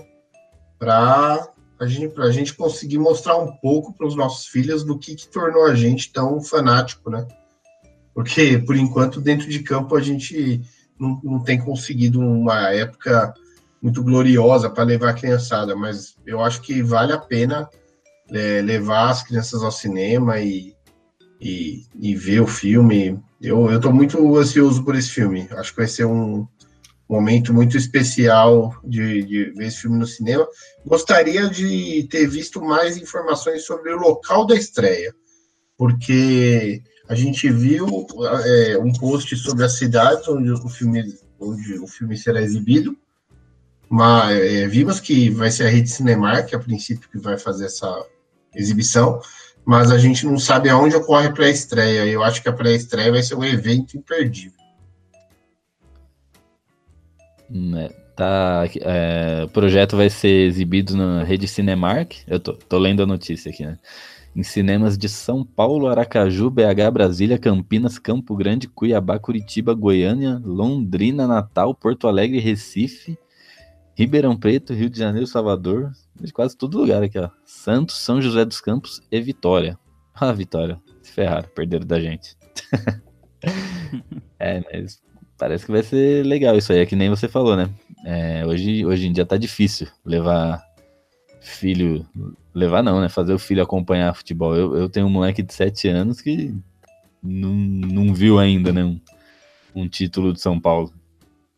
para 0.78 1.48
a 1.80 1.86
gente, 1.86 2.14
gente 2.32 2.54
conseguir 2.54 2.98
mostrar 2.98 3.36
um 3.36 3.52
pouco 3.56 3.92
para 3.92 4.06
os 4.06 4.14
nossos 4.14 4.46
filhos 4.46 4.84
do 4.84 4.98
que, 4.98 5.14
que 5.14 5.28
tornou 5.28 5.66
a 5.66 5.74
gente 5.74 6.12
tão 6.12 6.40
fanático, 6.40 7.10
né? 7.10 7.26
Porque, 8.14 8.58
por 8.58 8.76
enquanto, 8.76 9.20
dentro 9.20 9.48
de 9.48 9.60
campo, 9.60 9.96
a 9.96 10.00
gente 10.00 10.62
não, 10.98 11.20
não 11.22 11.40
tem 11.40 11.58
conseguido 11.58 12.20
uma 12.20 12.70
época 12.70 13.34
muito 13.80 14.02
gloriosa 14.02 14.70
para 14.70 14.84
levar 14.84 15.10
a 15.10 15.14
criançada, 15.14 15.74
mas 15.74 16.14
eu 16.24 16.40
acho 16.40 16.60
que 16.60 16.82
vale 16.82 17.12
a 17.12 17.18
pena 17.18 17.68
é, 18.30 18.62
levar 18.62 19.10
as 19.10 19.22
crianças 19.22 19.62
ao 19.62 19.72
cinema 19.72 20.38
e, 20.38 20.74
e, 21.40 21.84
e 21.98 22.14
ver 22.14 22.40
o 22.40 22.46
filme. 22.46 23.20
Eu 23.42 23.74
estou 23.74 23.92
muito 23.92 24.38
ansioso 24.38 24.84
por 24.84 24.94
esse 24.94 25.10
filme. 25.10 25.48
Acho 25.50 25.72
que 25.72 25.78
vai 25.78 25.88
ser 25.88 26.04
um, 26.04 26.46
momento 27.12 27.52
muito 27.52 27.76
especial 27.76 28.74
de, 28.82 29.22
de, 29.22 29.50
ver 29.50 29.66
esse 29.66 29.82
filme 29.82 29.98
no 29.98 30.06
cinema. 30.06 30.46
Gostaria 30.84 31.48
de 31.48 32.06
ter 32.10 32.26
visto 32.26 32.60
mais 32.62 32.96
informações 32.96 33.64
sobre 33.66 33.92
o 33.92 33.98
local 33.98 34.46
da 34.46 34.54
estreia, 34.54 35.14
porque 35.76 36.82
a 37.08 37.14
gente 37.14 37.50
viu 37.50 38.06
é, 38.44 38.78
um 38.78 38.92
post 38.92 39.36
sobre 39.36 39.64
a 39.64 39.68
cidade 39.68 40.30
onde 40.30 40.50
o 40.52 40.68
filme, 40.68 41.14
onde 41.38 41.78
o 41.78 41.86
filme 41.86 42.16
será 42.16 42.40
exibido, 42.40 42.96
mas 43.90 44.34
é, 44.40 44.66
vimos 44.66 44.98
que 44.98 45.28
vai 45.28 45.50
ser 45.50 45.66
a 45.66 45.70
Rede 45.70 45.90
Cinemark, 45.90 46.54
a 46.54 46.58
princípio, 46.58 47.10
que 47.10 47.18
vai 47.18 47.36
fazer 47.36 47.66
essa 47.66 48.06
exibição, 48.54 49.20
mas 49.64 49.90
a 49.90 49.98
gente 49.98 50.26
não 50.26 50.38
sabe 50.38 50.68
aonde 50.68 50.96
ocorre 50.96 51.28
a 51.28 51.32
pré-estreia. 51.32 52.06
Eu 52.06 52.22
acho 52.22 52.42
que 52.42 52.48
a 52.48 52.52
pré-estreia 52.52 53.12
vai 53.12 53.22
ser 53.22 53.34
um 53.34 53.44
evento 53.44 53.96
imperdível. 53.96 54.60
Né, 57.48 57.90
tá, 58.16 58.64
é, 58.80 59.42
o 59.44 59.48
projeto 59.48 59.96
vai 59.96 60.08
ser 60.08 60.46
exibido 60.46 60.96
na 60.96 61.22
rede 61.22 61.46
Cinemark. 61.46 62.14
Eu 62.26 62.40
tô, 62.40 62.54
tô 62.54 62.78
lendo 62.78 63.02
a 63.02 63.06
notícia 63.06 63.50
aqui, 63.50 63.64
né? 63.64 63.78
Em 64.34 64.42
cinemas 64.42 64.96
de 64.96 65.10
São 65.10 65.44
Paulo, 65.44 65.86
Aracaju, 65.86 66.48
BH, 66.50 66.90
Brasília, 66.90 67.38
Campinas, 67.38 67.98
Campo 67.98 68.34
Grande, 68.34 68.66
Cuiabá, 68.66 69.18
Curitiba, 69.18 69.74
Goiânia, 69.74 70.40
Londrina, 70.42 71.26
Natal, 71.26 71.74
Porto 71.74 72.08
Alegre, 72.08 72.38
Recife, 72.38 73.18
Ribeirão 73.94 74.36
Preto, 74.36 74.72
Rio 74.72 74.88
de 74.88 74.98
Janeiro, 74.98 75.26
Salvador, 75.26 75.92
de 76.20 76.32
quase 76.32 76.56
todo 76.56 76.78
lugar 76.78 77.02
aqui, 77.02 77.18
ó. 77.18 77.30
Santos, 77.44 77.96
São 77.98 78.20
José 78.20 78.44
dos 78.44 78.60
Campos 78.60 79.00
e 79.10 79.20
Vitória. 79.20 79.78
Ah, 80.14 80.30
Vitória, 80.30 80.78
se 81.00 81.10
ferraram, 81.10 81.48
perderam 81.54 81.86
da 81.86 81.98
gente. 81.98 82.36
é, 84.38 84.60
mas 84.60 85.02
parece 85.38 85.64
que 85.64 85.72
vai 85.72 85.82
ser 85.82 86.22
legal 86.26 86.54
isso 86.54 86.70
aí, 86.70 86.80
é 86.80 86.86
que 86.86 86.94
nem 86.94 87.08
você 87.08 87.26
falou, 87.28 87.56
né? 87.56 87.70
É, 88.04 88.44
hoje, 88.44 88.84
hoje 88.84 89.06
em 89.06 89.12
dia 89.12 89.24
tá 89.24 89.38
difícil 89.38 89.88
levar 90.04 90.62
filho. 91.40 92.06
Levar 92.54 92.82
não, 92.82 93.00
né? 93.00 93.08
Fazer 93.08 93.32
o 93.32 93.38
filho 93.38 93.62
acompanhar 93.62 94.14
futebol. 94.14 94.54
Eu, 94.54 94.76
eu 94.76 94.88
tenho 94.88 95.06
um 95.06 95.10
moleque 95.10 95.42
de 95.42 95.52
7 95.52 95.88
anos 95.88 96.20
que 96.20 96.54
não, 97.22 97.54
não 97.54 98.14
viu 98.14 98.38
ainda, 98.38 98.72
né? 98.72 98.84
Um, 98.84 99.00
um 99.74 99.88
título 99.88 100.32
de 100.32 100.40
São 100.40 100.60
Paulo. 100.60 100.92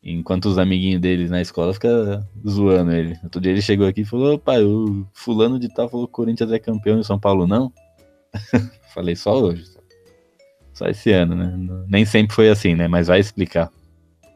Enquanto 0.05 0.45
os 0.47 0.59
amiguinhos 0.59 1.01
deles 1.01 1.31
na 1.31 1.41
escola 1.41 1.73
ficam 1.73 2.23
zoando 2.47 2.93
ele. 2.93 3.17
Outro 3.25 3.41
dia 3.41 3.53
ele 3.53 3.63
chegou 3.63 3.87
aqui 3.87 4.03
e 4.03 4.05
falou: 4.05 4.39
pai, 4.39 4.63
o 4.63 5.07
fulano 5.15 5.59
de 5.59 5.73
tal 5.73 5.89
falou 5.89 6.07
que 6.07 6.13
o 6.13 6.15
Corinthians 6.15 6.53
é 6.53 6.59
campeão 6.59 7.01
e 7.01 7.05
São 7.05 7.19
Paulo 7.19 7.47
não. 7.47 7.73
Falei 8.93 9.17
só 9.17 9.41
hoje. 9.41 9.65
Só 10.75 10.87
esse 10.89 11.11
ano, 11.11 11.35
né? 11.35 11.85
Nem 11.89 12.05
sempre 12.05 12.35
foi 12.35 12.51
assim, 12.51 12.75
né? 12.75 12.87
Mas 12.87 13.07
vai 13.07 13.19
explicar. 13.19 13.71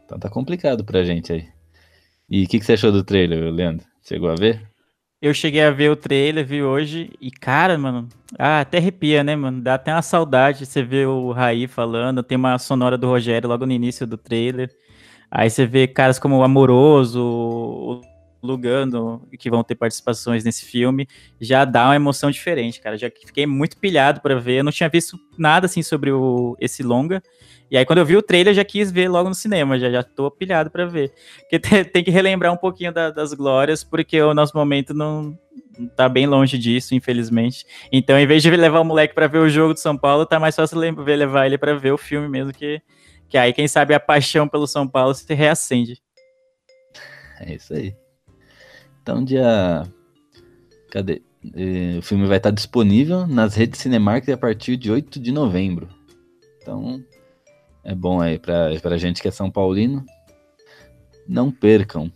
Então 0.07 0.19
tá 0.19 0.31
complicado 0.31 0.85
pra 0.85 1.05
gente 1.05 1.33
aí. 1.33 1.47
E 2.31 2.45
o 2.45 2.49
que, 2.49 2.59
que 2.59 2.64
você 2.64 2.73
achou 2.73 2.91
do 2.91 3.05
trailer, 3.05 3.53
Leandro? 3.53 3.85
Chegou 4.03 4.31
a 4.31 4.35
ver? 4.35 4.62
Eu 5.21 5.35
cheguei 5.35 5.62
a 5.62 5.71
ver 5.71 5.91
o 5.91 5.97
trailer, 5.97 6.47
vi 6.47 6.62
hoje, 6.62 7.11
e 7.21 7.29
cara, 7.29 7.77
mano, 7.77 8.09
ah, 8.39 8.61
até 8.61 8.79
arrepia, 8.79 9.25
né, 9.25 9.35
mano? 9.35 9.61
Dá 9.61 9.75
até 9.75 9.93
uma 9.93 10.01
saudade 10.01 10.64
você 10.64 10.81
ver 10.81 11.09
o 11.09 11.33
Raí 11.33 11.66
falando, 11.66 12.23
tem 12.23 12.39
uma 12.39 12.57
sonora 12.57 12.97
do 12.97 13.09
Rogério 13.09 13.49
logo 13.49 13.66
no 13.66 13.73
início 13.73 14.07
do 14.07 14.16
trailer. 14.16 14.71
Aí 15.31 15.51
você 15.51 15.66
vê 15.66 15.87
caras 15.87 16.18
como 16.18 16.37
o 16.37 16.43
Amoroso, 16.43 17.20
o 17.20 18.01
Lugano, 18.43 19.26
que 19.39 19.51
vão 19.51 19.62
ter 19.62 19.74
participações 19.74 20.45
nesse 20.45 20.64
filme, 20.64 21.07
já 21.41 21.64
dá 21.64 21.87
uma 21.87 21.97
emoção 21.97 22.31
diferente, 22.31 22.81
cara. 22.81 22.97
Já 22.97 23.11
fiquei 23.11 23.47
muito 23.47 23.76
pilhado 23.76 24.20
para 24.20 24.39
ver. 24.39 24.61
Eu 24.61 24.64
não 24.64 24.72
tinha 24.72 24.89
visto 24.89 25.18
nada 25.37 25.66
assim 25.66 25.83
sobre 25.83 26.11
o, 26.11 26.57
esse 26.61 26.83
longa. 26.83 27.22
E 27.70 27.76
aí, 27.76 27.85
quando 27.85 27.99
eu 27.99 28.07
vi 28.07 28.16
o 28.16 28.22
trailer, 28.22 28.55
já 28.55 28.64
quis 28.64 28.91
ver 28.91 29.09
logo 29.09 29.29
no 29.29 29.35
cinema, 29.35 29.79
já, 29.79 29.91
já 29.91 30.03
tô 30.03 30.31
pilhado 30.31 30.70
para 30.70 30.87
ver. 30.87 31.12
Porque 31.41 31.59
tem, 31.61 31.85
tem, 31.85 32.05
que 32.05 32.11
relembrar 32.11 32.53
um 32.53 32.57
pouquinho 32.57 32.93
da, 32.93 33.11
das 33.11 33.35
glórias, 33.35 33.85
porque 33.85 34.20
o 34.22 34.33
nosso 34.33 34.57
momento 34.57 34.95
não 34.95 35.39
tá 35.95 36.09
bem 36.09 36.26
longe 36.26 36.57
disso, 36.57 36.95
infelizmente. 36.95 37.66
Então, 37.93 38.18
em 38.18 38.26
vez 38.26 38.43
de 38.43 38.51
levar 38.51 38.81
o 38.81 38.85
moleque 38.85 39.14
para 39.14 39.26
ver 39.26 39.39
o 39.39 39.49
jogo 39.49 39.74
do 39.74 39.81
São 39.81 39.97
Paulo, 39.97 40.24
tá 40.24 40.41
mais 40.41 40.57
fácil 40.57 40.79
levar 40.79 41.47
ele 41.47 41.59
para 41.59 41.74
ver 41.74 41.93
o 41.93 41.99
filme 41.99 42.29
mesmo, 42.29 42.53
que, 42.53 42.81
que 43.29 43.37
aí, 43.37 43.53
quem 43.53 43.68
sabe, 43.68 43.95
a 43.95 44.01
paixão 44.01 44.49
pelo 44.49 44.66
São 44.66 44.89
Paulo 44.89 45.14
se 45.14 45.33
reacende. 45.35 46.01
É 47.41 47.55
isso 47.55 47.74
aí. 47.74 47.95
Então, 49.03 49.24
dia. 49.24 49.83
Cadê? 50.91 51.22
O 51.99 52.03
filme 52.03 52.26
vai 52.26 52.39
estar 52.39 52.51
disponível 52.51 53.26
nas 53.26 53.55
redes 53.55 53.81
Cinemark 53.81 54.29
a 54.29 54.37
partir 54.37 54.76
de 54.76 54.91
8 54.91 55.20
de 55.20 55.31
novembro. 55.31 55.89
Então, 56.61 57.03
é 57.85 57.95
bom 57.95 58.20
aí 58.20 58.39
pra, 58.39 58.68
pra 58.81 58.99
gente 58.99 59.22
que 59.22 59.29
é 59.29 59.31
São 59.31 59.51
Paulino. 59.51 60.05
Não 61.26 61.51
percam. 61.51 62.11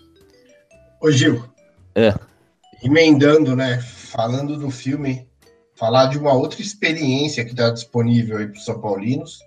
Ô, 1.01 1.11
Gil. 1.11 1.45
É. 1.95 2.15
Emendando, 2.83 3.55
né? 3.55 3.81
Falando 3.81 4.59
do 4.59 4.71
filme, 4.71 5.29
falar 5.75 6.07
de 6.07 6.19
uma 6.19 6.33
outra 6.33 6.61
experiência 6.61 7.45
que 7.45 7.53
está 7.53 7.71
disponível 7.71 8.39
aí 8.39 8.47
para 8.47 8.59
os 8.59 8.65
São 8.65 8.81
Paulinos. 8.81 9.39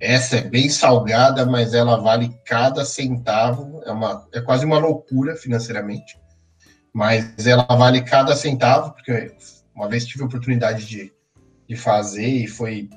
Essa 0.00 0.36
é 0.36 0.42
bem 0.42 0.68
salgada, 0.68 1.44
mas 1.44 1.74
ela 1.74 1.96
vale 1.96 2.34
cada 2.44 2.84
centavo. 2.84 3.82
É, 3.84 3.90
uma, 3.90 4.26
é 4.32 4.40
quase 4.40 4.64
uma 4.64 4.78
loucura 4.78 5.36
financeiramente 5.36 6.18
mas 6.98 7.46
ela 7.46 7.64
vale 7.64 8.02
cada 8.02 8.34
centavo, 8.34 8.92
porque 8.92 9.32
uma 9.72 9.88
vez 9.88 10.04
tive 10.04 10.24
a 10.24 10.26
oportunidade 10.26 10.84
de, 10.84 11.12
de 11.68 11.76
fazer 11.76 12.26
e 12.26 12.48
foi 12.48 12.88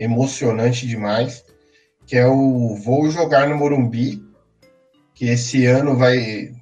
emocionante 0.00 0.86
demais, 0.86 1.44
que 2.06 2.16
é 2.16 2.26
o 2.26 2.74
Vou 2.74 3.08
Jogar 3.08 3.48
no 3.48 3.56
Morumbi, 3.56 4.20
que 5.14 5.26
esse 5.26 5.64
ano 5.64 5.96
vai, 5.96 6.52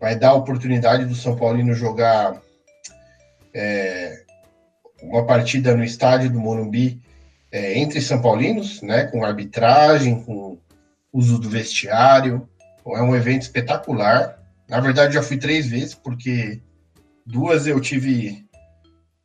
vai 0.00 0.16
dar 0.16 0.30
a 0.30 0.34
oportunidade 0.34 1.04
do 1.04 1.16
São 1.16 1.34
Paulino 1.34 1.74
jogar 1.74 2.40
é, 3.52 4.22
uma 5.02 5.26
partida 5.26 5.74
no 5.74 5.82
estádio 5.82 6.30
do 6.30 6.38
Morumbi 6.38 7.02
é, 7.50 7.78
entre 7.78 8.00
São 8.00 8.20
Paulinos, 8.20 8.82
né, 8.82 9.04
com 9.06 9.24
arbitragem, 9.24 10.22
com 10.22 10.58
uso 11.12 11.38
do 11.38 11.48
vestiário. 11.48 12.48
É 12.86 13.02
um 13.02 13.14
evento 13.14 13.42
espetacular. 13.42 14.38
Na 14.68 14.80
verdade, 14.80 15.14
já 15.14 15.22
fui 15.22 15.36
três 15.36 15.66
vezes, 15.66 15.94
porque 15.94 16.60
duas 17.24 17.66
eu 17.66 17.80
tive 17.80 18.46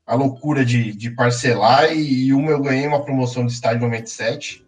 a 0.05 0.15
loucura 0.15 0.65
de, 0.65 0.93
de 0.93 1.11
parcelar 1.11 1.93
e, 1.93 2.26
e 2.26 2.34
uma 2.34 2.51
eu 2.51 2.61
ganhei 2.61 2.86
uma 2.86 3.03
promoção 3.03 3.45
de 3.45 3.53
estádio 3.53 3.82
97 3.82 4.65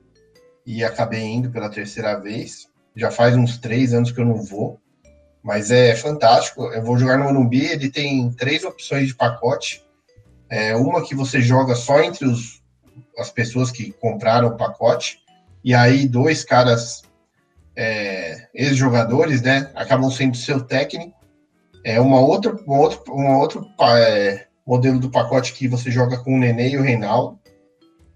e 0.65 0.83
acabei 0.83 1.21
indo 1.21 1.49
pela 1.49 1.69
terceira 1.69 2.19
vez. 2.19 2.67
Já 2.95 3.11
faz 3.11 3.35
uns 3.35 3.57
três 3.57 3.93
anos 3.93 4.11
que 4.11 4.19
eu 4.19 4.25
não 4.25 4.41
vou, 4.41 4.79
mas 5.43 5.71
é 5.71 5.93
fantástico. 5.95 6.63
Eu 6.71 6.81
vou 6.83 6.97
jogar 6.97 7.17
no 7.17 7.25
Morumbi, 7.25 7.65
ele 7.65 7.89
tem 7.89 8.31
três 8.31 8.63
opções 8.63 9.07
de 9.07 9.15
pacote. 9.15 9.83
É, 10.49 10.75
uma 10.75 11.05
que 11.05 11.13
você 11.13 11.41
joga 11.41 11.75
só 11.75 11.99
entre 12.01 12.25
os, 12.25 12.54
as 13.17 13.29
pessoas 13.29 13.71
que 13.71 13.91
compraram 13.93 14.49
o 14.49 14.57
pacote, 14.57 15.19
e 15.63 15.73
aí 15.73 16.07
dois 16.07 16.43
caras 16.43 17.03
é, 17.75 18.47
ex-jogadores, 18.53 19.41
né, 19.41 19.71
acabam 19.75 20.09
sendo 20.09 20.37
seu 20.37 20.61
técnico. 20.61 21.13
É 21.83 21.99
uma 21.99 22.19
outra, 22.19 22.55
uma 22.65 22.79
outro, 22.79 23.13
uma 23.13 23.37
outro 23.37 23.67
é, 23.81 24.45
modelo 24.65 24.99
do 24.99 25.11
pacote 25.11 25.53
que 25.53 25.67
você 25.67 25.91
joga 25.91 26.17
com 26.17 26.35
o 26.35 26.39
Nenê 26.39 26.69
e 26.69 26.77
o 26.77 26.81
Reinaldo. 26.81 27.39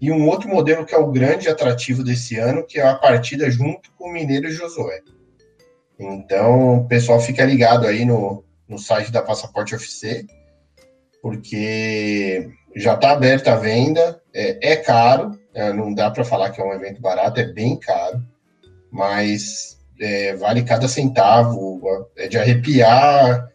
E 0.00 0.10
um 0.10 0.26
outro 0.28 0.48
modelo 0.48 0.86
que 0.86 0.94
é 0.94 0.98
o 0.98 1.12
grande 1.12 1.48
atrativo 1.48 2.02
desse 2.02 2.38
ano, 2.38 2.64
que 2.66 2.80
é 2.80 2.88
a 2.88 2.94
partida 2.94 3.50
junto 3.50 3.92
com 3.92 4.08
o 4.08 4.12
Mineiro 4.12 4.48
e 4.48 4.52
Josué. 4.52 5.02
Então, 5.98 6.78
o 6.78 6.88
pessoal 6.88 7.20
fica 7.20 7.44
ligado 7.44 7.86
aí 7.86 8.06
no, 8.06 8.42
no 8.66 8.78
site 8.78 9.12
da 9.12 9.20
Passaporte 9.20 9.74
FC, 9.74 10.24
porque 11.20 12.48
já 12.74 12.94
está 12.94 13.10
aberta 13.10 13.52
a 13.52 13.56
venda, 13.56 14.19
é, 14.34 14.72
é 14.72 14.76
caro, 14.76 15.38
é, 15.54 15.72
não 15.72 15.92
dá 15.92 16.10
para 16.10 16.24
falar 16.24 16.50
que 16.50 16.60
é 16.60 16.64
um 16.64 16.72
evento 16.72 17.00
barato, 17.00 17.40
é 17.40 17.44
bem 17.44 17.78
caro, 17.78 18.22
mas 18.90 19.78
é, 20.00 20.34
vale 20.36 20.62
cada 20.62 20.88
centavo, 20.88 21.80
é 22.16 22.28
de 22.28 22.38
arrepiar. 22.38 23.48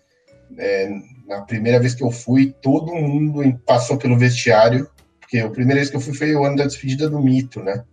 É, 0.58 0.90
na 1.28 1.42
primeira 1.42 1.80
vez 1.80 1.96
que 1.96 2.04
eu 2.04 2.12
fui, 2.12 2.56
todo 2.62 2.94
mundo 2.94 3.42
passou 3.66 3.98
pelo 3.98 4.18
vestiário, 4.18 4.90
porque 5.20 5.40
a 5.40 5.50
primeira 5.50 5.80
vez 5.80 5.90
que 5.90 5.96
eu 5.96 6.02
fui 6.02 6.14
foi 6.14 6.36
o 6.36 6.46
ano 6.46 6.58
da 6.58 6.66
despedida 6.66 7.10
do 7.10 7.20
Mito, 7.20 7.64
né? 7.64 7.84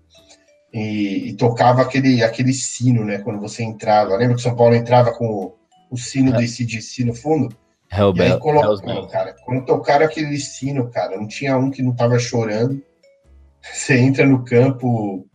E, 0.72 1.28
e 1.28 1.33
tocava 1.35 1.83
aquele, 1.83 2.22
aquele 2.22 2.53
sino, 2.53 3.05
né? 3.05 3.18
Quando 3.18 3.41
você 3.41 3.62
entrava. 3.62 4.16
Lembra 4.16 4.35
que 4.35 4.41
o 4.41 4.43
São 4.43 4.57
Paulo 4.57 4.74
entrava 4.74 5.12
com 5.12 5.26
o, 5.26 5.55
o 5.91 5.97
sino 5.97 6.35
é. 6.35 6.39
desse 6.39 6.64
DC 6.64 7.05
no 7.05 7.14
fundo? 7.14 7.55
Hellbell. 7.93 8.38
Coloca... 8.38 9.07
cara, 9.09 9.36
quando 9.45 9.66
tocaram 9.66 10.07
aquele 10.07 10.38
sino, 10.38 10.90
cara, 10.90 11.16
não 11.16 11.28
tinha 11.28 11.57
um 11.59 11.70
que 11.70 11.82
não 11.82 11.95
tava 11.95 12.18
chorando. 12.18 12.82
Você 13.62 13.99
entra 13.99 14.26
no 14.26 14.45
campo 14.45 15.26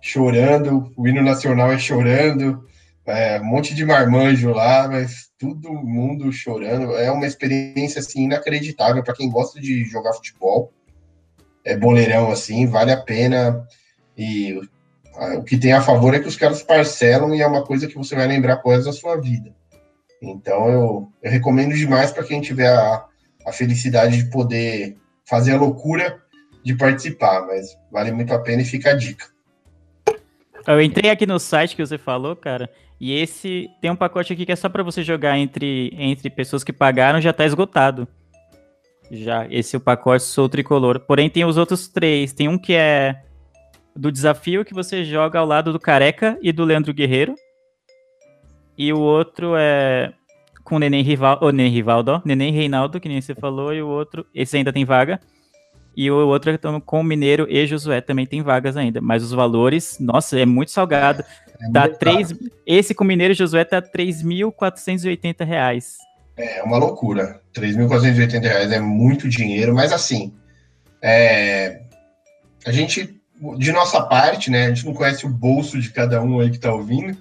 chorando, 0.00 0.92
o 0.96 1.08
hino 1.08 1.22
nacional 1.22 1.72
é 1.72 1.78
chorando, 1.78 2.66
é, 3.06 3.40
um 3.40 3.44
monte 3.44 3.74
de 3.74 3.84
marmanjo 3.84 4.50
lá, 4.50 4.88
mas 4.88 5.30
todo 5.38 5.72
mundo 5.72 6.30
chorando. 6.32 6.94
É 6.96 7.10
uma 7.10 7.26
experiência 7.26 8.00
assim 8.00 8.24
inacreditável 8.24 9.02
para 9.02 9.14
quem 9.14 9.30
gosta 9.30 9.60
de 9.60 9.84
jogar 9.84 10.12
futebol. 10.12 10.72
É 11.64 11.76
boleirão 11.76 12.30
assim, 12.30 12.66
vale 12.66 12.92
a 12.92 13.00
pena. 13.00 13.66
E 14.16 14.60
o 15.36 15.42
que 15.42 15.56
tem 15.56 15.72
a 15.72 15.80
favor 15.80 16.14
é 16.14 16.20
que 16.20 16.28
os 16.28 16.36
caras 16.36 16.62
parcelam 16.62 17.34
e 17.34 17.40
é 17.40 17.46
uma 17.46 17.64
coisa 17.64 17.86
que 17.86 17.96
você 17.96 18.14
vai 18.14 18.26
lembrar 18.26 18.58
coisas 18.58 18.84
da 18.84 18.92
sua 18.92 19.20
vida. 19.20 19.54
Então 20.22 20.68
eu, 20.68 21.12
eu 21.22 21.30
recomendo 21.30 21.74
demais 21.74 22.12
para 22.12 22.22
quem 22.22 22.40
tiver 22.40 22.68
a, 22.68 23.04
a 23.44 23.52
felicidade 23.52 24.16
de 24.16 24.30
poder 24.30 24.96
fazer 25.24 25.52
a 25.52 25.58
loucura 25.58 26.22
de 26.64 26.76
participar, 26.76 27.44
mas 27.46 27.76
vale 27.90 28.12
muito 28.12 28.32
a 28.32 28.38
pena 28.38 28.62
e 28.62 28.64
fica 28.64 28.90
a 28.90 28.96
dica. 28.96 29.26
Eu 30.64 30.80
entrei 30.80 31.10
aqui 31.10 31.26
no 31.26 31.40
site 31.40 31.74
que 31.74 31.84
você 31.84 31.98
falou, 31.98 32.36
cara, 32.36 32.70
e 33.00 33.12
esse 33.12 33.68
tem 33.80 33.90
um 33.90 33.96
pacote 33.96 34.32
aqui 34.32 34.46
que 34.46 34.52
é 34.52 34.56
só 34.56 34.68
para 34.68 34.84
você 34.84 35.02
jogar 35.02 35.36
entre, 35.36 35.92
entre 35.98 36.30
pessoas 36.30 36.62
que 36.62 36.72
pagaram, 36.72 37.20
já 37.20 37.32
tá 37.32 37.44
esgotado. 37.44 38.06
Já, 39.10 39.46
esse 39.50 39.74
é 39.74 39.78
o 39.78 39.82
pacote 39.82 40.22
Sou 40.22 40.48
Tricolor. 40.48 41.00
Porém, 41.00 41.28
tem 41.28 41.44
os 41.44 41.56
outros 41.56 41.88
três. 41.88 42.32
Tem 42.32 42.48
um 42.48 42.56
que 42.56 42.74
é 42.74 43.22
do 43.94 44.10
desafio 44.10 44.64
que 44.64 44.72
você 44.72 45.04
joga 45.04 45.38
ao 45.38 45.44
lado 45.44 45.72
do 45.72 45.80
Careca 45.80 46.38
e 46.40 46.52
do 46.52 46.64
Leandro 46.64 46.94
Guerreiro. 46.94 47.34
E 48.76 48.92
o 48.92 48.98
outro 48.98 49.54
é 49.56 50.12
com 50.64 50.76
o 50.76 50.78
Neném 50.78 51.02
Rivaldo, 51.02 51.46
oh, 51.46 51.50
Neném 51.50 51.72
Rivaldo, 51.72 52.12
ó, 52.12 52.22
Neném 52.24 52.52
Reinaldo, 52.52 53.00
que 53.00 53.08
nem 53.08 53.20
você 53.20 53.34
falou, 53.34 53.74
e 53.74 53.82
o 53.82 53.88
outro, 53.88 54.24
esse 54.34 54.56
ainda 54.56 54.72
tem 54.72 54.84
vaga. 54.84 55.20
E 55.94 56.10
o 56.10 56.26
outro 56.26 56.50
é 56.50 56.58
com 56.86 57.00
o 57.00 57.04
Mineiro 57.04 57.46
e 57.50 57.66
Josué 57.66 58.00
também 58.00 58.26
tem 58.26 58.42
vagas 58.42 58.76
ainda. 58.76 59.00
Mas 59.00 59.22
os 59.22 59.32
valores, 59.32 59.98
nossa, 60.00 60.38
é 60.38 60.46
muito 60.46 60.70
salgado. 60.70 61.22
É, 61.60 61.66
é 61.66 61.70
tá 61.70 61.82
muito 61.82 61.98
3, 61.98 62.34
esse 62.66 62.94
com 62.94 63.04
Mineiro 63.04 63.32
e 63.32 63.36
Josué 63.36 63.64
tá 63.64 63.82
3.480 63.82 65.44
reais. 65.44 65.98
É 66.36 66.62
uma 66.62 66.78
loucura. 66.78 67.42
3.480 67.54 68.42
reais 68.42 68.72
é 68.72 68.80
muito 68.80 69.28
dinheiro, 69.28 69.74
mas 69.74 69.92
assim, 69.92 70.32
é, 71.02 71.82
a 72.64 72.72
gente, 72.72 73.20
de 73.58 73.72
nossa 73.72 74.00
parte, 74.02 74.50
né, 74.50 74.66
a 74.66 74.68
gente 74.68 74.86
não 74.86 74.94
conhece 74.94 75.26
o 75.26 75.28
bolso 75.28 75.78
de 75.78 75.90
cada 75.90 76.22
um 76.22 76.40
aí 76.40 76.50
que 76.50 76.58
tá 76.58 76.72
ouvindo, 76.72 77.18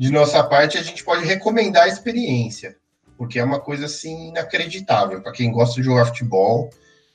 de 0.00 0.10
nossa 0.10 0.42
parte, 0.42 0.78
a 0.78 0.82
gente 0.82 1.04
pode 1.04 1.26
recomendar 1.26 1.82
a 1.82 1.88
experiência, 1.88 2.74
porque 3.18 3.38
é 3.38 3.44
uma 3.44 3.60
coisa 3.60 3.84
assim 3.84 4.30
inacreditável 4.30 5.20
para 5.20 5.30
quem 5.30 5.52
gosta 5.52 5.74
de 5.74 5.82
jogar 5.82 6.06
futebol 6.06 6.70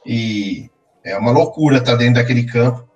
e 0.05 0.69
é 1.03 1.17
uma 1.17 1.31
loucura 1.31 1.77
estar 1.77 1.93
tá 1.93 1.97
dentro 1.97 2.21
daquele 2.21 2.43
campo. 2.43 2.87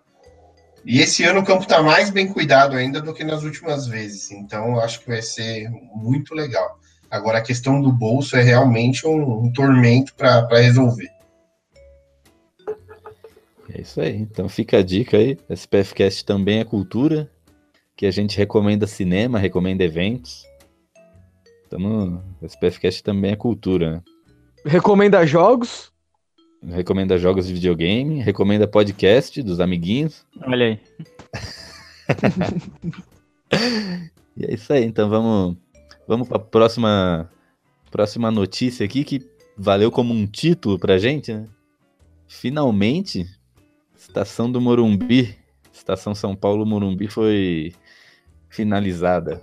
E 0.85 0.99
esse 0.99 1.23
ano 1.23 1.39
o 1.39 1.43
campo 1.43 1.63
está 1.63 1.81
mais 1.81 2.11
bem 2.11 2.31
cuidado 2.31 2.77
ainda 2.77 3.01
do 3.01 3.15
que 3.15 3.23
nas 3.23 3.41
últimas 3.41 3.87
vezes, 3.87 4.29
então 4.29 4.73
eu 4.73 4.79
acho 4.79 4.99
que 4.99 5.07
vai 5.07 5.23
ser 5.23 5.67
muito 5.95 6.35
legal. 6.35 6.79
Agora 7.09 7.39
a 7.39 7.43
questão 7.43 7.81
do 7.81 7.91
bolso 7.91 8.37
é 8.37 8.43
realmente 8.43 9.07
um, 9.07 9.45
um 9.45 9.51
tormento 9.51 10.13
para 10.13 10.45
resolver. 10.59 11.09
É 13.73 13.81
isso 13.81 13.99
aí. 13.99 14.17
Então 14.17 14.47
fica 14.47 14.77
a 14.77 14.83
dica 14.83 15.17
aí. 15.17 15.35
SPFcast 15.49 16.23
também 16.25 16.59
é 16.59 16.63
cultura 16.63 17.27
que 17.99 18.05
a 18.05 18.11
gente 18.11 18.37
recomenda 18.37 18.87
cinema, 18.87 19.37
recomenda 19.37 19.83
eventos. 19.83 20.47
Então, 21.67 22.23
o 22.41 22.45
SPFcast 22.45 23.03
também 23.03 23.31
é 23.31 23.35
cultura, 23.35 23.91
né? 23.91 24.03
Recomenda 24.65 25.25
jogos? 25.25 25.91
Recomenda 26.63 27.17
jogos 27.17 27.45
de 27.45 27.53
videogame, 27.53 28.21
recomenda 28.21 28.65
podcast 28.65 29.43
dos 29.43 29.59
amiguinhos. 29.59 30.25
Olha 30.43 30.67
aí. 30.67 30.79
e 34.37 34.45
é 34.45 34.53
isso 34.53 34.71
aí, 34.71 34.85
então 34.85 35.09
vamos, 35.09 35.57
vamos 36.07 36.25
para 36.25 36.37
a 36.37 36.39
próxima, 36.39 37.29
próxima 37.91 38.31
notícia 38.31 38.85
aqui 38.85 39.03
que 39.03 39.29
valeu 39.57 39.91
como 39.91 40.13
um 40.13 40.25
título 40.25 40.79
pra 40.79 40.97
gente, 40.97 41.33
né? 41.33 41.49
Finalmente, 42.29 43.27
Estação 43.93 44.49
do 44.49 44.61
Morumbi, 44.61 45.37
Estação 45.73 46.15
São 46.15 46.33
Paulo 46.33 46.65
Morumbi 46.65 47.09
foi 47.09 47.73
finalizada. 48.49 49.41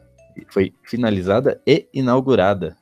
Foi 0.48 0.72
finalizada 0.82 1.60
e 1.66 1.86
inaugurada. 1.94 2.76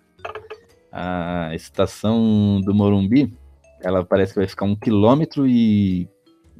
A 0.90 1.54
estação 1.54 2.60
do 2.64 2.74
Morumbi, 2.74 3.32
ela 3.80 4.04
parece 4.04 4.32
que 4.32 4.40
vai 4.40 4.48
ficar 4.48 4.64
um 4.64 4.76
quilômetro 4.76 5.46
e 5.46 6.08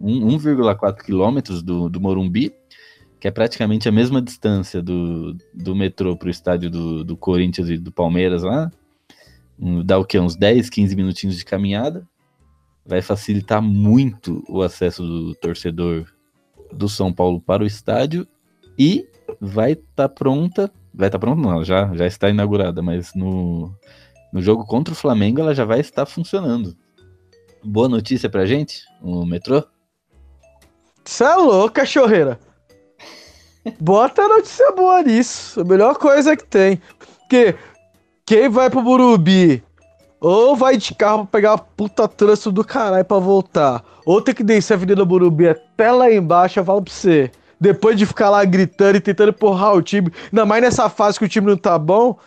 1,4 0.01 1.05
quilômetros 1.05 1.62
do, 1.62 1.89
do 1.89 2.01
Morumbi, 2.01 2.53
que 3.21 3.29
é 3.29 3.31
praticamente 3.31 3.89
a 3.89 3.93
mesma 3.93 4.21
distância 4.21 4.83
do, 4.83 5.37
do 5.55 5.75
metrô 5.75 6.17
para 6.17 6.29
o 6.29 6.31
estádio 6.31 6.69
do, 6.69 7.05
do 7.05 7.17
Corinthians 7.17 7.69
e 7.71 7.79
do 7.79 7.91
Palmeiras 7.93 8.43
lá. 8.43 8.71
Dá 9.85 9.99
o 9.99 10.05
que? 10.05 10.19
Uns 10.19 10.37
10, 10.37 10.69
15 10.69 10.97
minutinhos 10.97 11.37
de 11.37 11.45
caminhada. 11.45 12.07
Vai 12.85 13.01
facilitar 13.01 13.62
muito 13.62 14.45
o 14.49 14.62
acesso 14.62 15.03
do 15.03 15.35
torcedor 15.37 16.07
do 16.73 16.89
São 16.89 17.12
Paulo 17.12 17.41
para 17.41 17.62
o 17.62 17.67
estádio 17.67 18.27
e 18.79 19.07
vai 19.41 19.72
estar 19.72 19.85
tá 19.97 20.09
pronta. 20.09 20.70
Vai 20.93 21.09
estar 21.09 21.18
tá 21.18 21.26
pronta, 21.26 21.41
não, 21.41 21.64
já, 21.64 21.93
já 21.95 22.07
está 22.07 22.28
inaugurada, 22.28 22.82
mas 22.82 23.14
no, 23.14 23.72
no 24.32 24.41
jogo 24.41 24.64
contra 24.64 24.93
o 24.93 24.97
Flamengo 24.97 25.41
ela 25.41 25.55
já 25.55 25.64
vai 25.64 25.80
estar 25.80 26.07
funcionando. 26.07 26.76
Boa 27.62 27.89
notícia 27.89 28.28
pra 28.28 28.47
gente, 28.47 28.82
o 29.03 29.24
metrô? 29.24 29.64
Você 31.05 31.24
é 31.24 31.35
louco, 31.37 31.74
cachorreira. 31.74 32.39
Bota 33.80 34.28
notícia 34.28 34.72
boa 34.72 35.03
nisso. 35.03 35.61
A 35.61 35.64
melhor 35.64 35.97
coisa 35.97 36.37
que 36.37 36.45
tem. 36.45 36.80
Porque 36.99 37.55
quem 38.26 38.49
vai 38.49 38.70
pro 38.70 38.82
Burubi 38.82 39.62
Ou 40.20 40.57
vai 40.57 40.76
de 40.76 40.95
carro 40.95 41.26
pra 41.26 41.41
pegar 41.41 41.53
a 41.55 41.59
puta 41.59 42.09
trânsito 42.09 42.53
do 42.53 42.64
caralho 42.64 43.05
pra 43.05 43.18
voltar. 43.18 43.85
Ou 44.05 44.20
tem 44.20 44.35
que 44.35 44.45
descer 44.45 44.74
a 44.74 44.76
Avenida 44.76 45.05
Burumbi 45.05 45.49
até 45.49 45.91
lá 45.91 46.12
embaixo, 46.12 46.59
eu 46.59 46.64
falo 46.64 46.82
pra 46.82 46.93
você. 46.93 47.30
Depois 47.65 47.97
de 47.97 48.05
ficar 48.05 48.29
lá 48.29 48.45
gritando 48.45 48.99
e 48.99 49.01
tentando 49.01 49.31
empurrar 49.31 49.75
o 49.75 49.81
time, 49.81 50.12
ainda 50.31 50.45
mais 50.45 50.62
nessa 50.62 50.91
fase 50.91 51.19
que 51.19 51.25
o 51.25 51.29
time 51.29 51.47
não 51.47 51.57
tá 51.57 51.79
bom, 51.79 52.19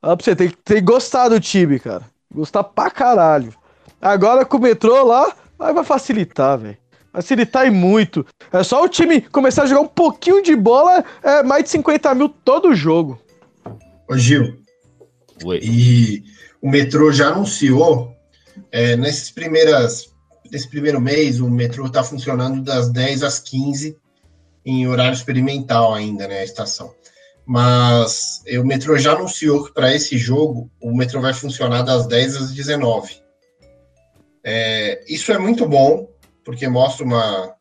pra 0.00 0.14
você, 0.14 0.36
tem 0.36 0.48
que 0.48 0.56
ter 0.58 0.80
gostado 0.80 1.34
do 1.34 1.40
time, 1.40 1.80
cara. 1.80 2.02
Gostar 2.32 2.62
pra 2.62 2.88
caralho. 2.92 3.52
Agora 4.00 4.44
com 4.44 4.56
o 4.56 4.60
metrô 4.60 5.02
lá, 5.02 5.34
aí 5.58 5.74
vai 5.74 5.82
facilitar, 5.82 6.58
velho. 6.58 6.78
Facilitar 7.12 7.66
e 7.66 7.70
muito. 7.70 8.24
É 8.52 8.62
só 8.62 8.84
o 8.84 8.88
time 8.88 9.20
começar 9.20 9.64
a 9.64 9.66
jogar 9.66 9.80
um 9.80 9.88
pouquinho 9.88 10.40
de 10.40 10.54
bola, 10.54 11.04
é 11.24 11.42
mais 11.42 11.64
de 11.64 11.70
50 11.70 12.14
mil 12.14 12.28
todo 12.28 12.72
jogo. 12.72 13.18
Ô 14.08 14.16
Gil, 14.16 14.58
Oi. 15.44 15.58
e 15.60 16.22
o 16.62 16.70
metrô 16.70 17.10
já 17.10 17.30
anunciou, 17.30 18.12
é, 18.70 18.94
nesses 18.96 19.32
primeiras, 19.32 20.14
nesse 20.52 20.68
primeiro 20.68 21.00
mês, 21.00 21.40
o 21.40 21.50
metrô 21.50 21.86
está 21.86 22.04
funcionando 22.04 22.62
das 22.62 22.90
10 22.90 23.24
às 23.24 23.40
15, 23.40 23.96
em 24.64 24.86
horário 24.86 25.14
experimental 25.14 25.92
ainda, 25.92 26.26
né, 26.26 26.40
a 26.40 26.44
estação. 26.44 26.94
Mas 27.46 28.42
o 28.58 28.64
metrô 28.64 28.96
já 28.96 29.12
anunciou 29.12 29.64
que 29.64 29.74
para 29.74 29.94
esse 29.94 30.16
jogo, 30.16 30.70
o 30.80 30.96
metrô 30.96 31.20
vai 31.20 31.34
funcionar 31.34 31.82
das 31.82 32.06
10 32.06 32.36
às 32.36 32.52
19. 32.52 33.22
É, 34.42 35.04
isso 35.06 35.30
é 35.32 35.38
muito 35.38 35.66
bom, 35.66 36.08
porque 36.44 36.66
mostra 36.68 37.04
uma, 37.04 37.54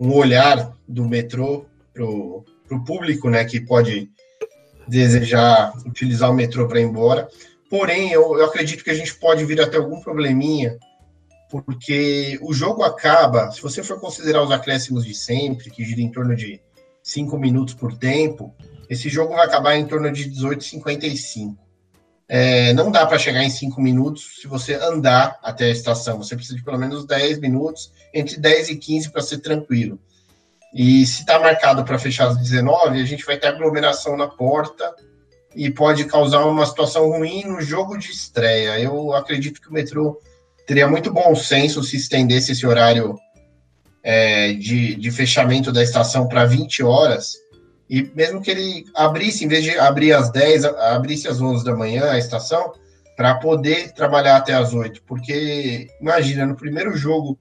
um 0.00 0.14
olhar 0.14 0.72
do 0.86 1.08
metrô 1.08 1.66
para 1.94 2.04
o 2.04 2.44
público, 2.84 3.30
né, 3.30 3.44
que 3.44 3.60
pode 3.60 4.10
desejar 4.86 5.72
utilizar 5.86 6.30
o 6.30 6.34
metrô 6.34 6.68
para 6.68 6.80
ir 6.80 6.84
embora. 6.84 7.28
Porém, 7.68 8.12
eu, 8.12 8.38
eu 8.38 8.44
acredito 8.44 8.84
que 8.84 8.90
a 8.90 8.94
gente 8.94 9.14
pode 9.14 9.44
vir 9.44 9.60
até 9.60 9.76
algum 9.76 10.00
probleminha, 10.00 10.78
porque 11.50 12.38
o 12.42 12.52
jogo 12.52 12.82
acaba, 12.82 13.50
se 13.50 13.62
você 13.62 13.82
for 13.82 14.00
considerar 14.00 14.42
os 14.42 14.50
acréscimos 14.50 15.04
de 15.04 15.14
sempre, 15.14 15.70
que 15.70 15.84
gira 15.84 16.00
em 16.00 16.10
torno 16.10 16.34
de 16.34 16.60
5 17.02 17.38
minutos 17.38 17.74
por 17.74 17.96
tempo, 17.96 18.54
esse 18.88 19.08
jogo 19.08 19.34
vai 19.34 19.46
acabar 19.46 19.76
em 19.76 19.86
torno 19.86 20.10
de 20.10 20.30
18h55. 20.30 21.56
É, 22.28 22.72
não 22.72 22.90
dá 22.90 23.06
para 23.06 23.18
chegar 23.18 23.44
em 23.44 23.50
5 23.50 23.80
minutos 23.80 24.40
se 24.40 24.48
você 24.48 24.74
andar 24.74 25.38
até 25.42 25.66
a 25.66 25.70
estação. 25.70 26.18
Você 26.18 26.34
precisa 26.34 26.56
de 26.56 26.64
pelo 26.64 26.78
menos 26.78 27.06
10 27.06 27.38
minutos, 27.38 27.92
entre 28.12 28.36
10 28.38 28.70
e 28.70 28.76
15 28.76 29.10
para 29.10 29.22
ser 29.22 29.38
tranquilo. 29.38 30.00
E 30.74 31.06
se 31.06 31.20
está 31.20 31.38
marcado 31.38 31.84
para 31.84 31.98
fechar 31.98 32.28
às 32.28 32.36
19, 32.36 33.00
a 33.00 33.04
gente 33.04 33.24
vai 33.24 33.38
ter 33.38 33.46
aglomeração 33.46 34.16
na 34.16 34.26
porta 34.26 34.94
e 35.54 35.70
pode 35.70 36.04
causar 36.04 36.44
uma 36.44 36.66
situação 36.66 37.08
ruim 37.08 37.44
no 37.44 37.60
jogo 37.60 37.96
de 37.96 38.10
estreia. 38.10 38.78
Eu 38.78 39.14
acredito 39.14 39.60
que 39.60 39.68
o 39.68 39.72
metrô 39.72 40.20
teria 40.66 40.88
muito 40.88 41.12
bom 41.12 41.34
senso 41.34 41.82
se 41.82 41.96
estendesse 41.96 42.52
esse 42.52 42.66
horário 42.66 43.16
é, 44.02 44.52
de, 44.52 44.96
de 44.96 45.10
fechamento 45.10 45.72
da 45.72 45.82
estação 45.82 46.28
para 46.28 46.44
20 46.44 46.82
horas. 46.82 47.34
E 47.88 48.02
mesmo 48.14 48.42
que 48.42 48.50
ele 48.50 48.84
abrisse, 48.94 49.44
em 49.44 49.48
vez 49.48 49.62
de 49.62 49.78
abrir 49.78 50.12
às 50.12 50.30
10, 50.30 50.64
abrisse 50.64 51.28
às 51.28 51.40
11 51.40 51.64
da 51.64 51.74
manhã 51.74 52.10
a 52.10 52.18
estação, 52.18 52.72
para 53.16 53.36
poder 53.36 53.92
trabalhar 53.92 54.36
até 54.36 54.52
às 54.52 54.74
8. 54.74 55.02
Porque, 55.04 55.88
imagina, 56.00 56.44
no 56.44 56.56
primeiro 56.56 56.96
jogo 56.96 57.38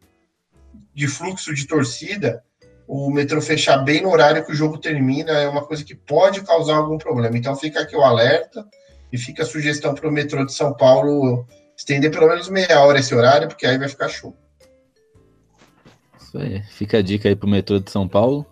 de 0.94 1.08
fluxo 1.08 1.54
de 1.54 1.68
torcida, 1.68 2.44
o 2.88 3.10
metrô 3.10 3.42
fechar 3.42 3.78
bem 3.80 4.04
no 4.04 4.12
horário 4.12 4.46
que 4.46 4.52
o 4.52 4.56
jogo 4.56 4.78
termina 4.78 5.32
é 5.32 5.50
uma 5.50 5.66
coisa 5.66 5.84
que 5.84 5.96
pode 5.96 6.42
causar 6.42 6.78
algum 6.78 6.98
problema. 6.98 7.38
Então 7.38 7.56
fica 7.56 7.82
aqui 7.82 7.96
o 7.96 8.04
alerta 8.04 8.66
e 9.12 9.18
fica 9.18 9.44
a 9.44 9.46
sugestão 9.46 9.94
para 9.96 10.08
o 10.08 10.12
metrô 10.12 10.46
de 10.46 10.54
São 10.54 10.74
Paulo 10.74 11.46
estender 11.76 12.12
pelo 12.12 12.28
menos 12.28 12.50
meia 12.50 12.82
hora 12.82 13.00
esse 13.00 13.14
horário, 13.14 13.48
porque 13.48 13.66
aí 13.66 13.78
vai 13.78 13.90
ficar 13.90 14.10
show. 14.10 14.36
Isso 16.20 16.38
aí. 16.38 16.64
Fica 16.64 16.98
a 16.98 17.02
dica 17.02 17.30
aí 17.30 17.36
pro 17.36 17.48
metrô 17.48 17.80
de 17.80 17.92
São 17.92 18.08
Paulo. 18.08 18.46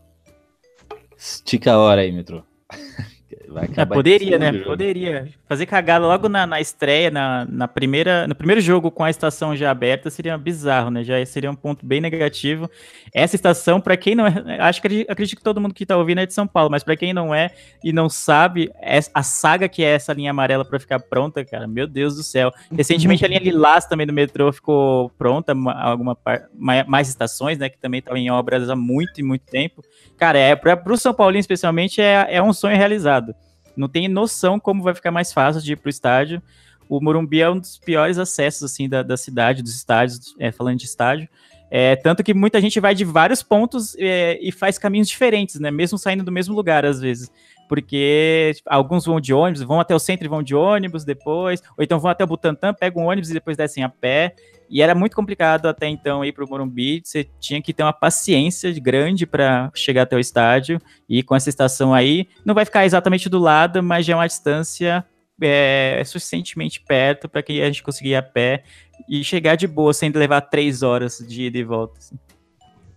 Estica 1.17 1.73
a 1.73 1.79
hora 1.79 2.01
aí, 2.01 2.11
metrô. 2.11 2.43
Vai 3.53 3.63
É, 3.65 3.67
acabar 3.71 3.95
poderia, 3.95 4.39
né? 4.39 4.51
jogo. 4.53 4.65
Poderia. 4.65 5.29
Fazer 5.47 5.65
cagada 5.65 6.05
logo 6.05 6.27
na, 6.27 6.47
na 6.47 6.59
estreia, 6.59 7.11
na, 7.11 7.45
na 7.49 7.67
primeira, 7.67 8.27
no 8.27 8.33
primeiro 8.33 8.59
jogo 8.59 8.89
com 8.89 9.03
a 9.03 9.09
estação 9.09 9.55
já 9.55 9.69
aberta, 9.69 10.09
seria 10.09 10.37
bizarro, 10.37 10.89
né? 10.89 11.03
Já 11.03 11.23
seria 11.25 11.51
um 11.51 11.55
ponto 11.55 11.85
bem 11.85 12.01
negativo. 12.01 12.69
Essa 13.13 13.35
estação, 13.35 13.79
pra 13.79 13.95
quem 13.95 14.15
não 14.15 14.25
é. 14.25 14.33
Acho 14.59 14.81
que 14.81 15.05
acredito- 15.07 15.37
que 15.37 15.43
todo 15.43 15.61
mundo 15.61 15.73
que 15.73 15.85
tá 15.85 15.95
ouvindo 15.95 16.19
é 16.19 16.25
de 16.25 16.33
São 16.33 16.47
Paulo, 16.47 16.69
mas 16.71 16.83
pra 16.83 16.95
quem 16.95 17.13
não 17.13 17.33
é 17.33 17.51
e 17.83 17.93
não 17.93 18.09
sabe, 18.09 18.71
é 18.81 18.99
a 19.13 19.23
saga 19.23 19.69
que 19.69 19.83
é 19.83 19.89
essa 19.95 20.11
linha 20.13 20.31
amarela 20.31 20.65
pra 20.65 20.79
ficar 20.79 20.99
pronta, 20.99 21.45
cara, 21.45 21.67
meu 21.67 21.85
Deus 21.87 22.15
do 22.15 22.23
céu. 22.23 22.51
Recentemente 22.75 23.23
a 23.23 23.27
linha 23.27 23.39
Lilás 23.39 23.85
também 23.85 24.07
do 24.07 24.13
metrô 24.13 24.51
ficou 24.51 25.09
pronta, 25.17 25.53
ma- 25.53 25.79
alguma 25.81 26.15
par- 26.15 26.47
ma- 26.57 26.83
mais 26.85 27.07
estações, 27.09 27.57
né? 27.57 27.69
Que 27.69 27.77
também 27.77 27.99
estavam 27.99 28.17
em 28.17 28.31
obras 28.31 28.69
há 28.69 28.75
muito 28.75 29.19
e 29.19 29.23
muito 29.23 29.45
tempo. 29.45 29.83
Cara, 30.17 30.37
é, 30.39 30.55
pra, 30.55 30.75
pro 30.77 30.97
São 30.97 31.13
Paulino, 31.13 31.39
especialmente, 31.39 32.01
é, 32.01 32.27
é 32.29 32.41
um 32.41 32.53
sonho 32.53 32.77
realizado. 32.77 33.35
Não 33.75 33.87
tem 33.87 34.07
noção 34.07 34.59
como 34.59 34.83
vai 34.83 34.93
ficar 34.93 35.11
mais 35.11 35.33
fácil 35.33 35.61
de 35.61 35.73
ir 35.73 35.75
pro 35.75 35.89
estádio. 35.89 36.41
O 36.87 37.01
Morumbi 37.01 37.41
é 37.41 37.49
um 37.49 37.57
dos 37.57 37.77
piores 37.77 38.17
acessos, 38.17 38.63
assim, 38.63 38.87
da, 38.87 39.01
da 39.01 39.17
cidade, 39.17 39.63
dos 39.63 39.75
estádios, 39.75 40.35
é, 40.39 40.51
falando 40.51 40.77
de 40.77 40.85
estádio. 40.85 41.27
É, 41.71 41.95
tanto 41.95 42.23
que 42.23 42.35
muita 42.35 42.61
gente 42.61 42.79
vai 42.79 42.93
de 42.93 43.03
vários 43.03 43.41
pontos 43.41 43.95
é, 43.97 44.37
e 44.39 44.51
faz 44.51 44.77
caminhos 44.77 45.07
diferentes, 45.07 45.59
né? 45.59 45.71
Mesmo 45.71 45.97
saindo 45.97 46.23
do 46.23 46.31
mesmo 46.31 46.53
lugar, 46.53 46.85
às 46.85 47.01
vezes. 47.01 47.31
Porque 47.67 48.51
tipo, 48.55 48.69
alguns 48.71 49.05
vão 49.05 49.19
de 49.19 49.33
ônibus, 49.33 49.61
vão 49.63 49.79
até 49.79 49.95
o 49.95 49.99
centro 49.99 50.25
e 50.25 50.29
vão 50.29 50.43
de 50.43 50.53
ônibus 50.53 51.03
depois, 51.03 51.61
ou 51.77 51.83
então 51.83 51.99
vão 51.99 52.11
até 52.11 52.23
o 52.23 52.27
Butantã, 52.27 52.73
pegam 52.73 53.03
um 53.03 53.07
ônibus 53.07 53.29
e 53.29 53.33
depois 53.33 53.57
descem 53.57 53.83
a 53.83 53.89
pé. 53.89 54.35
E 54.69 54.81
era 54.81 54.95
muito 54.95 55.15
complicado 55.15 55.67
até 55.67 55.87
então 55.87 56.25
ir 56.25 56.31
para 56.31 56.43
o 56.43 56.49
Morumbi. 56.49 57.01
Você 57.03 57.29
tinha 57.39 57.61
que 57.61 57.73
ter 57.73 57.83
uma 57.83 57.93
paciência 57.93 58.71
grande 58.79 59.25
para 59.25 59.69
chegar 59.75 60.03
até 60.03 60.15
o 60.15 60.19
estádio. 60.19 60.79
E 61.07 61.21
com 61.21 61.35
essa 61.35 61.49
estação 61.49 61.93
aí, 61.93 62.27
não 62.43 62.55
vai 62.55 62.65
ficar 62.65 62.85
exatamente 62.85 63.29
do 63.29 63.37
lado, 63.37 63.83
mas 63.83 64.05
já 64.05 64.13
é 64.13 64.15
uma 64.15 64.27
distância 64.27 65.05
é, 65.41 66.01
suficientemente 66.05 66.81
perto 66.81 67.27
para 67.29 67.43
que 67.43 67.61
a 67.61 67.65
gente 67.65 67.83
consiga 67.83 68.09
ir 68.09 68.15
a 68.15 68.23
pé 68.23 68.63
e 69.07 69.23
chegar 69.23 69.55
de 69.55 69.67
boa, 69.67 69.93
sem 69.93 70.09
levar 70.09 70.41
três 70.41 70.81
horas 70.81 71.17
de 71.19 71.43
ida 71.43 71.57
e 71.57 71.63
volta. 71.63 71.99
assim. 71.99 72.17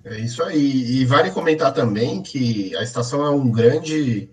É 0.04 0.20
isso 0.20 0.42
aí. 0.42 1.00
E 1.00 1.04
vale 1.04 1.30
comentar 1.30 1.74
também 1.74 2.22
que 2.22 2.74
a 2.76 2.82
estação 2.82 3.24
é 3.24 3.30
um 3.30 3.50
grande 3.50 4.30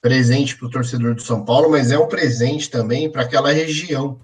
presente 0.00 0.56
para 0.56 0.66
o 0.66 0.70
torcedor 0.70 1.14
do 1.14 1.22
São 1.22 1.44
Paulo, 1.44 1.70
mas 1.70 1.90
é 1.90 1.98
um 1.98 2.06
presente 2.06 2.70
também 2.70 3.10
para 3.10 3.22
aquela 3.22 3.52
região, 3.52 4.18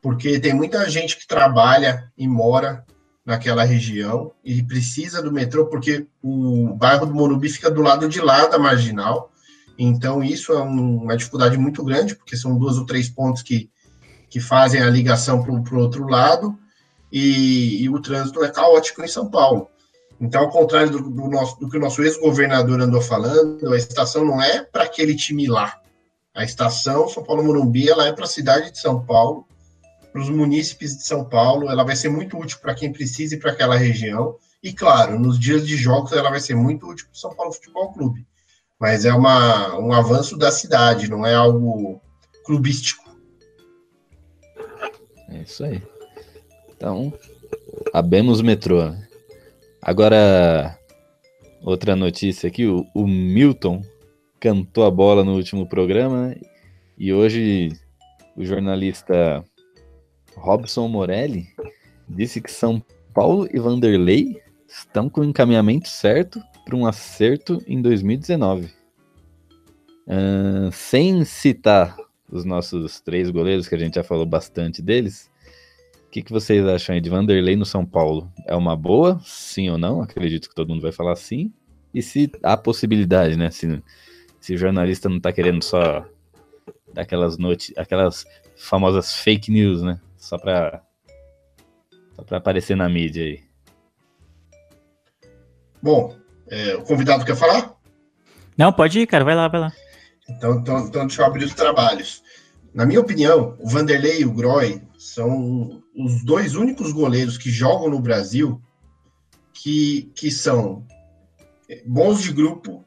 porque 0.00 0.38
tem 0.38 0.54
muita 0.54 0.88
gente 0.88 1.16
que 1.16 1.26
trabalha 1.26 2.10
e 2.16 2.28
mora 2.28 2.84
naquela 3.24 3.64
região 3.64 4.32
e 4.44 4.62
precisa 4.62 5.22
do 5.22 5.32
metrô, 5.32 5.66
porque 5.66 6.06
o 6.22 6.74
bairro 6.74 7.06
do 7.06 7.14
Morumbi 7.14 7.48
fica 7.48 7.70
do 7.70 7.82
lado 7.82 8.08
de 8.08 8.20
lá 8.20 8.46
da 8.46 8.58
marginal. 8.58 9.30
Então, 9.78 10.22
isso 10.22 10.52
é 10.52 10.62
um- 10.62 11.02
uma 11.04 11.16
dificuldade 11.16 11.56
muito 11.56 11.84
grande, 11.84 12.14
porque 12.14 12.36
são 12.36 12.58
duas 12.58 12.76
ou 12.76 12.86
três 12.86 13.08
pontos 13.08 13.42
que, 13.42 13.70
que 14.28 14.40
fazem 14.40 14.82
a 14.82 14.90
ligação 14.90 15.42
para 15.42 15.52
o 15.52 15.78
outro 15.78 16.06
lado, 16.06 16.58
e, 17.12 17.82
e 17.82 17.88
o 17.88 18.00
trânsito 18.00 18.42
é 18.44 18.48
caótico 18.48 19.02
em 19.02 19.08
São 19.08 19.28
Paulo. 19.28 19.68
Então, 20.20 20.42
ao 20.42 20.50
contrário 20.50 20.90
do, 20.90 21.10
do 21.10 21.28
nosso, 21.28 21.58
do 21.58 21.68
que 21.68 21.78
o 21.78 21.80
nosso 21.80 22.02
ex-governador 22.02 22.80
andou 22.80 23.00
falando, 23.00 23.72
a 23.72 23.76
estação 23.76 24.24
não 24.24 24.40
é 24.40 24.62
para 24.62 24.84
aquele 24.84 25.16
time 25.16 25.48
lá. 25.48 25.80
A 26.34 26.44
estação 26.44 27.08
São 27.08 27.22
Paulo 27.22 27.42
Morumbi 27.42 27.88
ela 27.88 28.06
é 28.06 28.12
para 28.12 28.24
a 28.24 28.28
cidade 28.28 28.70
de 28.70 28.78
São 28.78 29.04
Paulo, 29.04 29.46
para 30.12 30.20
os 30.20 30.28
munícipes 30.28 30.96
de 30.96 31.04
São 31.04 31.24
Paulo. 31.24 31.70
Ela 31.70 31.84
vai 31.84 31.96
ser 31.96 32.10
muito 32.10 32.38
útil 32.38 32.58
para 32.60 32.74
quem 32.74 32.92
precisa 32.92 33.34
e 33.34 33.38
para 33.38 33.52
aquela 33.52 33.76
região. 33.76 34.36
E, 34.62 34.74
claro, 34.74 35.18
nos 35.18 35.38
dias 35.38 35.66
de 35.66 35.74
jogos 35.76 36.12
ela 36.12 36.28
vai 36.28 36.40
ser 36.40 36.54
muito 36.54 36.86
útil 36.86 37.06
para 37.06 37.14
o 37.14 37.18
São 37.18 37.34
Paulo 37.34 37.52
Futebol 37.52 37.92
Clube. 37.92 38.26
Mas 38.78 39.06
é 39.06 39.14
uma, 39.14 39.78
um 39.78 39.92
avanço 39.92 40.36
da 40.36 40.52
cidade, 40.52 41.10
não 41.10 41.24
é 41.24 41.34
algo 41.34 42.00
clubístico. 42.44 43.10
É 45.30 45.38
isso 45.38 45.64
aí. 45.64 45.82
Então, 46.76 47.12
abemos 47.92 48.40
o 48.40 48.44
metrô. 48.44 48.84
né? 48.84 49.09
Agora, 49.82 50.78
outra 51.62 51.96
notícia 51.96 52.48
aqui: 52.48 52.66
o, 52.66 52.86
o 52.94 53.06
Milton 53.06 53.82
cantou 54.38 54.84
a 54.84 54.90
bola 54.90 55.24
no 55.24 55.34
último 55.34 55.66
programa 55.66 56.28
né? 56.28 56.36
e 56.98 57.12
hoje 57.12 57.68
o 58.36 58.44
jornalista 58.44 59.44
Robson 60.36 60.88
Morelli 60.88 61.48
disse 62.08 62.40
que 62.40 62.50
São 62.50 62.82
Paulo 63.12 63.48
e 63.52 63.58
Vanderlei 63.58 64.40
estão 64.66 65.08
com 65.08 65.20
o 65.20 65.24
encaminhamento 65.24 65.88
certo 65.88 66.40
para 66.64 66.76
um 66.76 66.86
acerto 66.86 67.62
em 67.66 67.82
2019. 67.82 68.72
Ahn, 70.06 70.70
sem 70.72 71.24
citar 71.24 71.96
os 72.30 72.44
nossos 72.44 73.00
três 73.00 73.30
goleiros, 73.30 73.68
que 73.68 73.74
a 73.74 73.78
gente 73.78 73.94
já 73.94 74.04
falou 74.04 74.24
bastante 74.24 74.80
deles, 74.80 75.29
o 76.10 76.12
que, 76.12 76.22
que 76.22 76.32
vocês 76.32 76.66
acham 76.66 76.96
aí 76.96 77.00
de 77.00 77.08
Vanderlei 77.08 77.54
no 77.54 77.64
São 77.64 77.86
Paulo? 77.86 78.28
É 78.44 78.56
uma 78.56 78.76
boa? 78.76 79.20
Sim 79.24 79.70
ou 79.70 79.78
não? 79.78 80.02
Acredito 80.02 80.48
que 80.48 80.54
todo 80.56 80.68
mundo 80.68 80.82
vai 80.82 80.90
falar 80.90 81.14
sim. 81.14 81.52
E 81.94 82.02
se 82.02 82.28
há 82.42 82.56
possibilidade, 82.56 83.36
né? 83.36 83.48
Se, 83.52 83.80
se 84.40 84.52
o 84.52 84.58
jornalista 84.58 85.08
não 85.08 85.20
tá 85.20 85.32
querendo 85.32 85.62
só 85.62 86.04
dar 86.92 87.02
aquelas, 87.02 87.38
noti 87.38 87.72
aquelas 87.76 88.26
famosas 88.56 89.14
fake 89.14 89.52
news, 89.52 89.82
né? 89.82 90.00
Só 90.16 90.36
pra, 90.36 90.82
só 92.16 92.24
pra 92.24 92.38
aparecer 92.38 92.76
na 92.76 92.88
mídia 92.88 93.22
aí. 93.22 93.44
Bom, 95.80 96.16
é, 96.48 96.74
o 96.74 96.82
convidado 96.82 97.24
quer 97.24 97.36
falar? 97.36 97.72
Não, 98.58 98.72
pode 98.72 98.98
ir, 98.98 99.06
cara. 99.06 99.24
Vai 99.24 99.36
lá, 99.36 99.46
vai 99.46 99.60
lá. 99.60 99.72
Então, 100.28 100.58
então, 100.58 100.78
então 100.80 101.06
deixa 101.06 101.22
eu 101.22 101.26
abrir 101.26 101.44
os 101.44 101.54
trabalhos. 101.54 102.20
Na 102.72 102.86
minha 102.86 103.00
opinião, 103.00 103.56
o 103.58 103.68
Vanderlei 103.68 104.20
e 104.20 104.24
o 104.24 104.32
Groy 104.32 104.82
são 104.98 105.82
os 105.96 106.24
dois 106.24 106.54
únicos 106.54 106.92
goleiros 106.92 107.36
que 107.36 107.50
jogam 107.50 107.90
no 107.90 108.00
Brasil 108.00 108.60
que, 109.52 110.10
que 110.14 110.30
são 110.30 110.86
bons 111.84 112.22
de 112.22 112.32
grupo, 112.32 112.84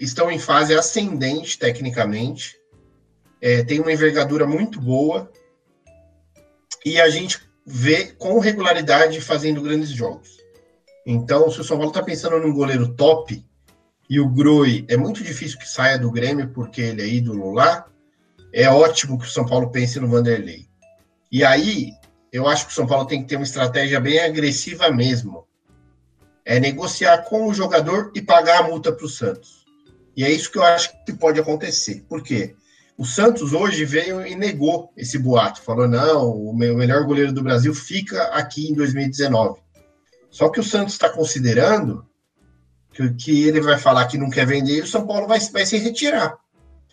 estão 0.00 0.30
em 0.30 0.38
fase 0.38 0.74
ascendente 0.74 1.58
tecnicamente, 1.58 2.56
é, 3.40 3.62
tem 3.64 3.80
uma 3.80 3.92
envergadura 3.92 4.46
muito 4.46 4.80
boa 4.80 5.30
e 6.84 7.00
a 7.00 7.08
gente 7.10 7.40
vê 7.66 8.06
com 8.12 8.38
regularidade 8.38 9.20
fazendo 9.20 9.62
grandes 9.62 9.90
jogos. 9.90 10.38
Então, 11.04 11.50
se 11.50 11.60
o 11.60 11.64
São 11.64 11.76
Paulo 11.76 11.90
está 11.90 12.02
pensando 12.02 12.38
num 12.38 12.52
goleiro 12.52 12.94
top 12.94 13.44
e 14.08 14.20
o 14.20 14.28
Groi 14.28 14.84
é 14.88 14.96
muito 14.96 15.22
difícil 15.24 15.58
que 15.58 15.68
saia 15.68 15.98
do 15.98 16.10
Grêmio 16.10 16.50
porque 16.50 16.80
ele 16.80 17.02
é 17.02 17.08
ídolo 17.08 17.52
lá, 17.52 17.88
é 18.52 18.68
ótimo 18.68 19.18
que 19.18 19.26
o 19.26 19.30
São 19.30 19.46
Paulo 19.46 19.70
pense 19.70 19.98
no 19.98 20.08
Vanderlei. 20.08 20.66
E 21.30 21.44
aí, 21.44 21.92
eu 22.32 22.46
acho 22.46 22.66
que 22.66 22.72
o 22.72 22.74
São 22.74 22.86
Paulo 22.86 23.06
tem 23.06 23.22
que 23.22 23.28
ter 23.28 23.36
uma 23.36 23.44
estratégia 23.44 24.00
bem 24.00 24.18
agressiva 24.18 24.90
mesmo. 24.90 25.46
É 26.44 26.58
negociar 26.58 27.18
com 27.22 27.46
o 27.46 27.54
jogador 27.54 28.12
e 28.14 28.20
pagar 28.20 28.60
a 28.60 28.68
multa 28.68 28.92
para 28.92 29.06
o 29.06 29.08
Santos. 29.08 29.64
E 30.16 30.24
é 30.24 30.30
isso 30.30 30.50
que 30.50 30.58
eu 30.58 30.64
acho 30.64 30.92
que 31.04 31.12
pode 31.12 31.40
acontecer. 31.40 32.04
Por 32.08 32.22
quê? 32.22 32.54
O 32.98 33.04
Santos 33.04 33.52
hoje 33.52 33.84
veio 33.84 34.26
e 34.26 34.34
negou 34.34 34.92
esse 34.96 35.18
boato. 35.18 35.62
Falou, 35.62 35.88
não, 35.88 36.30
o 36.30 36.54
melhor 36.54 37.04
goleiro 37.04 37.32
do 37.32 37.42
Brasil 37.42 37.74
fica 37.74 38.22
aqui 38.24 38.68
em 38.70 38.74
2019. 38.74 39.60
Só 40.30 40.48
que 40.48 40.60
o 40.60 40.64
Santos 40.64 40.94
está 40.94 41.08
considerando 41.08 42.06
que, 42.92 43.12
que, 43.14 43.44
ele 43.44 43.60
vai 43.60 43.78
falar 43.78 44.06
que 44.06 44.18
não 44.18 44.30
quer 44.30 44.46
vender 44.46 44.78
e 44.78 44.82
o 44.82 44.86
São 44.86 45.06
Paulo 45.06 45.26
vai, 45.26 45.40
vai 45.40 45.64
se 45.64 45.78
retirar. 45.78 46.38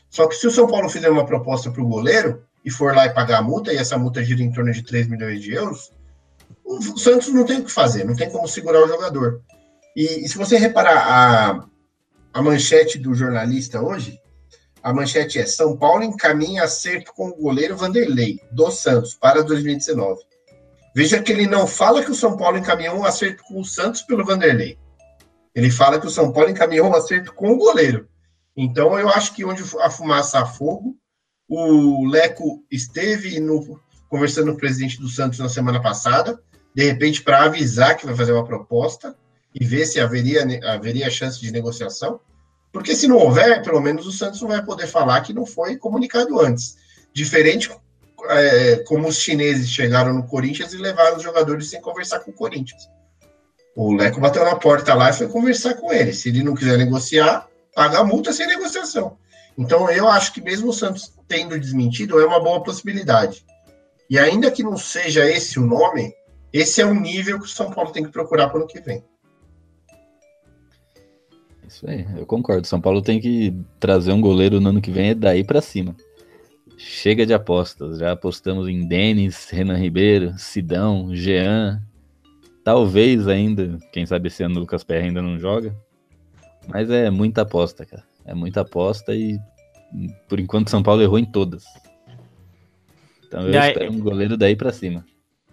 Só 0.10 0.28
que 0.28 0.36
se 0.36 0.47
o 0.47 0.51
São 0.51 0.68
Paulo 0.68 0.89
fizer 0.89 1.10
uma 1.10 1.26
proposta 1.26 1.72
para 1.72 1.82
o 1.82 1.88
goleiro 1.88 2.43
e 2.66 2.72
for 2.72 2.95
lá 2.95 3.05
e 3.05 3.14
pagar 3.14 3.39
a 3.39 3.41
multa, 3.41 3.72
e 3.72 3.78
essa 3.78 3.97
multa 3.97 4.24
gira 4.24 4.41
em 4.41 4.51
torno 4.51 4.72
de 4.72 4.84
3 4.84 5.07
milhões 5.07 5.41
de 5.41 5.53
euros, 5.53 5.91
o 6.66 6.97
Santos 6.97 7.30
não 7.30 7.45
tem 7.45 7.60
o 7.60 7.66
que 7.66 7.72
fazer, 7.72 8.03
não 8.03 8.16
tem 8.16 8.30
como 8.30 8.47
segurar 8.47 8.84
o 8.84 8.88
jogador. 8.88 9.41
E, 9.95 10.26
e 10.26 10.28
se 10.28 10.38
você 10.38 10.57
reparar 10.57 10.97
a, 10.97 11.66
a 12.34 12.41
manchete 12.41 12.97
do 12.97 13.14
jornalista 13.14 13.82
hoje, 13.82 14.20
a 14.82 14.93
manchete 14.93 15.39
é 15.39 15.45
São 15.45 15.76
Paulo 15.76 16.03
encaminha 16.03 16.64
acerto 16.64 17.14
com 17.14 17.30
o 17.30 17.36
goleiro 17.36 17.76
Vanderlei, 17.76 18.39
do 18.51 18.72
Santos, 18.72 19.14
para 19.14 19.43
2019. 19.43 20.22
Veja 20.95 21.22
que 21.22 21.32
ele 21.32 21.47
não 21.47 21.68
fala 21.68 22.03
que 22.03 22.12
o 22.12 22.16
São 22.16 22.38
Paulo 22.38 22.57
encaminhou 22.57 22.97
um 22.97 23.05
acerto 23.05 23.43
com 23.43 23.60
o 23.60 23.66
Santos 23.66 24.01
pelo 24.01 24.26
Vanderlei. 24.26 24.78
Ele 25.53 25.70
fala 25.70 25.99
que 25.99 26.07
o 26.07 26.12
São 26.12 26.32
Paulo 26.32 26.49
encaminhou 26.49 26.88
um 26.88 26.95
acerto 26.95 27.34
com 27.34 27.51
o 27.51 27.57
goleiro. 27.57 28.07
Então, 28.62 28.99
eu 28.99 29.07
acho 29.07 29.34
que 29.34 29.45
onde 29.45 29.64
a 29.80 29.89
fumaça 29.89 30.38
a 30.38 30.45
fogo, 30.45 30.97
o 31.47 32.05
Leco 32.05 32.62
esteve 32.70 33.39
no, 33.39 33.80
conversando 34.10 34.51
com 34.51 34.57
o 34.57 34.60
presidente 34.60 34.99
do 34.99 35.07
Santos 35.07 35.39
na 35.39 35.47
semana 35.47 35.82
passada, 35.82 36.38
de 36.76 36.84
repente, 36.84 37.22
para 37.22 37.45
avisar 37.45 37.95
que 37.95 38.05
vai 38.05 38.14
fazer 38.14 38.34
uma 38.34 38.43
proposta 38.43 39.16
e 39.55 39.64
ver 39.66 39.86
se 39.86 39.97
haveria, 39.97 40.45
haveria 40.74 41.10
chance 41.10 41.39
de 41.39 41.53
negociação. 41.53 42.20
Porque 42.70 42.93
se 42.93 43.07
não 43.07 43.16
houver, 43.16 43.64
pelo 43.64 43.80
menos 43.80 44.05
o 44.05 44.12
Santos 44.12 44.41
não 44.41 44.49
vai 44.49 44.62
poder 44.62 44.88
falar 44.88 45.22
que 45.22 45.32
não 45.32 45.45
foi 45.45 45.78
comunicado 45.78 46.38
antes. 46.41 46.76
Diferente 47.14 47.72
é, 48.26 48.84
como 48.86 49.07
os 49.07 49.20
chineses 49.20 49.70
chegaram 49.70 50.14
no 50.14 50.28
Corinthians 50.28 50.74
e 50.74 50.78
levaram 50.78 51.16
os 51.16 51.24
jogadores 51.24 51.70
sem 51.70 51.80
conversar 51.80 52.20
com 52.20 52.32
o 52.32 52.36
Corinthians. 52.36 52.89
O 53.74 53.93
Leco 53.93 54.20
bateu 54.20 54.43
na 54.43 54.57
porta 54.57 54.93
lá 54.93 55.12
e 55.12 55.14
foi 55.14 55.30
conversar 55.30 55.76
com 55.76 55.93
ele. 55.93 56.12
Se 56.12 56.28
ele 56.28 56.43
não 56.43 56.53
quiser 56.53 56.78
negociar, 56.78 57.47
paga 57.80 57.99
a 57.99 58.03
multa 58.03 58.34
sem 58.34 58.45
negociação. 58.45 59.17
Então 59.57 59.89
eu 59.89 60.05
acho 60.09 60.34
que 60.34 60.41
mesmo 60.41 60.67
o 60.67 60.73
Santos 60.73 61.13
tendo 61.30 61.57
desmentido, 61.57 62.19
é 62.19 62.25
uma 62.25 62.38
boa 62.38 62.61
possibilidade. 62.61 63.45
E 64.09 64.19
ainda 64.19 64.51
que 64.51 64.61
não 64.61 64.75
seja 64.75 65.25
esse 65.25 65.57
o 65.57 65.65
nome, 65.65 66.13
esse 66.51 66.82
é 66.82 66.86
o 66.86 66.93
nível 66.93 67.39
que 67.39 67.45
o 67.45 67.47
São 67.47 67.71
Paulo 67.71 67.93
tem 67.93 68.03
que 68.03 68.11
procurar 68.11 68.49
para 68.49 68.57
o 68.57 68.59
ano 68.63 68.67
que 68.67 68.82
vem. 68.82 69.01
Isso 71.65 71.89
aí, 71.89 72.05
eu 72.17 72.25
concordo. 72.25 72.67
São 72.67 72.82
Paulo 72.82 73.01
tem 73.01 73.17
que 73.17 73.55
trazer 73.80 74.11
um 74.11 74.19
goleiro 74.19 74.59
no 74.59 74.71
ano 74.71 74.82
que 74.82 74.91
vem 74.91 75.11
é 75.11 75.15
daí 75.15 75.45
para 75.45 75.61
cima. 75.61 75.95
Chega 76.77 77.25
de 77.25 77.34
apostas. 77.34 77.99
Já 77.99 78.11
apostamos 78.11 78.67
em 78.67 78.86
Denis, 78.86 79.47
Renan 79.49 79.77
Ribeiro, 79.77 80.34
Sidão, 80.38 81.15
Jean. 81.15 81.82
Talvez 82.61 83.25
ainda, 83.25 83.77
quem 83.93 84.05
sabe 84.05 84.27
esse 84.27 84.43
ano 84.43 84.57
o 84.57 84.59
Lucas 84.59 84.84
Perra 84.84 85.05
ainda 85.05 85.21
não 85.21 85.39
joga. 85.39 85.73
Mas 86.70 86.89
é 86.89 87.09
muita 87.09 87.41
aposta, 87.41 87.86
cara. 87.86 88.03
É 88.26 88.34
muita 88.34 88.61
aposta 88.61 89.15
e 89.15 89.39
por 90.28 90.39
enquanto 90.39 90.70
São 90.70 90.84
Paulo 90.84 91.01
errou 91.01 91.17
em 91.17 91.26
todas. 91.26 91.63
Então 93.26 93.41
eu 93.41 93.51
daí... 93.51 93.72
espero 93.72 93.91
um 93.91 93.99
goleiro 93.99 94.38
daí 94.38 94.55
para 94.55 94.72
cima. 94.72 95.03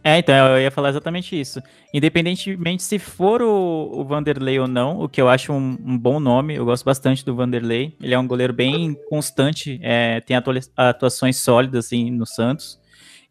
É, 0.04 0.18
então, 0.18 0.34
eu 0.50 0.60
ia 0.60 0.70
falar 0.70 0.90
exatamente 0.90 1.38
isso. 1.38 1.60
Independentemente 1.92 2.80
se 2.84 2.96
for 2.96 3.42
o, 3.42 3.90
o 3.92 4.04
Vanderlei 4.04 4.56
ou 4.56 4.68
não, 4.68 5.00
o 5.00 5.08
que 5.08 5.20
eu 5.20 5.28
acho 5.28 5.52
um, 5.52 5.76
um, 5.84 5.98
bom 5.98 6.20
nome, 6.20 6.54
eu 6.54 6.64
gosto 6.64 6.84
bastante 6.84 7.24
do 7.24 7.34
Vanderlei. 7.34 7.92
Ele 8.00 8.14
é 8.14 8.18
um 8.18 8.26
goleiro 8.26 8.52
bem 8.52 8.96
constante, 9.08 9.80
é, 9.82 10.20
tem 10.20 10.36
atuações 10.76 11.38
sólidas 11.38 11.86
assim, 11.86 12.08
no 12.12 12.24
Santos. 12.24 12.78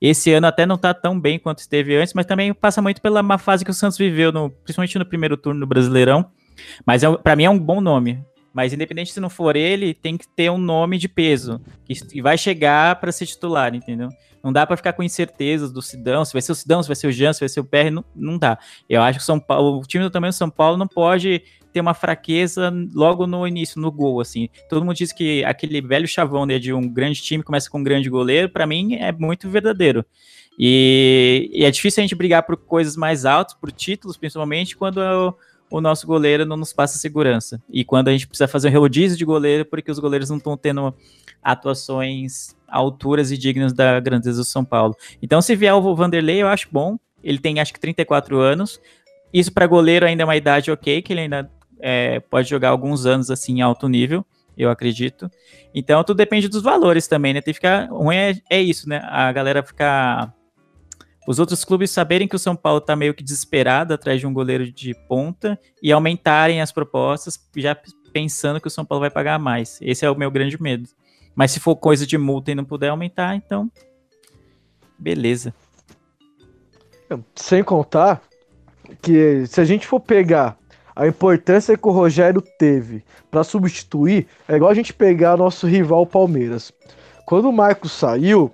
Esse 0.01 0.33
ano 0.33 0.47
até 0.47 0.65
não 0.65 0.77
tá 0.77 0.93
tão 0.93 1.17
bem 1.17 1.39
quanto 1.39 1.59
esteve 1.59 1.95
antes, 1.95 2.13
mas 2.13 2.25
também 2.25 2.53
passa 2.53 2.81
muito 2.81 3.01
pela 3.01 3.23
má 3.23 3.37
fase 3.37 3.63
que 3.63 3.71
o 3.71 3.73
Santos 3.73 3.97
viveu, 3.97 4.33
no, 4.33 4.49
principalmente 4.49 4.99
no 4.99 5.05
primeiro 5.05 5.37
turno 5.37 5.61
do 5.61 5.65
Brasileirão. 5.65 6.29
Mas 6.85 7.03
é, 7.03 7.17
para 7.17 7.35
mim 7.35 7.43
é 7.43 7.49
um 7.49 7.59
bom 7.59 7.81
nome. 7.81 8.23
Mas 8.53 8.71
independente 8.71 9.11
se 9.11 9.19
não 9.19 9.29
for 9.29 9.57
ele, 9.57 9.93
tem 9.93 10.17
que 10.17 10.25
ter 10.27 10.49
um 10.49 10.57
nome 10.57 10.97
de 10.97 11.09
peso 11.09 11.59
que 11.85 12.21
vai 12.21 12.37
chegar 12.37 12.95
para 13.01 13.11
ser 13.11 13.25
titular, 13.25 13.75
entendeu? 13.75 14.07
Não 14.41 14.53
dá 14.53 14.65
para 14.65 14.77
ficar 14.77 14.93
com 14.93 15.03
incertezas 15.03 15.73
do 15.73 15.81
Sidão, 15.81 16.23
se 16.23 16.31
vai 16.31 16.41
ser 16.41 16.53
o 16.53 16.55
Sidão, 16.55 16.81
se 16.81 16.87
vai 16.87 16.95
ser 16.95 17.07
o 17.07 17.11
Jean, 17.11 17.33
se 17.33 17.41
vai 17.41 17.49
ser 17.49 17.59
o 17.59 17.65
PR, 17.65 17.89
não, 17.91 18.05
não 18.15 18.37
dá. 18.37 18.57
Eu 18.87 19.01
acho 19.01 19.19
que 19.19 19.25
São 19.25 19.39
Paulo, 19.39 19.79
o 19.79 19.81
time 19.81 20.03
do 20.05 20.09
tamanho 20.09 20.31
do 20.31 20.35
São 20.35 20.49
Paulo 20.49 20.77
não 20.77 20.87
pode 20.87 21.41
ter 21.73 21.81
uma 21.81 21.93
fraqueza 21.93 22.71
logo 22.93 23.27
no 23.27 23.45
início, 23.45 23.81
no 23.81 23.91
gol, 23.91 24.21
assim. 24.21 24.47
Todo 24.69 24.85
mundo 24.85 24.95
diz 24.95 25.11
que 25.11 25.43
aquele 25.43 25.81
velho 25.81 26.07
chavão 26.07 26.45
né, 26.45 26.57
de 26.57 26.71
um 26.71 26.87
grande 26.87 27.21
time 27.21 27.43
começa 27.43 27.69
com 27.69 27.79
um 27.79 27.83
grande 27.83 28.09
goleiro, 28.09 28.47
para 28.47 28.65
mim 28.65 28.95
é 28.95 29.11
muito 29.11 29.49
verdadeiro. 29.49 30.05
E, 30.57 31.49
e, 31.51 31.65
é 31.65 31.71
difícil 31.71 32.01
a 32.01 32.03
gente 32.05 32.15
brigar 32.15 32.43
por 32.43 32.55
coisas 32.55 32.95
mais 32.95 33.25
altas, 33.25 33.53
por 33.53 33.71
títulos, 33.71 34.15
principalmente, 34.15 34.77
quando 34.77 34.99
o, 34.99 35.35
o 35.69 35.81
nosso 35.81 36.05
goleiro 36.05 36.45
não 36.45 36.57
nos 36.57 36.71
passa 36.71 36.97
segurança. 36.97 37.61
E 37.69 37.83
quando 37.83 38.07
a 38.07 38.11
gente 38.11 38.27
precisa 38.27 38.47
fazer 38.47 38.69
um 38.69 38.79
rodízio 38.79 39.17
de 39.17 39.25
goleiro, 39.25 39.65
porque 39.65 39.91
os 39.91 39.99
goleiros 39.99 40.29
não 40.29 40.37
estão 40.37 40.55
tendo 40.55 40.93
atuações 41.41 42.55
alturas 42.67 43.31
e 43.31 43.37
dignas 43.37 43.73
da 43.73 43.99
grandeza 43.99 44.41
do 44.41 44.45
São 44.45 44.65
Paulo. 44.65 44.95
Então, 45.21 45.41
se 45.41 45.55
vier 45.55 45.73
o 45.73 45.95
Vanderlei, 45.95 46.41
eu 46.41 46.47
acho 46.47 46.67
bom. 46.71 46.97
Ele 47.23 47.39
tem 47.39 47.59
acho 47.59 47.73
que 47.73 47.79
34 47.79 48.39
anos. 48.39 48.79
Isso 49.33 49.51
para 49.51 49.67
goleiro 49.67 50.05
ainda 50.05 50.23
é 50.23 50.25
uma 50.25 50.35
idade 50.35 50.71
ok, 50.71 51.01
que 51.01 51.13
ele 51.13 51.21
ainda 51.21 51.49
é, 51.79 52.19
pode 52.19 52.49
jogar 52.49 52.69
alguns 52.69 53.05
anos 53.05 53.29
assim 53.29 53.57
em 53.57 53.61
alto 53.61 53.87
nível, 53.87 54.25
eu 54.57 54.69
acredito. 54.69 55.29
Então, 55.73 56.03
tudo 56.03 56.17
depende 56.17 56.47
dos 56.47 56.63
valores 56.63 57.07
também, 57.07 57.33
né? 57.33 57.41
Tem 57.41 57.53
que 57.53 57.59
ficar. 57.59 57.87
Ruim 57.89 58.15
é, 58.15 58.33
é 58.49 58.61
isso, 58.61 58.87
né? 58.87 59.01
A 59.03 59.31
galera 59.31 59.61
ficar. 59.63 60.33
Os 61.27 61.39
outros 61.39 61.65
clubes 61.65 61.89
saberem 61.89 62.27
que 62.27 62.35
o 62.35 62.39
São 62.39 62.55
Paulo 62.55 62.77
está 62.77 62.95
meio 62.95 63.13
que 63.13 63.23
desesperado 63.23 63.93
atrás 63.93 64.19
de 64.19 64.27
um 64.27 64.33
goleiro 64.33 64.71
de 64.71 64.93
ponta 65.07 65.59
e 65.81 65.91
aumentarem 65.91 66.61
as 66.61 66.71
propostas, 66.71 67.39
já 67.55 67.75
pensando 68.13 68.61
que 68.61 68.67
o 68.67 68.71
São 68.71 68.85
Paulo 68.85 69.01
vai 69.01 69.09
pagar 69.09 69.39
mais. 69.39 69.79
Esse 69.81 70.05
é 70.05 70.09
o 70.09 70.15
meu 70.15 70.29
grande 70.29 70.61
medo. 70.61 70.87
Mas 71.35 71.51
se 71.51 71.59
for 71.59 71.75
coisa 71.75 72.05
de 72.05 72.17
multa 72.17 72.51
e 72.51 72.55
não 72.55 72.63
puder 72.63 72.89
aumentar, 72.89 73.35
então. 73.35 73.69
Beleza. 74.97 75.53
Sem 77.35 77.63
contar 77.63 78.21
que 79.01 79.45
se 79.47 79.59
a 79.59 79.65
gente 79.65 79.85
for 79.85 79.99
pegar 79.99 80.57
a 80.95 81.07
importância 81.07 81.77
que 81.77 81.87
o 81.87 81.91
Rogério 81.91 82.41
teve 82.57 83.03
para 83.29 83.43
substituir, 83.43 84.27
é 84.47 84.55
igual 84.55 84.71
a 84.71 84.75
gente 84.75 84.93
pegar 84.93 85.35
nosso 85.35 85.67
rival 85.67 86.05
Palmeiras. 86.05 86.71
Quando 87.25 87.49
o 87.49 87.53
Marcos 87.53 87.91
saiu, 87.91 88.53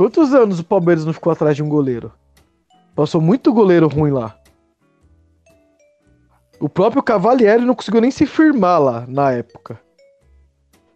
quantos 0.00 0.32
anos 0.32 0.58
o 0.58 0.64
Palmeiras 0.64 1.04
não 1.04 1.12
ficou 1.12 1.30
atrás 1.30 1.54
de 1.54 1.62
um 1.62 1.68
goleiro? 1.68 2.10
Passou 2.96 3.20
muito 3.20 3.52
goleiro 3.52 3.86
ruim 3.86 4.10
lá. 4.10 4.34
O 6.58 6.70
próprio 6.70 7.02
Cavalieri 7.02 7.66
não 7.66 7.74
conseguiu 7.74 8.00
nem 8.00 8.10
se 8.10 8.24
firmar 8.24 8.80
lá 8.80 9.04
na 9.06 9.30
época. 9.32 9.78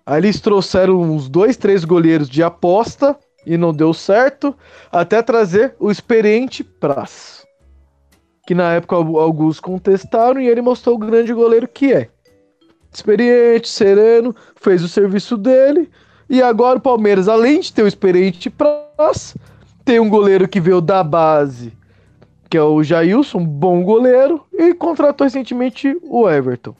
Aí 0.07 0.21
eles 0.21 0.41
trouxeram 0.41 1.03
uns 1.03 1.29
dois, 1.29 1.55
três 1.55 1.85
goleiros 1.85 2.31
de 2.31 2.43
aposta 2.43 3.15
e 3.45 3.59
não 3.59 3.75
deu 3.75 3.93
certo, 3.93 4.57
até 4.91 5.21
trazer 5.21 5.77
o 5.79 5.91
experiente 5.91 6.65
Praz. 6.65 7.45
Que 8.47 8.55
na 8.55 8.73
época 8.73 8.97
alguns 8.97 9.61
contestaram 9.61 10.41
e 10.41 10.49
ele 10.49 10.63
mostrou 10.63 10.95
o 10.95 10.99
grande 10.99 11.35
goleiro 11.35 11.69
que 11.69 11.93
é. 11.93 12.09
Experiente, 12.91 13.69
sereno, 13.69 14.35
fez 14.57 14.83
o 14.83 14.89
serviço 14.89 15.37
dele. 15.37 15.91
E 16.27 16.41
agora 16.41 16.79
o 16.79 16.83
Palmeiras, 16.83 17.29
além 17.29 17.61
de 17.61 17.71
ter 17.71 17.83
o 17.83 17.87
experiente 17.87 18.49
Praz, 18.49 18.84
tem 19.85 20.01
um 20.01 20.09
goleiro 20.09 20.49
que 20.49 20.61
veio 20.61 20.81
da 20.81 21.03
base, 21.03 21.73
que 22.49 22.57
é 22.57 22.63
o 22.63 22.83
Jailson, 22.83 23.45
bom 23.45 23.83
goleiro, 23.83 24.45
e 24.53 24.75
contratou 24.75 25.25
recentemente 25.25 25.97
o 26.03 26.29
Everton. 26.29 26.75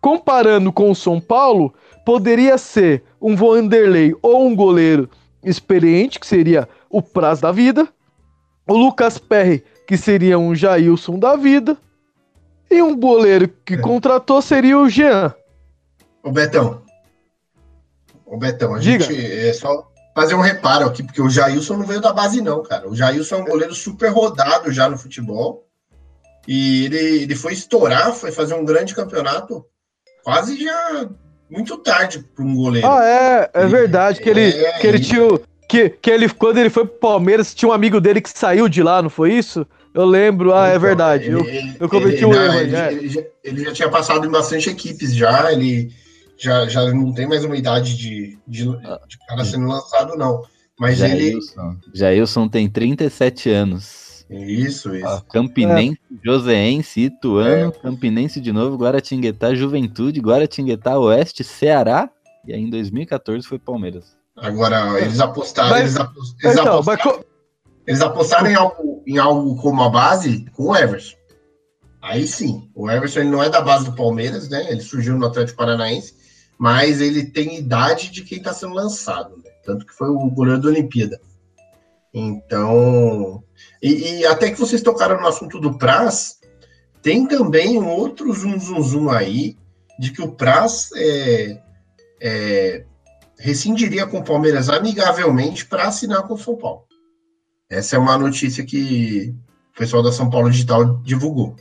Comparando 0.00 0.72
com 0.72 0.90
o 0.90 0.94
São 0.94 1.20
Paulo, 1.20 1.74
poderia 2.04 2.56
ser 2.58 3.02
um 3.20 3.34
Vanderlei 3.34 4.14
ou 4.22 4.46
um 4.46 4.54
goleiro 4.54 5.08
experiente, 5.42 6.20
que 6.20 6.26
seria 6.26 6.68
o 6.88 7.02
Praz 7.02 7.40
da 7.40 7.50
vida, 7.50 7.88
o 8.66 8.74
Lucas 8.76 9.18
Perry, 9.18 9.64
que 9.86 9.96
seria 9.96 10.38
um 10.38 10.54
Jailson 10.54 11.18
da 11.18 11.36
vida, 11.36 11.76
e 12.70 12.82
um 12.82 12.94
goleiro 12.94 13.48
que 13.64 13.74
É. 13.74 13.78
contratou 13.78 14.42
seria 14.42 14.78
o 14.78 14.88
Jean. 14.88 15.34
Ô 16.22 16.30
Betão. 16.30 16.82
Ô 18.26 18.36
Betão, 18.36 18.74
a 18.74 18.78
Diga. 18.78 19.04
gente 19.04 19.24
é 19.48 19.52
só 19.54 19.87
fazer 20.20 20.34
um 20.34 20.40
reparo 20.40 20.86
aqui, 20.86 21.02
porque 21.02 21.22
o 21.22 21.30
Jailson 21.30 21.76
não 21.76 21.86
veio 21.86 22.00
da 22.00 22.12
base, 22.12 22.40
não, 22.42 22.62
cara. 22.62 22.88
O 22.88 22.94
Jailson 22.94 23.36
é 23.36 23.38
um 23.38 23.44
goleiro 23.44 23.74
super 23.74 24.10
rodado 24.10 24.72
já 24.72 24.88
no 24.88 24.98
futebol. 24.98 25.64
E 26.46 26.86
ele, 26.86 27.22
ele 27.22 27.36
foi 27.36 27.52
estourar, 27.52 28.12
foi 28.12 28.32
fazer 28.32 28.54
um 28.54 28.64
grande 28.64 28.94
campeonato 28.94 29.64
quase 30.24 30.62
já 30.62 31.08
muito 31.50 31.76
tarde 31.78 32.24
para 32.34 32.44
um 32.44 32.54
goleiro. 32.54 32.86
Ah, 32.86 33.04
é, 33.04 33.50
é 33.52 33.66
verdade, 33.66 34.20
que 34.20 34.28
ele, 34.28 34.50
É, 34.50 34.72
que 34.78 34.86
ele 34.86 34.98
tinha. 35.00 35.20
Que, 35.68 35.90
que 35.90 36.10
ele, 36.10 36.28
quando 36.30 36.56
ele 36.56 36.70
foi 36.70 36.86
pro 36.86 36.98
Palmeiras, 36.98 37.54
tinha 37.54 37.68
um 37.68 37.72
amigo 37.72 38.00
dele 38.00 38.22
que 38.22 38.30
saiu 38.30 38.68
de 38.70 38.82
lá, 38.82 39.02
não 39.02 39.10
foi 39.10 39.34
isso? 39.34 39.66
Eu 39.92 40.06
lembro, 40.06 40.54
ah, 40.54 40.66
é 40.66 40.70
Então, 40.70 40.80
verdade. 40.80 41.30
Eu, 41.30 41.40
ele- 41.44 41.76
eu 41.78 41.88
cometi 41.90 42.16
ele- 42.16 42.24
um 42.24 42.30
não, 42.30 42.42
erro 42.42 42.58
ele, 42.60 42.76
é. 42.76 42.92
ele 42.92 43.08
já, 43.10 43.20
ele 43.44 43.64
já 43.64 43.72
tinha 43.72 43.88
passado 43.90 44.26
em 44.26 44.30
bastante 44.30 44.70
equipes 44.70 45.14
já, 45.14 45.52
ele 45.52 45.90
já, 46.38 46.66
já 46.68 46.92
não 46.92 47.12
tem 47.12 47.26
mais 47.26 47.44
uma 47.44 47.56
idade 47.56 47.96
de, 47.96 48.38
de, 48.46 48.64
de 48.64 49.18
cara 49.28 49.44
sendo 49.44 49.66
lançado, 49.66 50.16
não. 50.16 50.42
Mas 50.78 51.00
ele. 51.00 51.30
Jailson. 51.32 51.76
Jailson 51.92 52.48
tem 52.48 52.68
37 52.70 53.50
anos. 53.50 54.24
Isso, 54.30 54.94
isso. 54.94 55.06
Ó, 55.06 55.20
Campinense, 55.22 55.98
É. 56.12 56.14
Joseense, 56.24 57.00
Ituano, 57.00 57.72
Campinense 57.72 58.40
de 58.40 58.52
novo, 58.52 58.76
Guaratinguetá, 58.76 59.54
Juventude, 59.54 60.20
Guaratinguetá 60.20 60.98
Oeste, 60.98 61.42
Ceará. 61.42 62.10
E 62.46 62.52
aí 62.52 62.60
em 62.60 62.70
2014 62.70 63.46
foi 63.46 63.58
Palmeiras. 63.58 64.16
Agora, 64.36 65.00
eles 65.00 65.18
apostaram. 65.18 65.70
Mas- 65.70 65.80
eles, 65.80 65.96
apos- 65.96 66.36
eles 66.44 66.56
então, 66.58 66.78
apostaram, 66.78 67.24
eles 67.86 68.00
apostaram 68.02 68.46
em, 68.50 68.54
algo, 68.54 69.02
em 69.06 69.18
algo 69.18 69.56
como 69.60 69.82
a 69.82 69.88
base 69.88 70.44
com 70.52 70.64
o 70.70 70.76
Everson. 70.76 71.16
Aí 72.00 72.26
sim, 72.26 72.70
o 72.74 72.88
Everson 72.90 73.20
ele 73.20 73.30
não 73.30 73.42
é 73.42 73.48
da 73.50 73.60
base 73.60 73.86
do 73.86 73.92
Palmeiras, 73.96 74.48
né? 74.48 74.70
Ele 74.70 74.80
surgiu 74.80 75.16
no 75.18 75.26
Atlético 75.26 75.58
Paranaense, 75.58 76.14
mas 76.58 77.00
ele 77.00 77.24
tem 77.24 77.56
idade 77.56 78.10
de 78.10 78.24
quem 78.24 78.38
está 78.38 78.52
sendo 78.52 78.74
lançado, 78.74 79.36
né? 79.36 79.50
Tanto 79.64 79.86
que 79.86 79.94
foi 79.94 80.08
o 80.08 80.30
goleiro 80.30 80.60
da 80.60 80.68
Olimpíada. 80.68 81.20
Então. 82.12 83.42
E, 83.80 84.18
e 84.18 84.26
até 84.26 84.50
que 84.50 84.58
vocês 84.58 84.82
tocaram 84.82 85.20
no 85.20 85.28
assunto 85.28 85.60
do 85.60 85.78
Praz, 85.78 86.38
tem 87.00 87.26
também 87.26 87.78
um 87.78 87.88
outro 87.88 88.32
zum 88.32 88.58
zum 88.58 88.82
zum 88.82 89.10
aí 89.10 89.56
de 89.98 90.10
que 90.10 90.22
o 90.22 90.32
Praz 90.32 90.90
é, 90.96 91.60
é, 92.20 92.84
rescindiria 93.38 94.06
com 94.06 94.18
o 94.18 94.24
Palmeiras 94.24 94.68
amigavelmente 94.68 95.64
para 95.64 95.86
assinar 95.86 96.26
com 96.26 96.34
o 96.34 96.38
São 96.38 96.56
Paulo. 96.56 96.84
Essa 97.70 97.96
é 97.96 97.98
uma 97.98 98.18
notícia 98.18 98.64
que 98.64 99.34
o 99.74 99.78
pessoal 99.78 100.02
da 100.02 100.10
São 100.10 100.28
Paulo 100.28 100.50
Digital 100.50 100.98
divulgou. 101.02 101.54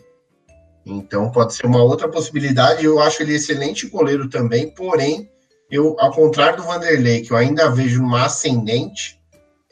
Então 0.88 1.30
pode 1.32 1.54
ser 1.54 1.66
uma 1.66 1.84
outra 1.84 2.08
possibilidade. 2.08 2.86
Eu 2.86 3.00
acho 3.00 3.22
ele 3.22 3.36
excelente 3.36 3.88
goleiro 3.88 4.30
também, 4.30 4.70
porém, 4.70 5.30
eu, 5.70 5.96
ao 6.00 6.12
contrário 6.12 6.58
do 6.58 6.64
Vanderlei, 6.64 7.22
que 7.22 7.32
eu 7.32 7.38
ainda 7.38 7.70
vejo 7.70 8.02
numa 8.02 8.26
ascendente, 8.26 9.20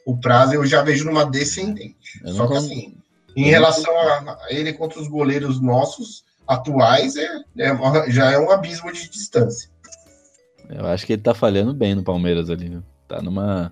o 0.05 0.17
prazo 0.17 0.53
eu 0.53 0.65
já 0.65 0.81
vejo 0.83 1.05
numa 1.05 1.25
descendente. 1.25 2.21
Eu 2.23 2.33
Só 2.33 2.47
que 2.47 2.53
assim, 2.57 2.97
em 3.35 3.45
relação 3.45 3.91
a, 3.97 4.39
ele 4.49 4.73
contra 4.73 4.99
os 4.99 5.07
goleiros 5.07 5.61
nossos 5.61 6.23
atuais, 6.47 7.15
é, 7.15 7.27
é 7.57 7.71
uma- 7.71 8.09
já 8.09 8.31
é 8.31 8.37
um 8.37 8.51
abismo 8.51 8.91
de 8.91 9.09
distância. 9.09 9.69
Eu 10.69 10.85
acho 10.85 11.05
que 11.05 11.13
ele 11.13 11.21
tá 11.21 11.33
falhando 11.33 11.73
bem 11.73 11.95
no 11.95 12.03
Palmeiras 12.03 12.49
ali, 12.49 12.69
viu? 12.69 12.83
Tá 13.07 13.21
numa 13.21 13.71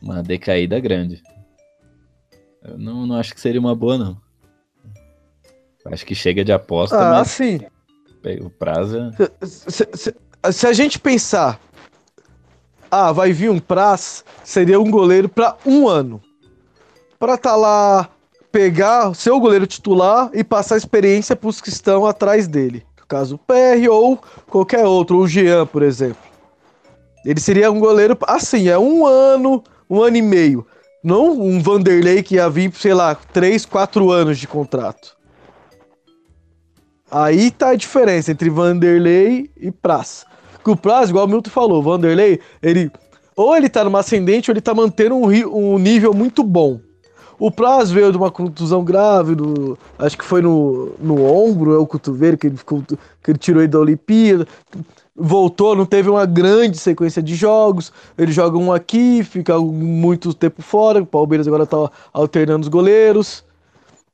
uma 0.00 0.22
decaída 0.22 0.78
grande. 0.80 1.22
Eu 2.62 2.76
não, 2.76 3.06
não 3.06 3.16
acho 3.16 3.34
que 3.34 3.40
seria 3.40 3.60
uma 3.60 3.74
boa, 3.74 3.96
não. 3.96 4.20
Acho 5.86 6.06
que 6.06 6.14
chega 6.14 6.44
de 6.44 6.52
aposta, 6.52 6.96
Ah, 6.98 7.10
mas 7.10 7.28
sim. 7.28 7.60
o 8.40 8.50
prazo 8.50 8.98
é... 8.98 9.46
Se, 9.46 9.88
se- 9.94 10.14
se 10.52 10.66
a 10.66 10.72
gente 10.72 10.98
pensar, 10.98 11.60
ah, 12.90 13.10
vai 13.12 13.32
vir 13.32 13.50
um 13.50 13.58
Praz, 13.58 14.24
seria 14.44 14.80
um 14.80 14.90
goleiro 14.90 15.28
para 15.28 15.56
um 15.66 15.88
ano. 15.88 16.20
Para 17.18 17.36
tá 17.36 17.56
lá, 17.56 18.08
pegar 18.50 19.14
ser 19.14 19.30
o 19.30 19.40
goleiro 19.40 19.66
titular 19.66 20.30
e 20.34 20.44
passar 20.44 20.76
experiência 20.76 21.34
para 21.34 21.48
os 21.48 21.60
que 21.60 21.68
estão 21.68 22.04
atrás 22.06 22.46
dele. 22.46 22.84
No 23.00 23.06
caso, 23.06 23.36
o 23.36 23.38
PR 23.38 23.88
ou 23.90 24.18
qualquer 24.48 24.84
outro, 24.86 25.16
ou 25.18 25.22
o 25.24 25.28
Jean, 25.28 25.66
por 25.66 25.82
exemplo. 25.82 26.22
Ele 27.24 27.40
seria 27.40 27.70
um 27.70 27.78
goleiro, 27.78 28.16
assim, 28.26 28.68
é 28.68 28.78
um 28.78 29.06
ano, 29.06 29.62
um 29.88 30.02
ano 30.02 30.16
e 30.16 30.22
meio. 30.22 30.66
Não 31.04 31.40
um 31.40 31.60
Vanderlei 31.60 32.22
que 32.22 32.34
ia 32.36 32.48
vir, 32.48 32.72
sei 32.74 32.94
lá, 32.94 33.14
três, 33.14 33.64
quatro 33.64 34.10
anos 34.10 34.38
de 34.38 34.46
contrato. 34.46 35.16
Aí 37.12 37.50
tá 37.50 37.68
a 37.68 37.76
diferença 37.76 38.32
entre 38.32 38.48
Vanderlei 38.48 39.50
e 39.54 39.70
Praz. 39.70 40.24
Que 40.64 40.70
o 40.70 40.76
Praz, 40.76 41.10
igual 41.10 41.26
o 41.26 41.28
Milton 41.28 41.50
falou, 41.50 41.82
Vanderlei, 41.82 42.40
ele 42.62 42.90
ou 43.36 43.54
ele 43.54 43.68
tá 43.68 43.84
numa 43.84 44.00
ascendente 44.00 44.50
ou 44.50 44.54
ele 44.54 44.62
tá 44.62 44.72
mantendo 44.74 45.16
um, 45.16 45.26
um 45.26 45.78
nível 45.78 46.14
muito 46.14 46.42
bom. 46.42 46.80
O 47.38 47.50
Praz 47.50 47.90
veio 47.90 48.10
de 48.10 48.16
uma 48.16 48.30
contusão 48.30 48.82
grave, 48.82 49.34
acho 49.98 50.16
que 50.16 50.24
foi 50.24 50.40
no, 50.40 50.94
no 50.98 51.22
ombro, 51.24 51.74
é 51.74 51.78
o 51.78 51.86
cotovelo, 51.86 52.38
que 52.38 52.46
ele, 52.46 52.56
ficou, 52.56 52.82
que 52.82 53.30
ele 53.30 53.38
tirou 53.38 53.60
ele 53.60 53.68
da 53.68 53.80
Olimpíada. 53.80 54.46
Voltou, 55.14 55.76
não 55.76 55.84
teve 55.84 56.08
uma 56.08 56.24
grande 56.24 56.78
sequência 56.78 57.22
de 57.22 57.34
jogos. 57.34 57.92
Ele 58.16 58.32
joga 58.32 58.56
um 58.56 58.72
aqui, 58.72 59.22
fica 59.22 59.58
muito 59.58 60.32
tempo 60.32 60.62
fora. 60.62 61.02
O 61.02 61.06
Palmeiras 61.06 61.46
agora 61.46 61.66
tá 61.66 61.90
alternando 62.12 62.62
os 62.62 62.68
goleiros. 62.68 63.44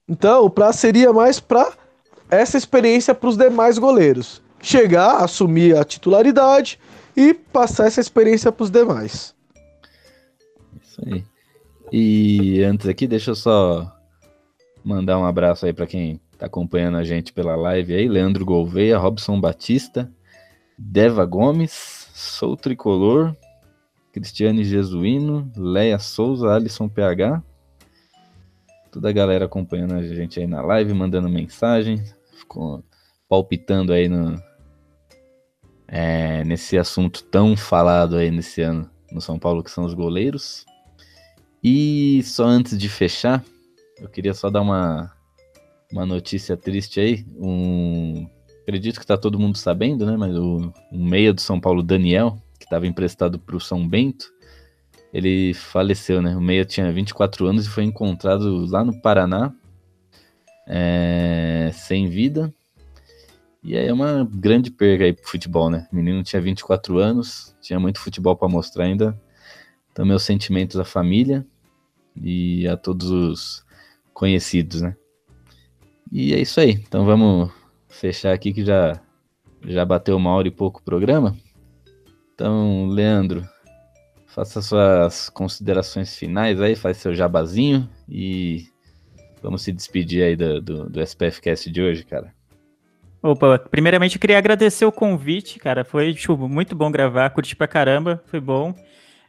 Então, 0.08 0.44
o 0.44 0.50
Praz 0.50 0.76
seria 0.76 1.12
mais 1.12 1.38
pra 1.38 1.70
essa 2.30 2.56
experiência 2.56 3.14
para 3.14 3.28
os 3.28 3.36
demais 3.36 3.78
goleiros. 3.78 4.42
Chegar, 4.60 5.22
assumir 5.22 5.76
a 5.76 5.84
titularidade 5.84 6.78
e 7.16 7.32
passar 7.32 7.86
essa 7.86 8.00
experiência 8.00 8.50
para 8.50 8.64
os 8.64 8.70
demais. 8.70 9.34
Isso 10.82 11.00
aí. 11.06 11.24
E 11.90 12.62
antes 12.62 12.86
aqui, 12.86 13.06
deixa 13.06 13.30
eu 13.30 13.34
só 13.34 13.90
mandar 14.84 15.18
um 15.18 15.24
abraço 15.24 15.64
aí 15.66 15.72
para 15.72 15.86
quem 15.86 16.20
tá 16.36 16.46
acompanhando 16.46 16.96
a 16.96 17.04
gente 17.04 17.32
pela 17.32 17.56
live 17.56 17.94
aí, 17.94 18.08
Leandro 18.08 18.44
Gouveia, 18.44 18.98
Robson 18.98 19.40
Batista, 19.40 20.10
Deva 20.78 21.24
Gomes, 21.24 22.08
Sou 22.14 22.56
Tricolor, 22.56 23.34
Cristiane 24.12 24.64
Jesuíno, 24.64 25.50
Leia 25.56 25.98
Souza, 25.98 26.54
Alisson 26.54 26.88
PH, 26.88 27.42
toda 28.90 29.08
a 29.08 29.12
galera 29.12 29.46
acompanhando 29.46 29.94
a 29.94 30.02
gente 30.02 30.38
aí 30.38 30.46
na 30.46 30.60
live, 30.60 30.94
mandando 30.94 31.28
mensagem, 31.28 32.02
palpitando 33.28 33.92
aí 33.92 34.08
no, 34.08 34.40
é, 35.86 36.44
nesse 36.44 36.76
assunto 36.76 37.24
tão 37.24 37.56
falado 37.56 38.16
aí 38.16 38.30
nesse 38.30 38.62
ano 38.62 38.88
no 39.10 39.20
São 39.20 39.38
Paulo, 39.38 39.62
que 39.62 39.70
são 39.70 39.84
os 39.84 39.94
goleiros. 39.94 40.66
E 41.62 42.22
só 42.24 42.44
antes 42.44 42.78
de 42.78 42.88
fechar, 42.88 43.44
eu 44.00 44.08
queria 44.08 44.34
só 44.34 44.50
dar 44.50 44.60
uma, 44.60 45.12
uma 45.90 46.06
notícia 46.06 46.56
triste 46.56 47.00
aí. 47.00 47.26
Um, 47.36 48.28
acredito 48.62 49.00
que 49.00 49.06
tá 49.06 49.16
todo 49.16 49.38
mundo 49.38 49.56
sabendo, 49.56 50.06
né? 50.06 50.16
Mas 50.16 50.36
o 50.36 50.72
meia 50.92 51.32
do 51.32 51.40
São 51.40 51.58
Paulo, 51.58 51.82
Daniel, 51.82 52.38
que 52.58 52.66
estava 52.66 52.86
emprestado 52.86 53.38
para 53.38 53.56
o 53.56 53.60
São 53.60 53.86
Bento, 53.88 54.26
ele 55.12 55.54
faleceu, 55.54 56.20
né? 56.20 56.36
O 56.36 56.40
meia 56.40 56.64
tinha 56.64 56.92
24 56.92 57.46
anos 57.46 57.66
e 57.66 57.70
foi 57.70 57.84
encontrado 57.84 58.66
lá 58.66 58.84
no 58.84 59.00
Paraná, 59.00 59.52
é, 60.68 61.70
sem 61.72 62.08
vida. 62.08 62.52
E 63.64 63.76
aí 63.76 63.86
é 63.86 63.92
uma 63.92 64.28
grande 64.30 64.70
perda 64.70 65.04
aí 65.04 65.12
pro 65.12 65.26
futebol, 65.26 65.70
né? 65.70 65.88
O 65.90 65.96
menino 65.96 66.22
tinha 66.22 66.40
24 66.40 66.98
anos, 66.98 67.56
tinha 67.60 67.80
muito 67.80 67.98
futebol 67.98 68.36
para 68.36 68.48
mostrar 68.48 68.84
ainda. 68.84 69.18
Então, 69.90 70.06
meus 70.06 70.22
sentimentos 70.22 70.78
à 70.78 70.84
família 70.84 71.44
e 72.14 72.68
a 72.68 72.76
todos 72.76 73.10
os 73.10 73.66
conhecidos, 74.12 74.82
né? 74.82 74.94
E 76.12 76.32
é 76.34 76.40
isso 76.40 76.60
aí. 76.60 76.72
Então 76.72 77.04
vamos 77.04 77.50
fechar 77.88 78.32
aqui 78.32 78.52
que 78.52 78.64
já 78.64 79.00
já 79.66 79.84
bateu 79.84 80.16
uma 80.16 80.30
hora 80.30 80.46
e 80.46 80.52
pouco 80.52 80.80
o 80.80 80.82
programa. 80.82 81.36
Então, 82.32 82.86
Leandro, 82.86 83.46
faça 84.26 84.62
suas 84.62 85.28
considerações 85.28 86.16
finais 86.16 86.60
aí, 86.60 86.76
faz 86.76 86.98
seu 86.98 87.12
jabazinho 87.12 87.88
e 88.08 88.68
vamos 89.42 89.62
se 89.62 89.72
despedir 89.72 90.22
aí 90.22 90.36
do, 90.36 90.60
do, 90.60 90.90
do 90.90 91.00
SPFcast 91.00 91.70
de 91.70 91.82
hoje, 91.82 92.04
cara. 92.04 92.32
Opa, 93.22 93.58
primeiramente 93.58 94.16
eu 94.16 94.20
queria 94.20 94.38
agradecer 94.38 94.84
o 94.84 94.92
convite, 94.92 95.58
cara. 95.58 95.84
Foi 95.84 96.14
tipo, 96.14 96.36
muito 96.48 96.76
bom 96.76 96.90
gravar, 96.90 97.30
curti 97.30 97.56
pra 97.56 97.66
caramba, 97.66 98.22
foi 98.26 98.40
bom. 98.40 98.74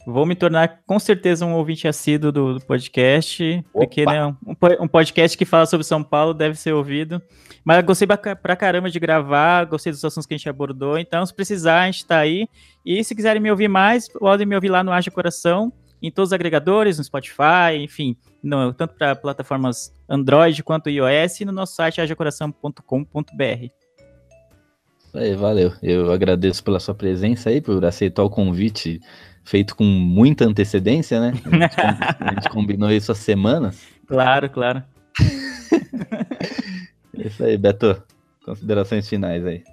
Vou 0.05 0.25
me 0.25 0.35
tornar 0.35 0.81
com 0.87 0.97
certeza 0.97 1.45
um 1.45 1.53
ouvinte 1.53 1.87
assíduo 1.87 2.31
do, 2.31 2.53
do 2.55 2.65
podcast, 2.65 3.43
Opa. 3.43 3.69
porque 3.71 4.05
né, 4.05 4.25
um, 4.25 4.35
um, 4.81 4.87
podcast 4.87 5.37
que 5.37 5.45
fala 5.45 5.65
sobre 5.65 5.85
São 5.85 6.01
Paulo 6.01 6.33
deve 6.33 6.55
ser 6.55 6.73
ouvido. 6.73 7.21
Mas 7.63 7.83
gostei 7.83 8.07
pra 8.07 8.55
caramba 8.55 8.89
de 8.89 8.99
gravar, 8.99 9.65
gostei 9.65 9.91
dos 9.91 10.03
assuntos 10.03 10.25
que 10.25 10.33
a 10.33 10.37
gente 10.37 10.49
abordou. 10.49 10.97
Então, 10.97 11.25
se 11.25 11.33
precisar, 11.33 11.81
a 11.81 11.85
gente 11.85 12.05
tá 12.05 12.17
aí. 12.17 12.47
E 12.85 13.03
se 13.03 13.13
quiserem 13.13 13.41
me 13.41 13.51
ouvir 13.51 13.67
mais, 13.67 14.07
podem 14.07 14.47
me 14.47 14.55
ouvir 14.55 14.69
lá 14.69 14.83
no 14.83 14.91
Haja 14.91 15.11
Coração, 15.11 15.71
em 16.01 16.11
todos 16.11 16.29
os 16.29 16.33
agregadores, 16.33 16.97
no 16.97 17.03
Spotify, 17.03 17.75
enfim, 17.79 18.15
no, 18.41 18.73
tanto 18.73 18.95
para 18.95 19.15
plataformas 19.15 19.93
Android 20.07 20.63
quanto 20.63 20.89
iOS, 20.89 21.41
e 21.41 21.45
no 21.45 21.51
nosso 21.51 21.75
site 21.75 22.01
hajacoração.com.br. 22.01 23.67
Aí, 25.13 25.35
valeu. 25.35 25.73
Eu 25.81 26.11
agradeço 26.11 26.63
pela 26.63 26.79
sua 26.79 26.93
presença 26.93 27.49
aí, 27.49 27.59
por 27.59 27.83
aceitar 27.83 28.23
o 28.23 28.29
convite 28.29 28.99
feito 29.43 29.75
com 29.75 29.83
muita 29.83 30.45
antecedência, 30.45 31.19
né? 31.19 31.33
A 31.45 31.49
gente, 31.49 31.75
a 32.21 32.33
gente 32.33 32.49
combinou 32.49 32.91
isso 32.91 33.11
há 33.11 33.15
semanas. 33.15 33.81
Claro, 34.07 34.49
claro. 34.49 34.83
É 37.17 37.25
isso 37.27 37.43
aí, 37.43 37.57
Beto. 37.57 38.01
Considerações 38.45 39.07
finais 39.07 39.45
aí. 39.45 39.63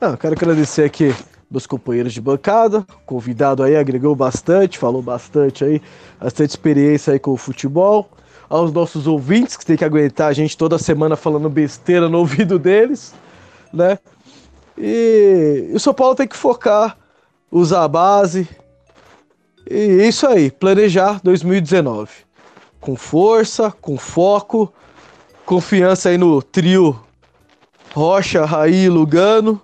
Ah, 0.00 0.16
quero 0.16 0.34
agradecer 0.34 0.84
aqui 0.84 1.14
meus 1.54 1.66
companheiros 1.66 2.12
de 2.12 2.20
bancada, 2.20 2.84
convidado 3.06 3.62
aí, 3.62 3.76
agregou 3.76 4.14
bastante, 4.14 4.76
falou 4.76 5.00
bastante 5.00 5.64
aí, 5.64 5.80
bastante 6.20 6.50
experiência 6.50 7.12
aí 7.12 7.18
com 7.18 7.30
o 7.30 7.36
futebol. 7.36 8.10
Aos 8.48 8.72
nossos 8.72 9.06
ouvintes, 9.06 9.56
que 9.56 9.64
tem 9.64 9.76
que 9.76 9.84
aguentar 9.84 10.28
a 10.28 10.32
gente 10.32 10.56
toda 10.56 10.78
semana 10.78 11.16
falando 11.16 11.48
besteira 11.48 12.08
no 12.08 12.18
ouvido 12.20 12.58
deles, 12.58 13.14
né? 13.72 13.98
E, 14.76 15.68
e 15.70 15.74
o 15.74 15.80
São 15.80 15.94
Paulo 15.94 16.14
tem 16.14 16.28
que 16.28 16.36
focar, 16.36 16.96
usar 17.50 17.84
a 17.84 17.88
base. 17.88 18.48
E 19.70 20.02
é 20.02 20.08
isso 20.08 20.26
aí, 20.26 20.50
planejar 20.50 21.20
2019. 21.22 22.10
Com 22.80 22.96
força, 22.96 23.72
com 23.80 23.96
foco, 23.96 24.72
confiança 25.46 26.10
aí 26.10 26.18
no 26.18 26.42
trio 26.42 27.00
Rocha, 27.94 28.44
Raí 28.44 28.84
e 28.84 28.88
Lugano 28.88 29.60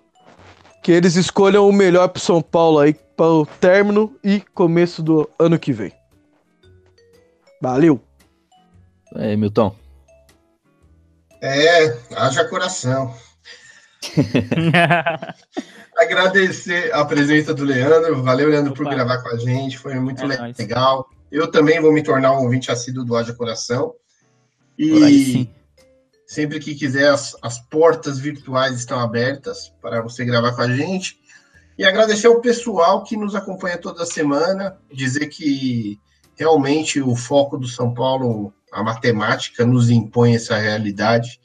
que 0.82 0.92
eles 0.92 1.16
escolham 1.16 1.68
o 1.68 1.72
melhor 1.72 2.08
para 2.08 2.22
São 2.22 2.40
Paulo 2.40 2.78
aí 2.78 2.94
para 3.16 3.26
o 3.26 3.46
término 3.46 4.16
e 4.24 4.40
começo 4.54 5.02
do 5.02 5.28
ano 5.38 5.58
que 5.58 5.72
vem. 5.72 5.92
Valeu. 7.60 8.00
É, 9.14 9.36
Milton. 9.36 9.74
É, 11.42 11.96
haja 12.16 12.44
coração. 12.48 13.14
Agradecer 15.98 16.94
a 16.94 17.04
presença 17.04 17.52
do 17.52 17.64
Leandro. 17.64 18.22
Valeu, 18.22 18.48
Leandro, 18.48 18.72
Opa. 18.72 18.82
por 18.82 18.90
gravar 18.90 19.18
com 19.22 19.28
a 19.28 19.36
gente. 19.36 19.76
Foi 19.78 19.94
muito 19.96 20.22
é 20.24 20.26
legal. 20.26 20.96
Nóis. 20.96 21.20
Eu 21.30 21.50
também 21.50 21.80
vou 21.80 21.92
me 21.92 22.02
tornar 22.02 22.32
um 22.32 22.44
ouvinte 22.44 22.70
assíduo 22.70 23.04
do 23.04 23.14
Haja 23.16 23.34
Coração. 23.34 23.94
E 24.78 25.48
Sempre 26.30 26.60
que 26.60 26.76
quiser, 26.76 27.08
as, 27.10 27.36
as 27.42 27.58
portas 27.58 28.20
virtuais 28.20 28.76
estão 28.76 29.00
abertas 29.00 29.72
para 29.82 30.00
você 30.00 30.24
gravar 30.24 30.52
com 30.52 30.62
a 30.62 30.72
gente. 30.72 31.18
E 31.76 31.84
agradecer 31.84 32.28
ao 32.28 32.40
pessoal 32.40 33.02
que 33.02 33.16
nos 33.16 33.34
acompanha 33.34 33.76
toda 33.76 34.06
semana, 34.06 34.78
dizer 34.92 35.26
que 35.26 35.98
realmente 36.36 37.02
o 37.02 37.16
foco 37.16 37.58
do 37.58 37.66
São 37.66 37.92
Paulo, 37.92 38.54
a 38.70 38.80
matemática, 38.80 39.66
nos 39.66 39.90
impõe 39.90 40.36
essa 40.36 40.56
realidade. 40.56 41.40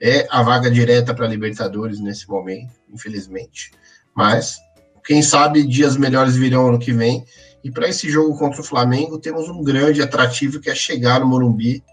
É 0.00 0.26
a 0.30 0.42
vaga 0.42 0.70
direta 0.70 1.12
para 1.12 1.28
Libertadores 1.28 2.00
nesse 2.00 2.26
momento, 2.26 2.72
infelizmente. 2.88 3.72
Mas, 4.14 4.56
quem 5.04 5.20
sabe, 5.20 5.66
dias 5.66 5.98
melhores 5.98 6.34
virão 6.34 6.68
ano 6.68 6.78
que 6.78 6.94
vem. 6.94 7.26
E 7.62 7.70
para 7.70 7.90
esse 7.90 8.08
jogo 8.08 8.38
contra 8.38 8.62
o 8.62 8.64
Flamengo, 8.64 9.18
temos 9.18 9.50
um 9.50 9.62
grande 9.62 10.00
atrativo 10.00 10.60
que 10.60 10.70
é 10.70 10.74
chegar 10.74 11.20
no 11.20 11.26
Morumbi 11.26 11.84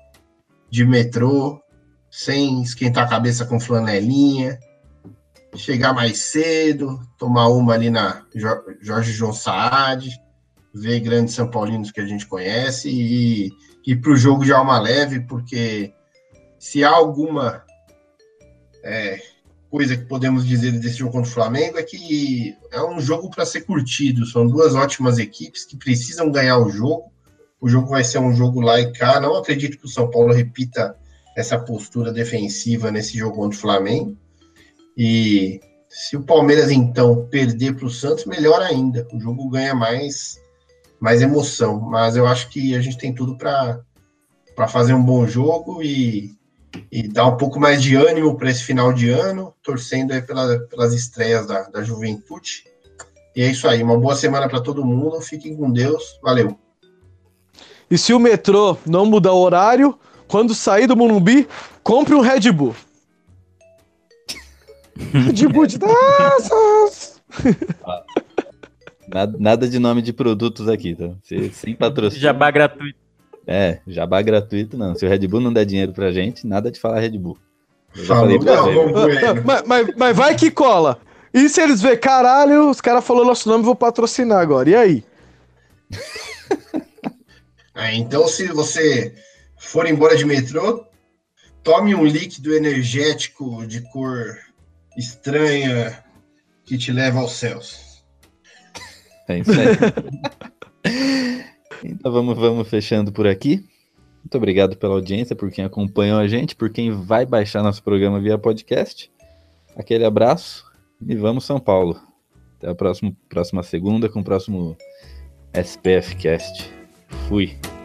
de 0.70 0.86
metrô, 0.86 1.62
sem 2.10 2.62
esquentar 2.62 3.06
a 3.06 3.10
cabeça 3.10 3.46
com 3.46 3.60
flanelinha, 3.60 4.60
chegar 5.56 5.94
mais 5.94 6.20
cedo, 6.20 7.00
tomar 7.18 7.48
uma 7.48 7.74
ali 7.74 7.90
na 7.90 8.26
Jorge 8.82 9.12
João 9.12 9.34
Saad, 9.34 10.10
ver 10.74 11.00
grandes 11.00 11.34
São 11.34 11.50
Paulinos 11.50 11.92
que 11.92 12.02
a 12.02 12.06
gente 12.06 12.26
conhece 12.26 12.90
e 12.90 13.52
ir 13.86 13.96
para 13.98 14.12
o 14.12 14.18
jogo 14.18 14.46
de 14.46 14.54
alma 14.54 14.80
leve, 14.80 15.22
porque 15.22 15.94
se 16.60 16.84
há 16.84 16.90
alguma 16.90 17.64
é, 18.84 19.20
coisa 19.70 19.98
que 19.98 20.06
podemos 20.06 20.46
dizer 20.46 20.72
desse 20.74 20.98
jogo 20.98 21.12
contra 21.12 21.30
o 21.30 21.34
Flamengo 21.34 21.78
é 21.78 21.84
que 21.84 22.56
é 22.72 22.82
um 22.82 23.00
jogo 23.00 23.30
para 23.30 23.46
ser 23.46 23.62
curtido. 23.62 24.26
São 24.26 24.48
duas 24.48 24.76
ótimas 24.76 25.18
equipes 25.18 25.66
que 25.66 25.78
precisam 25.78 26.32
ganhar 26.32 26.58
o 26.58 26.70
jogo. 26.70 27.12
O 27.60 27.68
jogo 27.68 27.90
vai 27.90 28.04
ser 28.04 28.20
um 28.20 28.36
jogo 28.36 28.62
lá 28.62 28.80
e 28.80 28.92
cá. 28.94 29.20
Não 29.20 29.36
acredito 29.36 29.78
que 29.78 29.86
o 29.86 29.90
São 29.90 30.10
Paulo 30.10 30.34
repita 30.34 30.96
essa 31.38 31.60
postura 31.60 32.12
defensiva 32.12 32.90
nesse 32.90 33.16
jogo 33.16 33.36
contra 33.36 33.56
o 33.56 33.62
Flamengo. 33.62 34.18
E 34.98 35.62
se 35.88 36.18
o 36.18 36.24
Palmeiras 36.24 36.72
então 36.72 37.28
perder 37.30 37.76
para 37.76 37.86
o 37.86 37.92
Santos, 37.92 38.26
melhor 38.26 38.60
ainda. 38.60 39.08
O 39.14 39.20
jogo 39.20 39.48
ganha 39.48 39.76
mais, 39.76 40.42
mais 41.00 41.22
emoção. 41.22 41.80
Mas 41.80 42.18
eu 42.18 42.26
acho 42.26 42.50
que 42.50 42.76
a 42.76 42.82
gente 42.82 42.98
tem 42.98 43.14
tudo 43.14 43.38
para 43.38 44.68
fazer 44.68 44.96
um 44.96 45.04
bom 45.04 45.28
jogo 45.28 45.84
e, 45.84 46.36
e 46.92 47.08
dar 47.08 47.28
um 47.28 47.38
pouco 47.38 47.60
mais 47.60 47.84
de 47.84 47.96
ânimo 47.96 48.36
para 48.36 48.50
esse 48.50 48.64
final 48.64 48.92
de 48.92 49.12
ano, 49.12 49.54
torcendo 49.62 50.14
aí 50.14 50.24
pela, 50.24 50.58
pelas 50.62 50.92
estreias 50.92 51.46
da, 51.46 51.70
da 51.70 51.84
juventude. 51.84 52.64
E 53.36 53.44
é 53.44 53.52
isso 53.52 53.68
aí. 53.68 53.84
Uma 53.84 54.00
boa 54.00 54.16
semana 54.16 54.50
para 54.50 54.60
todo 54.60 54.84
mundo. 54.84 55.22
Fiquem 55.22 55.56
com 55.56 55.72
Deus. 55.72 56.20
Valeu. 56.24 56.58
E 57.92 57.96
se 57.96 58.12
o 58.12 58.20
metrô 58.20 58.76
não 58.88 59.06
mudar 59.06 59.34
o 59.34 59.40
horário, 59.40 59.98
quando 60.28 60.54
sair 60.54 60.88
do 60.88 60.96
Morumbi, 60.96 61.48
compre 61.84 62.14
um 62.14 62.22
Red 62.22 62.52
Bull. 62.52 62.76
Red 64.98 65.48
Bull 65.48 65.68
de 65.68 65.80
taças. 65.80 67.22
Nada, 69.10 69.38
nada, 69.40 69.70
de 69.70 69.80
nome 69.80 70.02
de 70.02 70.12
produtos 70.12 70.68
aqui, 70.68 70.94
tá? 70.94 71.12
Sem 71.54 71.74
patrocínio. 71.74 72.22
Jabá 72.22 72.52
gratuito. 72.52 73.00
É, 73.48 73.80
jabá 73.88 74.22
gratuito 74.22 74.78
não. 74.78 74.96
Se 74.96 75.06
o 75.06 75.10
Red 75.10 75.26
Bull 75.30 75.40
não 75.40 75.54
der 75.54 75.64
dinheiro 75.64 75.94
pra 75.94 76.12
gente, 76.12 76.46
nada 76.46 76.70
de 76.70 76.78
falar 76.78 77.00
Red 77.00 77.18
Bull. 77.18 77.38
Falou, 78.06 78.38
não, 78.38 79.44
mas, 79.46 79.64
mas, 79.66 79.96
mas, 79.96 80.18
vai 80.18 80.36
que 80.36 80.52
cola. 80.52 81.00
E 81.34 81.48
se 81.48 81.62
eles 81.62 81.82
verem, 81.82 81.98
caralho, 81.98 82.70
os 82.70 82.82
caras 82.82 83.06
falaram 83.06 83.28
nosso 83.28 83.48
nome, 83.48 83.64
vou 83.64 83.76
patrocinar 83.76 84.40
agora. 84.40 84.70
E 84.70 84.76
aí? 84.76 85.04
É, 87.80 87.94
então, 87.94 88.28
se 88.28 88.48
você 88.48 89.14
for 89.68 89.86
embora 89.86 90.16
de 90.16 90.26
metrô, 90.26 90.86
tome 91.62 91.94
um 91.94 92.06
líquido 92.06 92.54
energético 92.56 93.66
de 93.68 93.82
cor 93.92 94.38
estranha 94.98 96.04
que 96.66 96.78
te 96.78 96.92
leva 96.92 97.20
aos 97.20 97.34
céus. 97.34 98.04
É 99.28 99.40
isso 99.40 99.52
aí. 99.52 99.68
então 101.84 102.12
vamos, 102.12 102.38
vamos 102.38 102.68
fechando 102.68 103.12
por 103.12 103.28
aqui. 103.28 103.66
Muito 104.24 104.38
obrigado 104.38 104.78
pela 104.78 104.94
audiência, 104.94 105.36
por 105.36 105.52
quem 105.52 105.66
acompanhou 105.66 106.20
a 106.20 106.28
gente, 106.28 106.56
por 106.56 106.70
quem 106.70 106.92
vai 106.92 107.26
baixar 107.26 107.62
nosso 107.62 107.84
programa 107.84 108.20
via 108.20 108.38
podcast. 108.38 109.12
Aquele 109.76 110.06
abraço 110.06 110.66
e 111.06 111.16
vamos 111.16 111.46
São 111.46 111.60
Paulo. 111.60 112.02
Até 112.58 112.70
a 112.70 112.76
próxima, 112.76 113.16
próxima 113.30 113.64
segunda 113.64 114.10
com 114.10 114.22
o 114.22 114.24
próximo 114.24 114.78
SPF 115.54 116.16
Cast. 116.16 116.72
Fui. 117.28 117.77